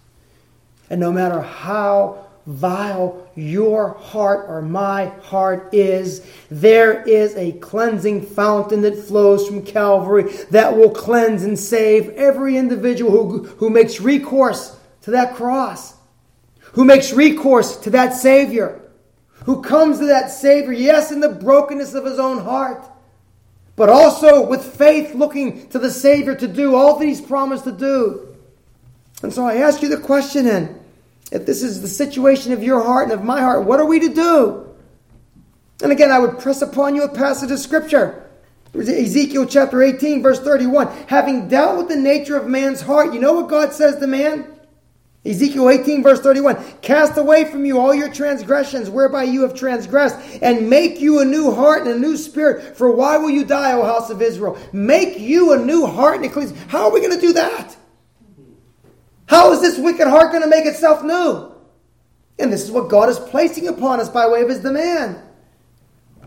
And 0.89 1.01
no 1.01 1.11
matter 1.11 1.41
how 1.41 2.27
vile 2.45 3.29
your 3.35 3.93
heart 3.93 4.45
or 4.49 4.61
my 4.61 5.05
heart 5.23 5.73
is, 5.73 6.25
there 6.49 7.01
is 7.03 7.35
a 7.35 7.53
cleansing 7.53 8.21
fountain 8.21 8.81
that 8.81 8.97
flows 8.97 9.47
from 9.47 9.65
Calvary 9.65 10.23
that 10.51 10.75
will 10.75 10.89
cleanse 10.89 11.43
and 11.43 11.57
save 11.57 12.09
every 12.09 12.57
individual 12.57 13.11
who, 13.11 13.43
who 13.43 13.69
makes 13.69 14.01
recourse 14.01 14.77
to 15.01 15.11
that 15.11 15.35
cross, 15.35 15.95
who 16.73 16.83
makes 16.83 17.13
recourse 17.13 17.77
to 17.77 17.89
that 17.89 18.13
Savior, 18.13 18.81
who 19.45 19.61
comes 19.61 19.99
to 19.99 20.05
that 20.05 20.29
Savior, 20.29 20.73
yes, 20.73 21.11
in 21.11 21.19
the 21.19 21.29
brokenness 21.29 21.93
of 21.93 22.05
his 22.05 22.19
own 22.19 22.39
heart 22.39 22.89
but 23.75 23.89
also 23.89 24.45
with 24.45 24.63
faith 24.63 25.15
looking 25.15 25.67
to 25.69 25.79
the 25.79 25.89
Savior 25.89 26.35
to 26.35 26.47
do 26.47 26.75
all 26.75 26.99
that 26.99 27.05
He's 27.05 27.21
promised 27.21 27.63
to 27.65 27.71
do. 27.71 28.35
And 29.21 29.33
so 29.33 29.45
I 29.45 29.55
ask 29.55 29.81
you 29.81 29.89
the 29.89 29.97
question 29.97 30.45
then 30.45 30.82
if 31.33 31.47
this 31.47 31.63
is 31.63 31.81
the 31.81 31.87
situation 31.87 32.53
of 32.53 32.61
your 32.61 32.83
heart 32.83 33.05
and 33.09 33.11
of 33.11 33.25
my 33.25 33.41
heart, 33.41 33.65
what 33.65 33.79
are 33.79 33.85
we 33.87 33.99
to 33.99 34.13
do? 34.13 34.69
And 35.81 35.91
again, 35.91 36.11
I 36.11 36.19
would 36.19 36.37
press 36.37 36.61
upon 36.61 36.95
you 36.95 37.03
a 37.03 37.09
passage 37.09 37.49
of 37.49 37.57
Scripture. 37.57 38.29
Ezekiel 38.75 39.47
chapter 39.47 39.81
18, 39.81 40.21
verse 40.21 40.39
31. 40.39 40.87
Having 41.07 41.47
dealt 41.47 41.77
with 41.77 41.87
the 41.89 41.95
nature 41.95 42.37
of 42.37 42.47
man's 42.47 42.81
heart, 42.81 43.15
you 43.15 43.19
know 43.19 43.33
what 43.33 43.49
God 43.49 43.73
says 43.73 43.97
to 43.97 44.05
man? 44.05 44.47
Ezekiel 45.25 45.71
18, 45.71 46.03
verse 46.03 46.19
31 46.19 46.63
Cast 46.83 47.17
away 47.17 47.45
from 47.45 47.65
you 47.65 47.79
all 47.79 47.95
your 47.95 48.13
transgressions 48.13 48.91
whereby 48.91 49.23
you 49.23 49.41
have 49.41 49.55
transgressed, 49.55 50.19
and 50.43 50.69
make 50.69 51.01
you 51.01 51.19
a 51.19 51.25
new 51.25 51.51
heart 51.51 51.81
and 51.81 51.91
a 51.91 51.99
new 51.99 52.15
spirit. 52.15 52.77
For 52.77 52.91
why 52.91 53.17
will 53.17 53.31
you 53.31 53.43
die, 53.43 53.73
O 53.73 53.83
house 53.83 54.11
of 54.11 54.21
Israel? 54.21 54.55
Make 54.71 55.17
you 55.17 55.53
a 55.53 55.57
new 55.57 55.87
heart 55.87 56.17
and 56.17 56.25
a 56.25 56.29
clean. 56.29 56.53
How 56.67 56.85
are 56.85 56.91
we 56.91 56.99
going 56.99 57.19
to 57.19 57.25
do 57.25 57.33
that? 57.33 57.75
How 59.27 59.51
is 59.53 59.61
this 59.61 59.77
wicked 59.77 60.07
heart 60.07 60.31
going 60.31 60.43
to 60.43 60.49
make 60.49 60.65
itself 60.65 61.03
new? 61.03 61.51
And 62.39 62.51
this 62.51 62.63
is 62.63 62.71
what 62.71 62.89
God 62.89 63.09
is 63.09 63.19
placing 63.19 63.67
upon 63.67 63.99
us 63.99 64.09
by 64.09 64.27
way 64.27 64.41
of 64.41 64.49
his 64.49 64.59
demand. 64.59 65.21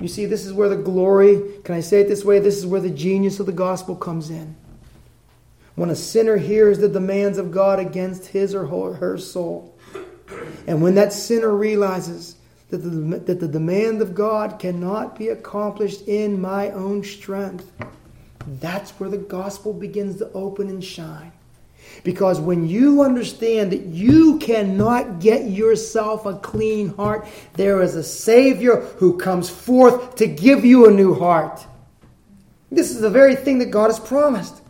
You 0.01 0.09
see, 0.09 0.27
this 0.27 0.45
is 0.45 0.53
where 0.53 0.69
the 0.69 0.77
glory, 0.77 1.43
can 1.65 1.75
I 1.75 1.81
say 1.81 2.01
it 2.01 2.09
this 2.09 2.25
way? 2.25 2.39
This 2.39 2.59
is 2.59 2.67
where 2.67 2.81
the 2.81 2.91
genius 2.91 3.41
of 3.41 3.47
the 3.47 3.53
gospel 3.53 3.97
comes 3.97 4.31
in. 4.31 4.57
When 5.75 5.91
a 5.91 5.97
sinner 5.97 6.37
hears 6.37 6.79
the 6.79 6.89
demands 6.89 7.39
of 7.39 7.51
God 7.51 7.79
against 7.79 8.27
his 8.27 8.55
or 8.55 8.67
her 8.67 9.19
soul, 9.19 9.75
and 10.67 10.83
when 10.83 10.95
that 10.97 11.13
sinner 11.13 11.55
realizes 11.55 12.37
that 12.71 12.79
the, 12.79 13.19
that 13.19 13.41
the 13.41 13.49
demand 13.49 14.03
of 14.03 14.15
God 14.15 14.59
cannot 14.59 15.19
be 15.19 15.29
accomplished 15.29 16.03
in 16.09 16.41
my 16.41 16.71
own 16.71 17.05
strength, 17.05 17.71
that's 18.61 18.91
where 18.93 19.11
the 19.11 19.19
gospel 19.19 19.73
begins 19.73 20.19
to 20.19 20.31
open 20.33 20.69
and 20.69 20.83
shine. 20.83 21.33
Because 22.07 22.39
when 22.39 22.69
you 22.69 23.03
understand 23.03 23.73
that 23.73 23.87
you 23.87 24.39
cannot 24.39 25.19
get 25.19 25.51
yourself 25.51 26.25
a 26.25 26.39
clean 26.39 26.95
heart, 26.95 27.27
there 27.55 27.83
is 27.83 27.97
a 27.97 28.05
Savior 28.05 28.77
who 28.99 29.19
comes 29.19 29.51
forth 29.51 30.15
to 30.15 30.29
give 30.29 30.65
you 30.65 30.87
a 30.87 30.93
new 30.93 31.15
heart. 31.15 31.67
This 32.71 32.93
is 32.93 33.01
the 33.01 33.11
very 33.11 33.35
thing 33.35 33.59
that 33.59 33.73
God 33.73 33.89
has 33.89 33.99
promised. 33.99 34.63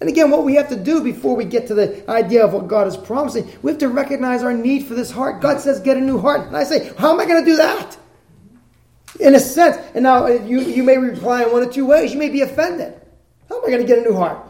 And 0.00 0.10
again, 0.10 0.30
what 0.30 0.44
we 0.44 0.56
have 0.56 0.68
to 0.68 0.76
do 0.76 1.02
before 1.02 1.34
we 1.34 1.46
get 1.46 1.66
to 1.68 1.74
the 1.74 2.08
idea 2.10 2.44
of 2.44 2.52
what 2.52 2.68
God 2.68 2.86
is 2.86 2.96
promising, 2.98 3.50
we 3.62 3.70
have 3.70 3.80
to 3.80 3.88
recognize 3.88 4.42
our 4.42 4.52
need 4.52 4.84
for 4.84 4.92
this 4.92 5.10
heart. 5.10 5.40
God 5.40 5.60
says, 5.60 5.80
get 5.80 5.96
a 5.96 6.00
new 6.02 6.18
heart. 6.18 6.46
And 6.46 6.54
I 6.58 6.64
say, 6.64 6.92
how 6.98 7.10
am 7.10 7.18
I 7.18 7.24
going 7.24 7.42
to 7.42 7.50
do 7.50 7.56
that? 7.56 7.96
In 9.18 9.34
a 9.34 9.40
sense, 9.40 9.78
and 9.94 10.02
now 10.02 10.26
uh, 10.26 10.44
you, 10.44 10.60
you 10.60 10.82
may 10.82 10.98
reply 10.98 11.44
in 11.44 11.52
one 11.52 11.62
of 11.62 11.72
two 11.72 11.86
ways. 11.86 12.12
You 12.12 12.18
may 12.18 12.28
be 12.28 12.42
offended. 12.42 13.00
How 13.48 13.56
am 13.56 13.64
I 13.64 13.68
going 13.68 13.80
to 13.80 13.86
get 13.86 14.00
a 14.00 14.02
new 14.02 14.14
heart? 14.14 14.45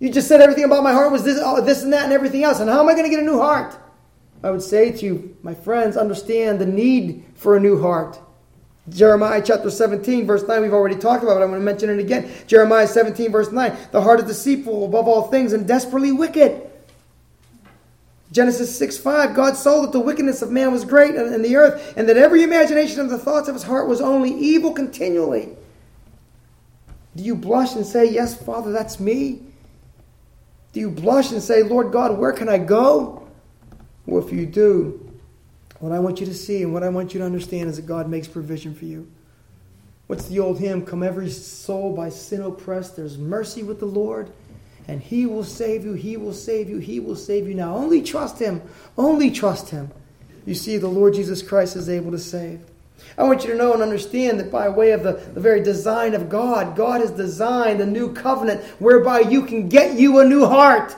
You 0.00 0.10
just 0.10 0.28
said 0.28 0.40
everything 0.40 0.64
about 0.64 0.82
my 0.82 0.92
heart 0.92 1.12
was 1.12 1.22
this, 1.22 1.38
oh, 1.42 1.60
this 1.60 1.82
and 1.82 1.92
that 1.92 2.04
and 2.04 2.12
everything 2.12 2.42
else. 2.42 2.58
And 2.58 2.70
how 2.70 2.80
am 2.80 2.88
I 2.88 2.94
going 2.94 3.04
to 3.04 3.10
get 3.10 3.20
a 3.20 3.26
new 3.26 3.38
heart? 3.38 3.78
I 4.42 4.50
would 4.50 4.62
say 4.62 4.90
to 4.90 5.04
you, 5.04 5.36
my 5.42 5.54
friends, 5.54 5.98
understand 5.98 6.58
the 6.58 6.66
need 6.66 7.22
for 7.34 7.56
a 7.56 7.60
new 7.60 7.80
heart. 7.80 8.18
Jeremiah 8.88 9.42
chapter 9.44 9.70
17, 9.70 10.26
verse 10.26 10.42
9, 10.48 10.62
we've 10.62 10.72
already 10.72 10.96
talked 10.96 11.22
about 11.22 11.38
it. 11.38 11.44
I'm 11.44 11.50
going 11.50 11.60
to 11.60 11.64
mention 11.64 11.90
it 11.90 11.98
again. 11.98 12.32
Jeremiah 12.46 12.86
17, 12.88 13.30
verse 13.30 13.52
9. 13.52 13.76
The 13.92 14.00
heart 14.00 14.20
is 14.20 14.26
deceitful 14.26 14.86
above 14.86 15.06
all 15.06 15.24
things 15.28 15.52
and 15.52 15.68
desperately 15.68 16.12
wicked. 16.12 16.68
Genesis 18.32 18.76
6 18.78 18.96
5, 18.96 19.34
God 19.34 19.56
saw 19.56 19.82
that 19.82 19.92
the 19.92 20.00
wickedness 20.00 20.40
of 20.40 20.50
man 20.50 20.72
was 20.72 20.84
great 20.84 21.14
in 21.14 21.42
the 21.42 21.56
earth, 21.56 21.94
and 21.96 22.08
that 22.08 22.16
every 22.16 22.42
imagination 22.42 23.00
of 23.00 23.10
the 23.10 23.18
thoughts 23.18 23.48
of 23.48 23.54
his 23.54 23.64
heart 23.64 23.88
was 23.88 24.00
only 24.00 24.30
evil 24.30 24.72
continually. 24.72 25.50
Do 27.16 27.24
you 27.24 27.34
blush 27.34 27.74
and 27.74 27.84
say, 27.84 28.08
Yes, 28.08 28.40
Father, 28.40 28.70
that's 28.70 29.00
me? 29.00 29.49
Do 30.72 30.80
you 30.80 30.90
blush 30.90 31.32
and 31.32 31.42
say, 31.42 31.62
Lord 31.62 31.92
God, 31.92 32.18
where 32.18 32.32
can 32.32 32.48
I 32.48 32.58
go? 32.58 33.28
Well, 34.06 34.24
if 34.24 34.32
you 34.32 34.46
do, 34.46 35.10
what 35.80 35.92
I 35.92 35.98
want 35.98 36.20
you 36.20 36.26
to 36.26 36.34
see 36.34 36.62
and 36.62 36.72
what 36.72 36.82
I 36.82 36.88
want 36.88 37.14
you 37.14 37.20
to 37.20 37.26
understand 37.26 37.68
is 37.68 37.76
that 37.76 37.86
God 37.86 38.08
makes 38.08 38.28
provision 38.28 38.74
for 38.74 38.84
you. 38.84 39.10
What's 40.06 40.26
the 40.28 40.40
old 40.40 40.58
hymn? 40.58 40.84
Come 40.84 41.02
every 41.02 41.30
soul 41.30 41.94
by 41.94 42.10
sin 42.10 42.42
oppressed, 42.42 42.96
there's 42.96 43.16
mercy 43.16 43.62
with 43.62 43.78
the 43.78 43.86
Lord, 43.86 44.30
and 44.88 45.00
He 45.00 45.24
will 45.24 45.44
save 45.44 45.84
you, 45.84 45.92
He 45.92 46.16
will 46.16 46.32
save 46.32 46.68
you, 46.68 46.78
He 46.78 47.00
will 47.00 47.16
save 47.16 47.46
you 47.46 47.54
now. 47.54 47.76
Only 47.76 48.02
trust 48.02 48.38
Him, 48.38 48.60
only 48.98 49.30
trust 49.30 49.70
Him. 49.70 49.90
You 50.46 50.54
see, 50.54 50.78
the 50.78 50.88
Lord 50.88 51.14
Jesus 51.14 51.42
Christ 51.42 51.76
is 51.76 51.88
able 51.88 52.10
to 52.10 52.18
save. 52.18 52.60
I 53.18 53.24
want 53.24 53.44
you 53.44 53.50
to 53.50 53.56
know 53.56 53.72
and 53.72 53.82
understand 53.82 54.40
that 54.40 54.50
by 54.50 54.68
way 54.68 54.92
of 54.92 55.02
the, 55.02 55.12
the 55.12 55.40
very 55.40 55.62
design 55.62 56.14
of 56.14 56.28
God, 56.28 56.76
God 56.76 57.00
has 57.00 57.10
designed 57.10 57.80
a 57.80 57.86
new 57.86 58.12
covenant 58.12 58.62
whereby 58.78 59.20
you 59.20 59.44
can 59.44 59.68
get 59.68 59.98
you 59.98 60.20
a 60.20 60.24
new 60.24 60.46
heart. 60.46 60.96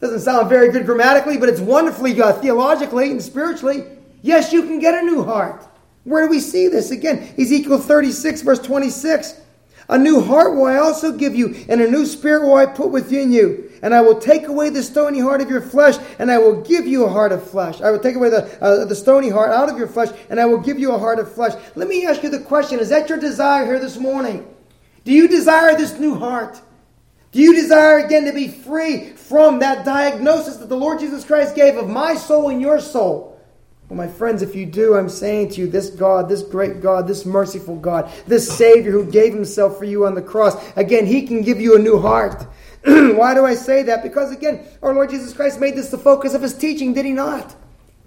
Doesn't 0.00 0.20
sound 0.20 0.48
very 0.48 0.70
good 0.70 0.84
grammatically, 0.84 1.38
but 1.38 1.48
it's 1.48 1.60
wonderfully 1.60 2.20
uh, 2.20 2.34
theologically 2.34 3.10
and 3.10 3.22
spiritually. 3.22 3.84
Yes, 4.22 4.52
you 4.52 4.62
can 4.62 4.78
get 4.78 4.94
a 4.94 5.06
new 5.06 5.24
heart. 5.24 5.66
Where 6.04 6.24
do 6.24 6.30
we 6.30 6.40
see 6.40 6.68
this? 6.68 6.90
Again, 6.90 7.34
Ezekiel 7.38 7.78
36, 7.78 8.42
verse 8.42 8.58
26. 8.60 9.40
A 9.88 9.96
new 9.96 10.20
heart 10.20 10.54
will 10.54 10.66
I 10.66 10.76
also 10.76 11.12
give 11.12 11.34
you, 11.34 11.64
and 11.68 11.80
a 11.80 11.90
new 11.90 12.06
spirit 12.06 12.42
will 12.42 12.56
I 12.56 12.66
put 12.66 12.90
within 12.90 13.32
you. 13.32 13.65
And 13.82 13.94
I 13.94 14.00
will 14.00 14.18
take 14.18 14.46
away 14.46 14.70
the 14.70 14.82
stony 14.82 15.20
heart 15.20 15.40
of 15.40 15.50
your 15.50 15.60
flesh, 15.60 15.96
and 16.18 16.30
I 16.30 16.38
will 16.38 16.62
give 16.62 16.86
you 16.86 17.04
a 17.04 17.08
heart 17.08 17.32
of 17.32 17.48
flesh. 17.48 17.80
I 17.80 17.90
will 17.90 17.98
take 17.98 18.16
away 18.16 18.30
the, 18.30 18.62
uh, 18.62 18.84
the 18.84 18.94
stony 18.94 19.28
heart 19.28 19.50
out 19.50 19.68
of 19.68 19.78
your 19.78 19.88
flesh, 19.88 20.08
and 20.30 20.40
I 20.40 20.46
will 20.46 20.60
give 20.60 20.78
you 20.78 20.92
a 20.92 20.98
heart 20.98 21.18
of 21.18 21.32
flesh. 21.32 21.52
Let 21.74 21.88
me 21.88 22.06
ask 22.06 22.22
you 22.22 22.30
the 22.30 22.40
question 22.40 22.78
Is 22.80 22.88
that 22.88 23.08
your 23.08 23.18
desire 23.18 23.64
here 23.64 23.78
this 23.78 23.98
morning? 23.98 24.46
Do 25.04 25.12
you 25.12 25.28
desire 25.28 25.76
this 25.76 25.98
new 25.98 26.16
heart? 26.16 26.60
Do 27.32 27.40
you 27.40 27.54
desire 27.54 27.98
again 27.98 28.24
to 28.24 28.32
be 28.32 28.48
free 28.48 29.10
from 29.10 29.58
that 29.58 29.84
diagnosis 29.84 30.56
that 30.56 30.68
the 30.68 30.76
Lord 30.76 31.00
Jesus 31.00 31.24
Christ 31.24 31.54
gave 31.54 31.76
of 31.76 31.88
my 31.88 32.14
soul 32.14 32.48
and 32.48 32.60
your 32.60 32.80
soul? 32.80 33.36
Well, 33.88 33.96
my 33.96 34.08
friends, 34.08 34.42
if 34.42 34.56
you 34.56 34.66
do, 34.66 34.96
I'm 34.96 35.08
saying 35.08 35.50
to 35.50 35.60
you, 35.60 35.68
this 35.68 35.90
God, 35.90 36.28
this 36.28 36.42
great 36.42 36.80
God, 36.80 37.06
this 37.06 37.24
merciful 37.24 37.76
God, 37.76 38.10
this 38.26 38.50
Savior 38.50 38.90
who 38.90 39.08
gave 39.08 39.32
himself 39.32 39.78
for 39.78 39.84
you 39.84 40.06
on 40.06 40.14
the 40.14 40.22
cross, 40.22 40.56
again, 40.76 41.06
he 41.06 41.26
can 41.26 41.42
give 41.42 41.60
you 41.60 41.76
a 41.76 41.78
new 41.78 42.00
heart. 42.00 42.46
Why 43.16 43.34
do 43.34 43.44
I 43.44 43.54
say 43.54 43.82
that? 43.84 44.04
Because, 44.04 44.30
again, 44.30 44.64
our 44.80 44.94
Lord 44.94 45.10
Jesus 45.10 45.32
Christ 45.32 45.58
made 45.60 45.74
this 45.74 45.90
the 45.90 45.98
focus 45.98 46.34
of 46.34 46.42
his 46.42 46.54
teaching, 46.54 46.94
did 46.94 47.04
he 47.04 47.12
not? 47.12 47.56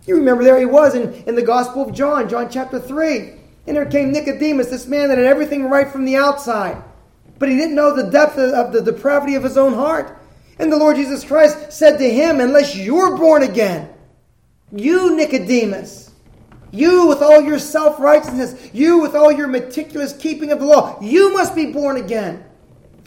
You 0.05 0.15
remember 0.15 0.43
there 0.43 0.57
he 0.57 0.65
was 0.65 0.95
in, 0.95 1.13
in 1.27 1.35
the 1.35 1.41
Gospel 1.41 1.83
of 1.83 1.93
John, 1.93 2.29
John 2.29 2.49
chapter 2.49 2.79
3. 2.79 3.33
And 3.67 3.75
there 3.75 3.85
came 3.85 4.11
Nicodemus, 4.11 4.69
this 4.69 4.87
man 4.87 5.09
that 5.09 5.17
had 5.17 5.27
everything 5.27 5.65
right 5.65 5.87
from 5.91 6.05
the 6.05 6.15
outside, 6.15 6.81
but 7.37 7.49
he 7.49 7.55
didn't 7.55 7.75
know 7.75 7.95
the 7.95 8.09
depth 8.09 8.37
of, 8.37 8.51
of 8.51 8.73
the 8.73 8.81
depravity 8.81 9.35
of 9.35 9.43
his 9.43 9.57
own 9.57 9.73
heart. 9.73 10.17
And 10.57 10.71
the 10.71 10.77
Lord 10.77 10.95
Jesus 10.95 11.23
Christ 11.23 11.71
said 11.71 11.97
to 11.97 12.09
him, 12.09 12.39
Unless 12.39 12.75
you're 12.75 13.17
born 13.17 13.43
again, 13.43 13.89
you, 14.71 15.15
Nicodemus, 15.15 16.11
you 16.71 17.07
with 17.07 17.21
all 17.21 17.41
your 17.41 17.59
self 17.59 17.99
righteousness, 17.99 18.69
you 18.73 18.99
with 18.99 19.13
all 19.13 19.31
your 19.31 19.47
meticulous 19.47 20.13
keeping 20.13 20.51
of 20.51 20.59
the 20.59 20.65
law, 20.65 20.99
you 21.01 21.33
must 21.33 21.53
be 21.53 21.71
born 21.71 21.97
again. 21.97 22.43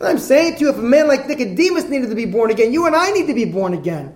I'm 0.00 0.18
saying 0.18 0.56
to 0.56 0.60
you, 0.60 0.70
if 0.70 0.78
a 0.78 0.82
man 0.82 1.06
like 1.08 1.28
Nicodemus 1.28 1.88
needed 1.88 2.10
to 2.10 2.16
be 2.16 2.24
born 2.24 2.50
again, 2.50 2.72
you 2.72 2.86
and 2.86 2.96
I 2.96 3.10
need 3.10 3.26
to 3.26 3.34
be 3.34 3.44
born 3.44 3.74
again. 3.74 4.14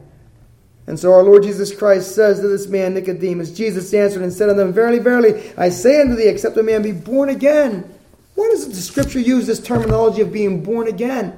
And 0.87 0.99
so 0.99 1.13
our 1.13 1.23
Lord 1.23 1.43
Jesus 1.43 1.75
Christ 1.75 2.15
says 2.15 2.41
to 2.41 2.49
this 2.49 2.69
man, 2.69 2.95
Nicodemus, 2.95 3.51
Jesus 3.51 3.93
answered 3.93 4.23
and 4.23 4.33
said 4.33 4.49
unto 4.49 4.61
them, 4.61 4.73
Verily, 4.73 5.01
verily, 5.01 5.53
I 5.57 5.69
say 5.69 6.01
unto 6.01 6.15
thee, 6.15 6.29
except 6.29 6.57
a 6.57 6.63
man 6.63 6.83
be 6.83 6.93
born 6.93 7.29
again. 7.29 7.93
Why 8.37 8.49
does 8.49 8.69
the 8.69 8.75
scripture 8.77 9.19
use 9.19 9.47
this 9.47 9.61
terminology 9.61 10.21
of 10.21 10.33
being 10.33 10.63
born 10.63 10.87
again? 10.87 11.37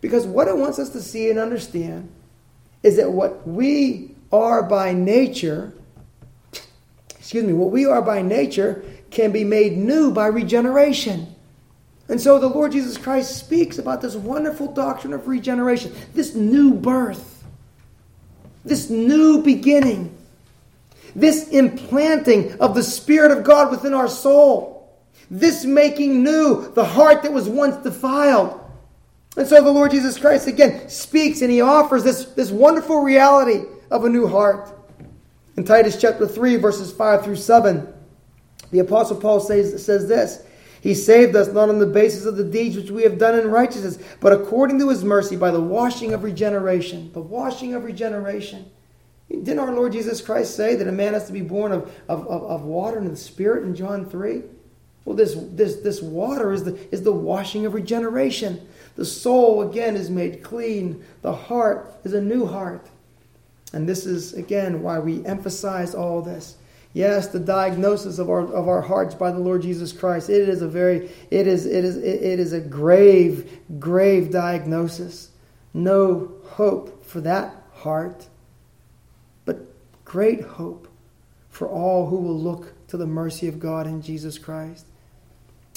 Because 0.00 0.26
what 0.26 0.48
it 0.48 0.56
wants 0.56 0.78
us 0.78 0.90
to 0.90 1.00
see 1.00 1.30
and 1.30 1.38
understand 1.38 2.12
is 2.82 2.96
that 2.96 3.10
what 3.10 3.46
we 3.46 4.14
are 4.30 4.62
by 4.62 4.92
nature, 4.92 5.72
excuse 7.18 7.44
me, 7.44 7.52
what 7.52 7.70
we 7.70 7.86
are 7.86 8.02
by 8.02 8.22
nature 8.22 8.84
can 9.10 9.32
be 9.32 9.44
made 9.44 9.78
new 9.78 10.12
by 10.12 10.26
regeneration. 10.26 11.34
And 12.08 12.20
so 12.20 12.38
the 12.38 12.48
Lord 12.48 12.72
Jesus 12.72 12.96
Christ 12.96 13.36
speaks 13.36 13.78
about 13.78 14.00
this 14.00 14.14
wonderful 14.14 14.72
doctrine 14.72 15.12
of 15.12 15.26
regeneration, 15.26 15.92
this 16.14 16.34
new 16.34 16.72
birth, 16.72 17.44
this 18.64 18.90
new 18.90 19.42
beginning, 19.42 20.16
this 21.16 21.48
implanting 21.48 22.60
of 22.60 22.74
the 22.74 22.82
Spirit 22.82 23.32
of 23.32 23.42
God 23.42 23.70
within 23.70 23.92
our 23.92 24.08
soul, 24.08 24.96
this 25.30 25.64
making 25.64 26.22
new 26.22 26.70
the 26.72 26.84
heart 26.84 27.22
that 27.22 27.32
was 27.32 27.48
once 27.48 27.76
defiled. 27.82 28.60
And 29.36 29.46
so 29.46 29.62
the 29.62 29.70
Lord 29.70 29.90
Jesus 29.90 30.16
Christ 30.18 30.46
again 30.46 30.88
speaks 30.88 31.42
and 31.42 31.50
he 31.50 31.60
offers 31.60 32.04
this, 32.04 32.24
this 32.26 32.50
wonderful 32.50 33.02
reality 33.02 33.64
of 33.90 34.04
a 34.04 34.08
new 34.08 34.28
heart. 34.28 34.70
In 35.56 35.64
Titus 35.64 36.00
chapter 36.00 36.26
3, 36.26 36.56
verses 36.56 36.92
5 36.92 37.24
through 37.24 37.36
7, 37.36 37.92
the 38.70 38.78
Apostle 38.78 39.16
Paul 39.16 39.40
says, 39.40 39.84
says 39.84 40.06
this 40.08 40.45
He 40.86 40.94
saved 40.94 41.34
us 41.34 41.48
not 41.48 41.68
on 41.68 41.80
the 41.80 41.86
basis 41.86 42.26
of 42.26 42.36
the 42.36 42.44
deeds 42.44 42.76
which 42.76 42.92
we 42.92 43.02
have 43.02 43.18
done 43.18 43.36
in 43.36 43.50
righteousness, 43.50 43.98
but 44.20 44.32
according 44.32 44.78
to 44.78 44.88
his 44.88 45.02
mercy 45.02 45.34
by 45.34 45.50
the 45.50 45.60
washing 45.60 46.14
of 46.14 46.22
regeneration. 46.22 47.10
The 47.12 47.20
washing 47.20 47.74
of 47.74 47.82
regeneration. 47.82 48.70
Didn't 49.28 49.58
our 49.58 49.74
Lord 49.74 49.90
Jesus 49.90 50.20
Christ 50.20 50.54
say 50.54 50.76
that 50.76 50.86
a 50.86 50.92
man 50.92 51.14
has 51.14 51.26
to 51.26 51.32
be 51.32 51.40
born 51.40 51.72
of, 51.72 51.92
of, 52.06 52.24
of, 52.28 52.44
of 52.44 52.62
water 52.62 52.98
and 52.98 53.10
the 53.10 53.16
Spirit 53.16 53.64
in 53.64 53.74
John 53.74 54.08
3? 54.08 54.42
Well, 55.04 55.16
this, 55.16 55.34
this, 55.50 55.74
this 55.78 56.00
water 56.00 56.52
is 56.52 56.62
the, 56.62 56.78
is 56.94 57.02
the 57.02 57.10
washing 57.10 57.66
of 57.66 57.74
regeneration. 57.74 58.68
The 58.94 59.04
soul, 59.04 59.68
again, 59.68 59.96
is 59.96 60.08
made 60.08 60.44
clean. 60.44 61.04
The 61.22 61.34
heart 61.34 61.96
is 62.04 62.12
a 62.12 62.22
new 62.22 62.46
heart. 62.46 62.86
And 63.72 63.88
this 63.88 64.06
is, 64.06 64.34
again, 64.34 64.84
why 64.84 65.00
we 65.00 65.26
emphasize 65.26 65.96
all 65.96 66.22
this. 66.22 66.58
Yes, 66.96 67.28
the 67.28 67.40
diagnosis 67.40 68.18
of 68.18 68.30
our, 68.30 68.40
of 68.40 68.68
our 68.68 68.80
hearts 68.80 69.14
by 69.14 69.30
the 69.30 69.38
Lord 69.38 69.60
Jesus 69.60 69.92
Christ. 69.92 70.30
It 70.30 70.48
is 70.48 70.62
a 70.62 70.66
very, 70.66 71.10
it 71.30 71.46
is, 71.46 71.66
it 71.66 71.84
is, 71.84 71.98
it 71.98 72.40
is 72.40 72.54
a 72.54 72.60
grave, 72.60 73.60
grave 73.78 74.30
diagnosis. 74.30 75.28
No 75.74 76.32
hope 76.42 77.04
for 77.04 77.20
that 77.20 77.54
heart, 77.74 78.28
but 79.44 79.58
great 80.06 80.40
hope 80.40 80.88
for 81.50 81.68
all 81.68 82.06
who 82.06 82.16
will 82.16 82.40
look 82.40 82.72
to 82.88 82.96
the 82.96 83.06
mercy 83.06 83.46
of 83.46 83.60
God 83.60 83.86
in 83.86 84.00
Jesus 84.00 84.38
Christ. 84.38 84.86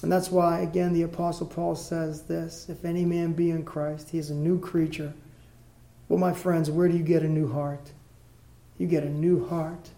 And 0.01 0.09
that's 0.09 0.31
why, 0.31 0.61
again, 0.61 0.93
the 0.93 1.01
Apostle 1.01 1.47
Paul 1.47 1.75
says 1.75 2.21
this 2.21 2.67
If 2.69 2.85
any 2.85 3.03
man 3.03 3.33
be 3.33 3.51
in 3.51 3.65
Christ, 3.65 4.11
he 4.11 4.19
is 4.19 4.29
a 4.29 4.35
new 4.35 4.57
creature. 4.57 5.11
Well, 6.07 6.17
my 6.17 6.31
friends, 6.31 6.71
where 6.71 6.87
do 6.87 6.95
you 6.95 7.03
get 7.03 7.23
a 7.23 7.27
new 7.27 7.51
heart? 7.51 7.91
You 8.77 8.87
get 8.87 9.03
a 9.03 9.09
new 9.09 9.45
heart 9.49 9.89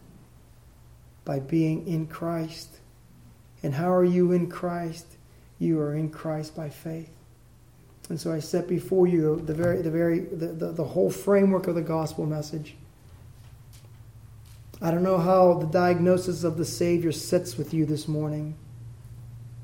by 1.26 1.39
being 1.39 1.88
in 1.88 2.07
Christ. 2.07 2.80
And 3.63 3.74
how 3.74 3.93
are 3.93 4.03
you 4.03 4.32
in 4.32 4.49
Christ? 4.49 5.05
You 5.59 5.80
are 5.80 5.95
in 5.95 6.09
Christ 6.09 6.55
by 6.55 6.69
faith. 6.69 7.11
And 8.09 8.19
so 8.19 8.32
I 8.32 8.39
set 8.39 8.67
before 8.67 9.07
you 9.07 9.38
the 9.38 9.53
very, 9.53 9.82
the 9.82 9.91
very, 9.91 10.19
the, 10.19 10.47
the, 10.47 10.72
the 10.72 10.84
whole 10.84 11.09
framework 11.09 11.67
of 11.67 11.76
the 11.76 11.82
gospel 11.82 12.26
message. 12.26 12.76
I 14.82 14.89
don't 14.89 15.03
know 15.03 15.19
how 15.19 15.53
the 15.53 15.67
diagnosis 15.67 16.43
of 16.43 16.57
the 16.57 16.65
Savior 16.65 17.11
sits 17.11 17.57
with 17.57 17.74
you 17.74 17.86
this 17.86 18.07
morning. 18.07 18.55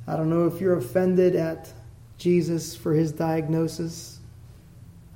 I 0.08 0.16
don't 0.16 0.30
know 0.30 0.46
if 0.46 0.62
you're 0.62 0.78
offended 0.78 1.36
at 1.36 1.74
Jesus 2.18 2.76
for 2.76 2.94
his 2.94 3.12
diagnosis. 3.12 4.20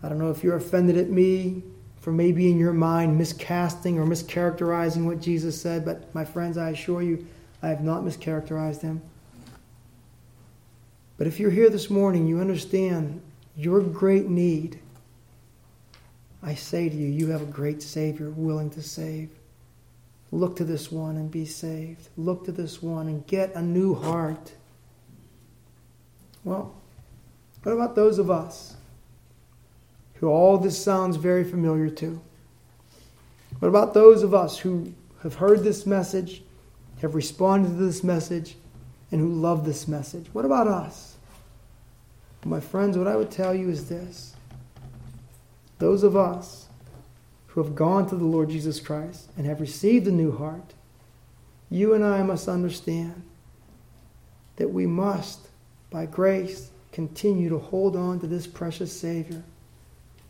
I 0.02 0.10
don't 0.10 0.18
know 0.18 0.32
if 0.32 0.44
you're 0.44 0.58
offended 0.58 0.98
at 0.98 1.10
me 1.10 1.64
for 2.02 2.12
maybe 2.12 2.50
in 2.50 2.58
your 2.58 2.74
mind 2.74 3.20
miscasting 3.20 3.98
or 3.98 4.06
mischaracterizing 4.06 5.06
what 5.06 5.22
Jesus 5.22 5.60
said, 5.62 5.86
but 5.86 6.14
my 6.14 6.26
friends, 6.26 6.58
I 6.58 6.72
assure 6.72 7.02
you, 7.02 7.26
I 7.62 7.70
have 7.70 7.84
not 7.84 8.04
mischaracterized 8.04 8.82
him. 8.82 9.02
But 11.18 11.28
if 11.28 11.40
you're 11.40 11.52
here 11.52 11.70
this 11.70 11.92
morning, 11.92 12.28
you 12.28 12.40
understand 12.40 13.22
your 13.56 13.82
great 13.82 14.28
need. 14.28 14.80
I 16.42 16.56
say 16.56 16.90
to 16.90 16.96
you, 16.96 17.08
you 17.08 17.28
have 17.28 17.44
a 17.44 17.46
great 17.46 17.84
Savior 17.84 18.32
willing 18.32 18.72
to 18.72 18.82
save. 18.82 19.30
Look 20.32 20.56
to 20.56 20.64
this 20.64 20.92
one 20.92 21.18
and 21.18 21.30
be 21.30 21.46
saved. 21.46 22.10
Look 22.18 22.46
to 22.46 22.52
this 22.52 22.82
one 22.82 23.08
and 23.08 23.28
get 23.28 23.54
a 23.54 23.62
new 23.62 23.94
heart. 23.94 24.54
Well, 26.44 26.74
what 27.62 27.74
about 27.74 27.96
those 27.96 28.18
of 28.18 28.32
us 28.32 28.76
who 30.22 30.30
all 30.30 30.60
this 30.60 30.82
sounds 30.82 31.18
very 31.18 31.44
familiar 31.44 31.90
to. 31.90 32.22
What 33.60 33.68
about 33.68 33.96
those 33.96 34.22
of 34.22 34.34
us 34.36 34.60
who 34.60 34.94
have 35.24 35.36
heard 35.36 35.64
this 35.64 35.86
message, 35.86 36.44
have 37.02 37.16
responded 37.16 37.70
to 37.70 37.84
this 37.84 38.04
message, 38.04 38.56
and 39.12 39.20
who 39.20 39.34
love 39.34 39.66
this 39.66 39.88
message? 39.88 40.28
What 40.32 40.46
about 40.46 40.68
us? 40.68 41.18
My 42.46 42.60
friends, 42.60 42.98
what 42.98 43.08
I 43.08 43.16
would 43.16 43.32
tell 43.32 43.54
you 43.54 43.70
is 43.70 43.90
this 43.90 44.36
those 45.80 46.04
of 46.04 46.16
us 46.16 46.68
who 47.48 47.64
have 47.64 47.76
gone 47.76 48.08
to 48.08 48.16
the 48.16 48.24
Lord 48.24 48.50
Jesus 48.50 48.80
Christ 48.80 49.30
and 49.36 49.48
have 49.48 49.60
received 49.60 50.06
a 50.08 50.12
new 50.12 50.38
heart, 50.38 50.74
you 51.72 51.96
and 51.96 52.06
I 52.06 52.22
must 52.22 52.48
understand 52.48 53.24
that 54.58 54.70
we 54.70 54.86
must, 54.86 55.48
by 55.90 56.06
grace, 56.06 56.70
continue 56.92 57.50
to 57.50 57.58
hold 57.58 57.96
on 57.96 58.20
to 58.20 58.28
this 58.28 58.46
precious 58.46 58.98
Savior 58.98 59.44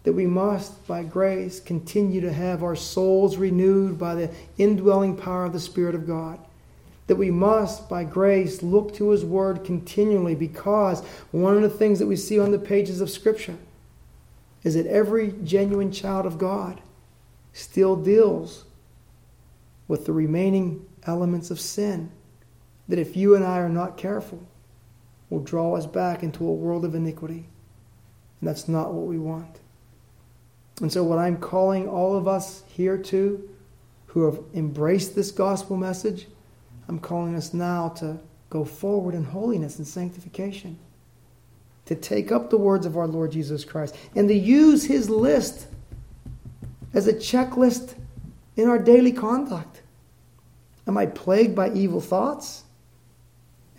that 0.04 0.14
we 0.14 0.26
must, 0.26 0.88
by 0.88 1.04
grace, 1.04 1.60
continue 1.60 2.22
to 2.22 2.34
have 2.34 2.64
our 2.64 2.76
souls 2.76 3.38
renewed 3.38 4.00
by 4.00 4.16
the 4.16 4.32
indwelling 4.58 5.16
power 5.16 5.46
of 5.46 5.54
the 5.54 5.60
Spirit 5.60 5.94
of 5.94 6.08
God. 6.08 6.40
That 7.08 7.18
we 7.18 7.30
must, 7.30 7.88
by 7.90 8.04
grace, 8.04 8.64
look 8.64 8.94
to 8.96 9.10
His 9.10 9.24
Word 9.24 9.64
continually 9.64 10.34
because 10.34 11.02
one 11.32 11.56
of 11.56 11.62
the 11.62 11.70
things 11.70 12.00
that 12.00 12.08
we 12.08 12.16
see 12.16 12.40
on 12.40 12.52
the 12.52 12.60
pages 12.60 13.02
of 13.02 13.10
Scripture 13.10 13.58
is 14.64 14.76
that 14.76 14.88
every 14.88 15.34
genuine 15.44 15.92
child 15.92 16.26
of 16.26 16.38
God 16.38 16.82
still 17.54 17.96
deals 17.96 18.66
with 19.88 20.06
the 20.06 20.14
remaining 20.14 20.86
elements 21.06 21.52
of 21.52 21.60
sin. 21.60 22.12
that 22.88 23.00
if 23.00 23.16
you 23.16 23.36
and 23.36 23.46
I 23.46 23.60
are 23.60 23.70
not 23.70 23.96
careful, 23.96 24.46
will 25.30 25.40
draw 25.40 25.78
us 25.78 25.86
back 25.86 26.24
into 26.24 26.46
a 26.46 26.54
world 26.54 26.84
of 26.84 26.94
iniquity. 26.94 27.46
And 28.40 28.50
that's 28.50 28.68
not 28.68 28.94
what 28.94 29.08
we 29.08 29.18
want. 29.18 29.61
And 30.82 30.92
so, 30.92 31.04
what 31.04 31.20
I'm 31.20 31.38
calling 31.38 31.88
all 31.88 32.16
of 32.16 32.28
us 32.28 32.64
here 32.68 32.98
to, 32.98 33.50
who 34.08 34.26
have 34.26 34.40
embraced 34.54 35.16
this 35.16 35.32
gospel 35.32 35.78
message, 35.78 36.28
I'm 36.88 37.00
calling 37.00 37.36
us 37.36 37.54
now 37.54 37.90
to 38.00 38.20
go 38.50 38.66
forward 38.66 39.14
in 39.14 39.24
holiness 39.24 39.78
and 39.78 39.88
sanctification. 39.88 40.78
To 41.86 41.96
take 41.96 42.32
up 42.32 42.50
the 42.50 42.58
words 42.58 42.86
of 42.86 42.98
our 42.98 43.08
Lord 43.08 43.32
Jesus 43.32 43.64
Christ 43.64 43.96
and 44.16 44.28
to 44.28 44.34
use 44.34 44.86
his 44.86 45.10
list 45.10 45.68
as 46.94 47.08
a 47.08 47.14
checklist 47.14 47.96
in 48.56 48.68
our 48.68 48.80
daily 48.80 49.12
conduct. 49.12 49.82
Am 50.88 50.98
I 50.98 51.06
plagued 51.06 51.56
by 51.56 51.72
evil 51.72 52.02
thoughts? 52.02 52.64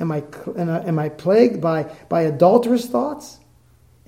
Am 0.01 0.11
I, 0.11 0.23
am 0.57 0.99
I 0.99 1.09
plagued 1.09 1.61
by, 1.61 1.85
by 2.09 2.23
adulterous 2.23 2.87
thoughts? 2.87 3.39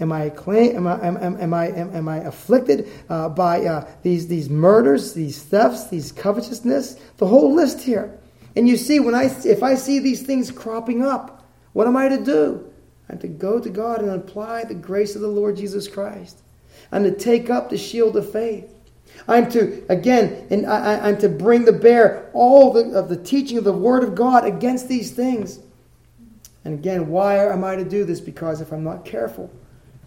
Am 0.01 0.11
I, 0.11 0.25
am 0.25 0.87
I, 0.87 1.07
am, 1.07 1.17
am 1.41 1.55
I, 1.55 1.67
am, 1.69 1.95
am 1.95 2.09
I 2.09 2.17
afflicted 2.19 2.91
uh, 3.09 3.29
by 3.29 3.65
uh, 3.65 3.89
these, 4.03 4.27
these 4.27 4.51
murders, 4.51 5.15
these 5.15 5.43
thefts, 5.43 5.87
these 5.87 6.11
covetousness? 6.11 6.95
The 7.19 7.27
whole 7.27 7.55
list 7.55 7.83
here. 7.83 8.19
And 8.57 8.69
you 8.69 8.77
see, 8.77 8.99
when 8.99 9.15
I, 9.15 9.25
if 9.45 9.63
I 9.63 9.77
see 9.77 10.01
these 10.01 10.23
things 10.23 10.51
cropping 10.51 11.05
up, 11.05 11.45
what 11.73 11.87
am 11.87 11.97
I 11.97 12.09
to 12.09 12.23
do? 12.23 12.73
I'm 13.09 13.19
to 13.19 13.29
go 13.29 13.61
to 13.61 13.71
God 13.71 14.01
and 14.01 14.11
apply 14.11 14.65
the 14.65 14.75
grace 14.75 15.15
of 15.15 15.23
the 15.23 15.29
Lord 15.29 15.57
Jesus 15.57 15.87
Christ. 15.87 16.41
I'm 16.91 17.05
to 17.05 17.13
take 17.13 17.51
up 17.51 17.71
the 17.71 17.79
shield 17.79 18.17
of 18.17 18.31
faith. 18.31 18.71
I'm 19.29 19.49
to, 19.51 19.85
again, 19.89 20.47
and 20.51 20.67
I, 20.67 21.09
am 21.09 21.19
to 21.19 21.29
bring 21.29 21.67
to 21.67 21.73
bear 21.73 22.31
all 22.33 22.73
the, 22.73 22.99
of 22.99 23.09
the 23.09 23.17
teaching 23.17 23.59
of 23.59 23.65
the 23.65 23.73
Word 23.73 24.03
of 24.03 24.15
God 24.15 24.45
against 24.45 24.89
these 24.89 25.13
things. 25.13 25.61
And 26.65 26.75
again, 26.75 27.09
why 27.09 27.37
am 27.37 27.63
I 27.63 27.77
to 27.77 27.85
do 27.85 28.05
this? 28.05 28.21
Because 28.21 28.61
if 28.61 28.73
I'm 28.73 28.83
not 28.83 29.05
careful, 29.05 29.51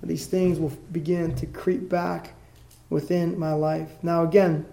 these 0.03 0.27
things 0.27 0.59
will 0.59 0.71
begin 0.91 1.35
to 1.35 1.45
creep 1.45 1.89
back 1.89 2.33
within 2.89 3.37
my 3.37 3.53
life. 3.53 3.91
Now, 4.03 4.23
again, 4.23 4.65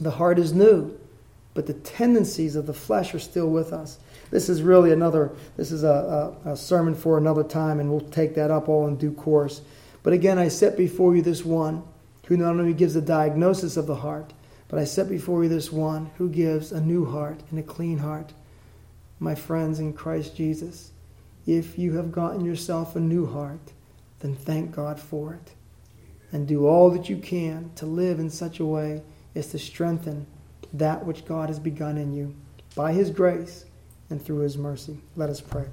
the 0.00 0.12
heart 0.12 0.38
is 0.38 0.52
new, 0.52 0.98
but 1.52 1.66
the 1.66 1.74
tendencies 1.74 2.56
of 2.56 2.66
the 2.66 2.74
flesh 2.74 3.14
are 3.14 3.18
still 3.18 3.50
with 3.50 3.72
us. 3.72 3.98
This 4.30 4.48
is 4.48 4.62
really 4.62 4.92
another, 4.92 5.32
this 5.56 5.70
is 5.70 5.84
a, 5.84 6.36
a, 6.44 6.52
a 6.52 6.56
sermon 6.56 6.94
for 6.94 7.18
another 7.18 7.44
time, 7.44 7.80
and 7.80 7.90
we'll 7.90 8.00
take 8.00 8.34
that 8.34 8.50
up 8.50 8.68
all 8.68 8.88
in 8.88 8.96
due 8.96 9.12
course. 9.12 9.60
But 10.02 10.12
again, 10.12 10.38
I 10.38 10.48
set 10.48 10.76
before 10.76 11.14
you 11.14 11.22
this 11.22 11.44
one 11.44 11.82
who 12.26 12.36
not 12.36 12.50
only 12.50 12.74
gives 12.74 12.96
a 12.96 13.00
diagnosis 13.00 13.76
of 13.76 13.86
the 13.86 13.96
heart, 13.96 14.32
but 14.68 14.78
I 14.78 14.84
set 14.84 15.08
before 15.08 15.42
you 15.42 15.48
this 15.48 15.70
one 15.70 16.10
who 16.16 16.28
gives 16.28 16.72
a 16.72 16.80
new 16.80 17.04
heart 17.04 17.40
and 17.50 17.58
a 17.58 17.62
clean 17.62 17.98
heart. 17.98 18.32
My 19.20 19.34
friends 19.34 19.78
in 19.78 19.92
Christ 19.92 20.34
Jesus, 20.34 20.90
if 21.46 21.78
you 21.78 21.92
have 21.92 22.10
gotten 22.10 22.44
yourself 22.44 22.96
a 22.96 23.00
new 23.00 23.26
heart, 23.26 23.73
then 24.24 24.34
thank 24.34 24.72
God 24.72 24.98
for 24.98 25.34
it. 25.34 25.52
And 26.32 26.48
do 26.48 26.66
all 26.66 26.88
that 26.90 27.10
you 27.10 27.18
can 27.18 27.70
to 27.76 27.84
live 27.84 28.18
in 28.18 28.30
such 28.30 28.58
a 28.58 28.64
way 28.64 29.02
as 29.34 29.48
to 29.48 29.58
strengthen 29.58 30.26
that 30.72 31.04
which 31.04 31.26
God 31.26 31.50
has 31.50 31.58
begun 31.58 31.98
in 31.98 32.14
you 32.14 32.34
by 32.74 32.92
His 32.92 33.10
grace 33.10 33.66
and 34.08 34.20
through 34.20 34.38
His 34.38 34.56
mercy. 34.56 34.96
Let 35.14 35.28
us 35.28 35.42
pray. 35.42 35.66